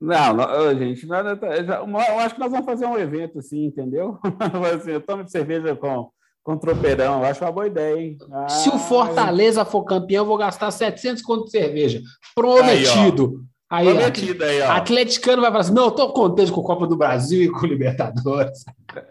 Não, 0.00 0.32
não 0.32 0.78
gente, 0.78 1.06
nada, 1.06 1.38
eu 1.42 2.18
acho 2.20 2.34
que 2.34 2.40
nós 2.40 2.52
vamos 2.52 2.66
fazer 2.66 2.86
um 2.86 2.96
evento 2.96 3.40
assim, 3.40 3.64
entendeu? 3.64 4.18
assim, 4.74 4.92
eu 4.92 5.00
tomo 5.00 5.28
cerveja 5.28 5.74
com, 5.74 6.10
com 6.44 6.56
tropeirão, 6.56 7.18
eu 7.18 7.26
acho 7.26 7.44
uma 7.44 7.50
boa 7.50 7.66
ideia, 7.66 8.00
hein? 8.00 8.16
Ah, 8.30 8.48
Se 8.48 8.68
o 8.68 8.78
Fortaleza 8.78 9.64
for 9.64 9.82
campeão, 9.84 10.22
eu 10.22 10.28
vou 10.28 10.36
gastar 10.36 10.70
700 10.70 11.22
conto 11.22 11.46
de 11.46 11.50
cerveja. 11.50 12.00
Prometido. 12.32 13.44
Aí, 13.68 13.88
ó. 13.88 13.92
Prometido 13.92 14.44
aí, 14.44 14.62
ó. 14.62 14.70
Atleticano 14.70 15.42
vai 15.42 15.50
falar 15.50 15.62
assim: 15.62 15.74
não, 15.74 15.86
eu 15.86 15.90
tô 15.90 16.12
contente 16.12 16.52
com 16.52 16.60
a 16.60 16.64
Copa 16.64 16.86
do 16.86 16.96
Brasil 16.96 17.42
e 17.42 17.50
com 17.50 17.66
o 17.66 17.66
Libertadores. 17.66 18.64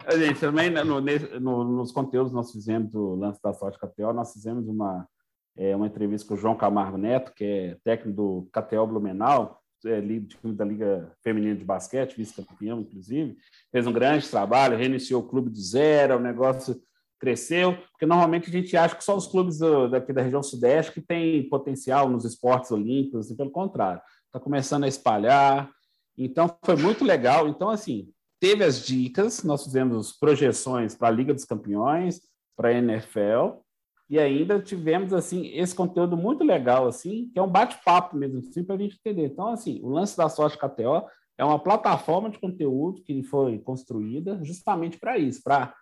A 0.06 0.16
gente, 0.16 0.40
também 0.40 0.70
né, 0.70 0.82
no, 0.82 1.00
no, 1.00 1.64
nos 1.64 1.92
conteúdos 1.92 2.32
nós 2.32 2.50
fizemos 2.50 2.90
do 2.90 3.14
Lance 3.14 3.40
da 3.42 3.52
Sorte 3.52 3.78
KTO, 3.78 4.12
nós 4.14 4.32
fizemos 4.32 4.66
uma, 4.66 5.06
é, 5.54 5.76
uma 5.76 5.86
entrevista 5.86 6.26
com 6.26 6.34
o 6.34 6.36
João 6.36 6.56
Camargo 6.56 6.96
Neto, 6.96 7.32
que 7.36 7.44
é 7.44 7.76
técnico 7.84 8.16
do 8.16 8.48
KTO 8.50 8.86
Blumenau 8.86 9.60
é, 9.84 10.00
time 10.00 10.54
da 10.54 10.64
Liga 10.64 11.12
Feminina 11.22 11.56
de 11.56 11.64
Basquete, 11.64 12.16
vice-campeão, 12.16 12.80
inclusive, 12.80 13.36
fez 13.70 13.86
um 13.86 13.92
grande 13.92 14.28
trabalho, 14.28 14.76
reiniciou 14.76 15.22
o 15.22 15.28
clube 15.28 15.50
do 15.50 15.60
zero, 15.60 16.16
o 16.16 16.20
negócio 16.20 16.80
cresceu, 17.18 17.76
porque 17.90 18.06
normalmente 18.06 18.48
a 18.48 18.52
gente 18.52 18.76
acha 18.76 18.94
que 18.94 19.04
só 19.04 19.16
os 19.16 19.26
clubes 19.26 19.58
do, 19.58 19.88
daqui 19.88 20.12
da 20.12 20.22
região 20.22 20.42
sudeste 20.42 20.92
que 20.92 21.00
tem 21.00 21.48
potencial 21.48 22.08
nos 22.08 22.24
esportes 22.24 22.70
olímpicos, 22.70 23.26
assim, 23.26 23.36
pelo 23.36 23.50
contrário, 23.50 24.00
está 24.26 24.38
começando 24.38 24.84
a 24.84 24.88
espalhar, 24.88 25.70
então 26.16 26.54
foi 26.64 26.76
muito 26.76 27.04
legal. 27.04 27.48
Então, 27.48 27.70
assim, 27.70 28.08
teve 28.40 28.64
as 28.64 28.84
dicas, 28.84 29.42
nós 29.42 29.64
fizemos 29.64 30.12
projeções 30.12 30.94
para 30.94 31.08
a 31.08 31.12
Liga 31.12 31.34
dos 31.34 31.44
Campeões, 31.44 32.20
para 32.56 32.68
a 32.68 32.74
NFL, 32.74 33.60
e 34.08 34.18
ainda 34.18 34.60
tivemos 34.60 35.12
assim 35.12 35.48
esse 35.48 35.74
conteúdo 35.74 36.16
muito 36.16 36.42
legal 36.42 36.86
assim, 36.86 37.30
que 37.32 37.38
é 37.38 37.42
um 37.42 37.50
bate-papo 37.50 38.16
mesmo 38.16 38.38
assim 38.38 38.64
para 38.64 38.76
a 38.76 38.78
gente 38.78 38.96
entender. 38.96 39.26
Então 39.26 39.48
assim, 39.48 39.80
o 39.82 39.88
lance 39.88 40.16
da 40.16 40.28
sorte 40.28 40.56
KTO 40.56 41.06
é 41.36 41.44
uma 41.44 41.58
plataforma 41.58 42.30
de 42.30 42.38
conteúdo 42.38 43.02
que 43.02 43.22
foi 43.22 43.58
construída 43.58 44.42
justamente 44.42 44.98
para 44.98 45.18
isso, 45.18 45.42
para 45.42 45.74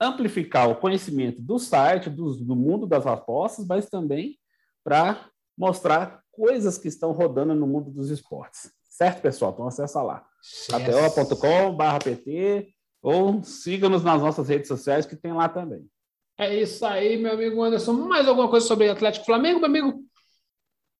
amplificar 0.00 0.68
o 0.68 0.76
conhecimento 0.76 1.40
do 1.40 1.58
site, 1.58 2.10
do, 2.10 2.34
do 2.34 2.56
mundo 2.56 2.86
das 2.86 3.06
apostas, 3.06 3.66
mas 3.66 3.88
também 3.88 4.38
para 4.82 5.28
mostrar 5.56 6.20
coisas 6.32 6.76
que 6.76 6.88
estão 6.88 7.12
rodando 7.12 7.54
no 7.54 7.66
mundo 7.66 7.90
dos 7.90 8.10
esportes. 8.10 8.72
Certo, 8.88 9.22
pessoal? 9.22 9.52
Então 9.52 9.66
acessa 9.66 10.02
lá. 10.02 10.26
kto.com/pt 10.68 12.74
ou 13.02 13.42
siga-nos 13.42 14.02
nas 14.02 14.20
nossas 14.20 14.48
redes 14.48 14.68
sociais 14.68 15.06
que 15.06 15.16
tem 15.16 15.32
lá 15.32 15.48
também. 15.48 15.88
É 16.36 16.54
isso 16.60 16.84
aí, 16.84 17.16
meu 17.16 17.32
amigo 17.32 17.62
Anderson. 17.62 17.92
Mais 17.92 18.26
alguma 18.26 18.48
coisa 18.48 18.66
sobre 18.66 18.88
Atlético 18.88 19.26
Flamengo, 19.26 19.60
meu 19.60 19.68
amigo? 19.68 20.04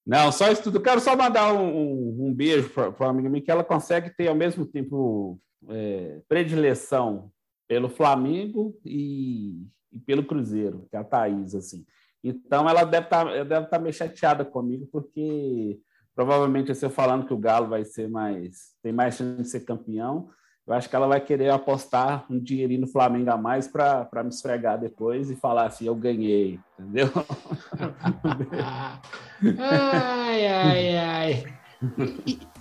Não, 0.06 0.30
só 0.30 0.50
isso 0.50 0.62
tudo. 0.62 0.80
Quero 0.80 1.00
só 1.00 1.16
mandar 1.16 1.52
um, 1.52 1.66
um, 1.66 2.26
um 2.26 2.34
beijo 2.34 2.68
para 2.70 2.92
a 3.00 3.10
amiga 3.10 3.28
minha, 3.28 3.42
que 3.42 3.50
ela 3.50 3.64
consegue 3.64 4.14
ter 4.14 4.28
ao 4.28 4.34
mesmo 4.34 4.66
tempo 4.66 5.40
é, 5.68 6.20
predileção 6.28 7.30
pelo 7.66 7.88
Flamengo 7.88 8.78
e, 8.84 9.66
e, 9.90 9.98
pelo 9.98 10.24
Cruzeiro, 10.24 10.86
que 10.90 10.96
é 10.96 11.00
a 11.00 11.04
Thaís, 11.04 11.54
assim. 11.54 11.84
Então 12.22 12.68
ela 12.68 12.84
deve 12.84 13.06
estar 13.06 13.24
tá, 13.24 13.44
deve 13.44 13.66
tá 13.66 13.78
meio 13.78 13.94
chateada 13.94 14.44
comigo, 14.44 14.86
porque 14.92 15.80
provavelmente 16.14 16.70
eu 16.70 16.90
falando 16.90 17.26
que 17.26 17.34
o 17.34 17.38
Galo 17.38 17.68
vai 17.68 17.84
ser 17.84 18.08
mais, 18.08 18.74
tem 18.82 18.92
mais 18.92 19.16
chance 19.16 19.42
de 19.42 19.48
ser 19.48 19.60
campeão 19.60 20.28
eu 20.66 20.72
acho 20.72 20.88
que 20.88 20.96
ela 20.96 21.06
vai 21.06 21.20
querer 21.20 21.50
apostar 21.50 22.24
um 22.30 22.38
dinheirinho 22.38 22.80
no 22.82 22.86
Flamengo 22.86 23.30
a 23.30 23.36
mais 23.36 23.68
para 23.68 24.08
me 24.22 24.30
esfregar 24.30 24.78
depois 24.78 25.30
e 25.30 25.36
falar 25.36 25.66
assim: 25.66 25.86
eu 25.86 25.94
ganhei, 25.94 26.58
entendeu? 26.78 27.10
ai, 29.58 30.46
ai, 30.46 30.96
ai. 30.96 31.44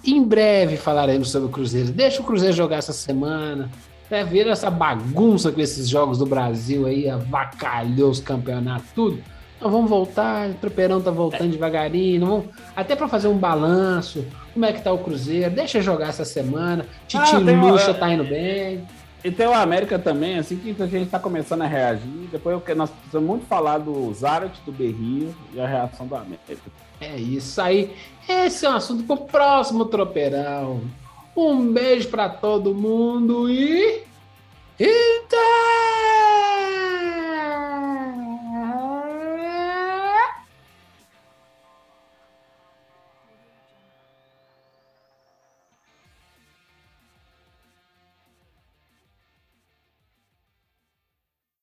Em 0.05 0.21
breve 0.21 0.75
falaremos 0.75 1.31
sobre 1.31 1.47
o 1.47 1.51
Cruzeiro. 1.51 1.91
Deixa 1.91 2.21
o 2.21 2.25
Cruzeiro 2.25 2.53
jogar 2.53 2.77
essa 2.77 2.91
semana. 2.91 3.69
Né? 4.09 4.23
Ver 4.25 4.47
essa 4.47 4.69
bagunça 4.69 5.49
com 5.51 5.61
esses 5.61 5.87
jogos 5.87 6.17
do 6.17 6.25
Brasil 6.25 6.85
aí, 6.85 7.09
avacalhou 7.09 8.09
os 8.09 8.19
campeonatos, 8.19 8.91
tudo. 8.91 9.23
Então 9.63 9.71
vamos 9.71 9.89
voltar, 9.89 10.49
o 10.49 10.53
tropeirão 10.55 10.99
tá 10.99 11.09
voltando 11.09 11.45
é. 11.45 11.51
devagarinho, 11.51 12.25
vamos, 12.25 12.45
até 12.75 12.97
para 12.97 13.07
fazer 13.07 13.29
um 13.29 13.37
balanço, 13.37 14.25
como 14.53 14.65
é 14.65 14.73
que 14.73 14.81
tá 14.81 14.91
o 14.91 14.97
Cruzeiro, 14.97 15.49
deixa 15.49 15.81
jogar 15.81 16.09
essa 16.09 16.25
semana, 16.25 16.85
Titi 17.07 17.33
ah, 17.33 17.39
Lucha 17.39 17.91
uma... 17.91 17.93
tá 17.93 18.11
indo 18.11 18.25
bem. 18.25 18.85
E 19.23 19.31
tem 19.31 19.47
o 19.47 19.53
América 19.53 19.97
também, 19.97 20.37
assim 20.37 20.57
que 20.57 20.75
a 20.77 20.85
gente 20.85 21.09
tá 21.09 21.17
começando 21.17 21.61
a 21.61 21.65
reagir, 21.65 22.27
depois 22.29 22.61
eu, 22.67 22.75
nós 22.75 22.89
precisamos 22.89 23.25
muito 23.25 23.45
falar 23.45 23.77
do 23.77 24.13
Zarat, 24.13 24.51
do 24.65 24.71
Berrio 24.73 25.33
e 25.53 25.61
a 25.61 25.65
reação 25.65 26.07
do 26.07 26.15
América. 26.17 26.69
É 26.99 27.15
isso 27.15 27.61
aí, 27.61 27.95
esse 28.27 28.65
é 28.65 28.69
um 28.69 28.73
assunto 28.73 29.03
pro 29.03 29.15
próximo 29.15 29.85
tropeirão. 29.85 30.81
Um 31.37 31.71
beijo 31.71 32.09
para 32.09 32.27
todo 32.27 32.75
mundo 32.75 33.49
e... 33.49 34.03
Eita! 34.77 35.37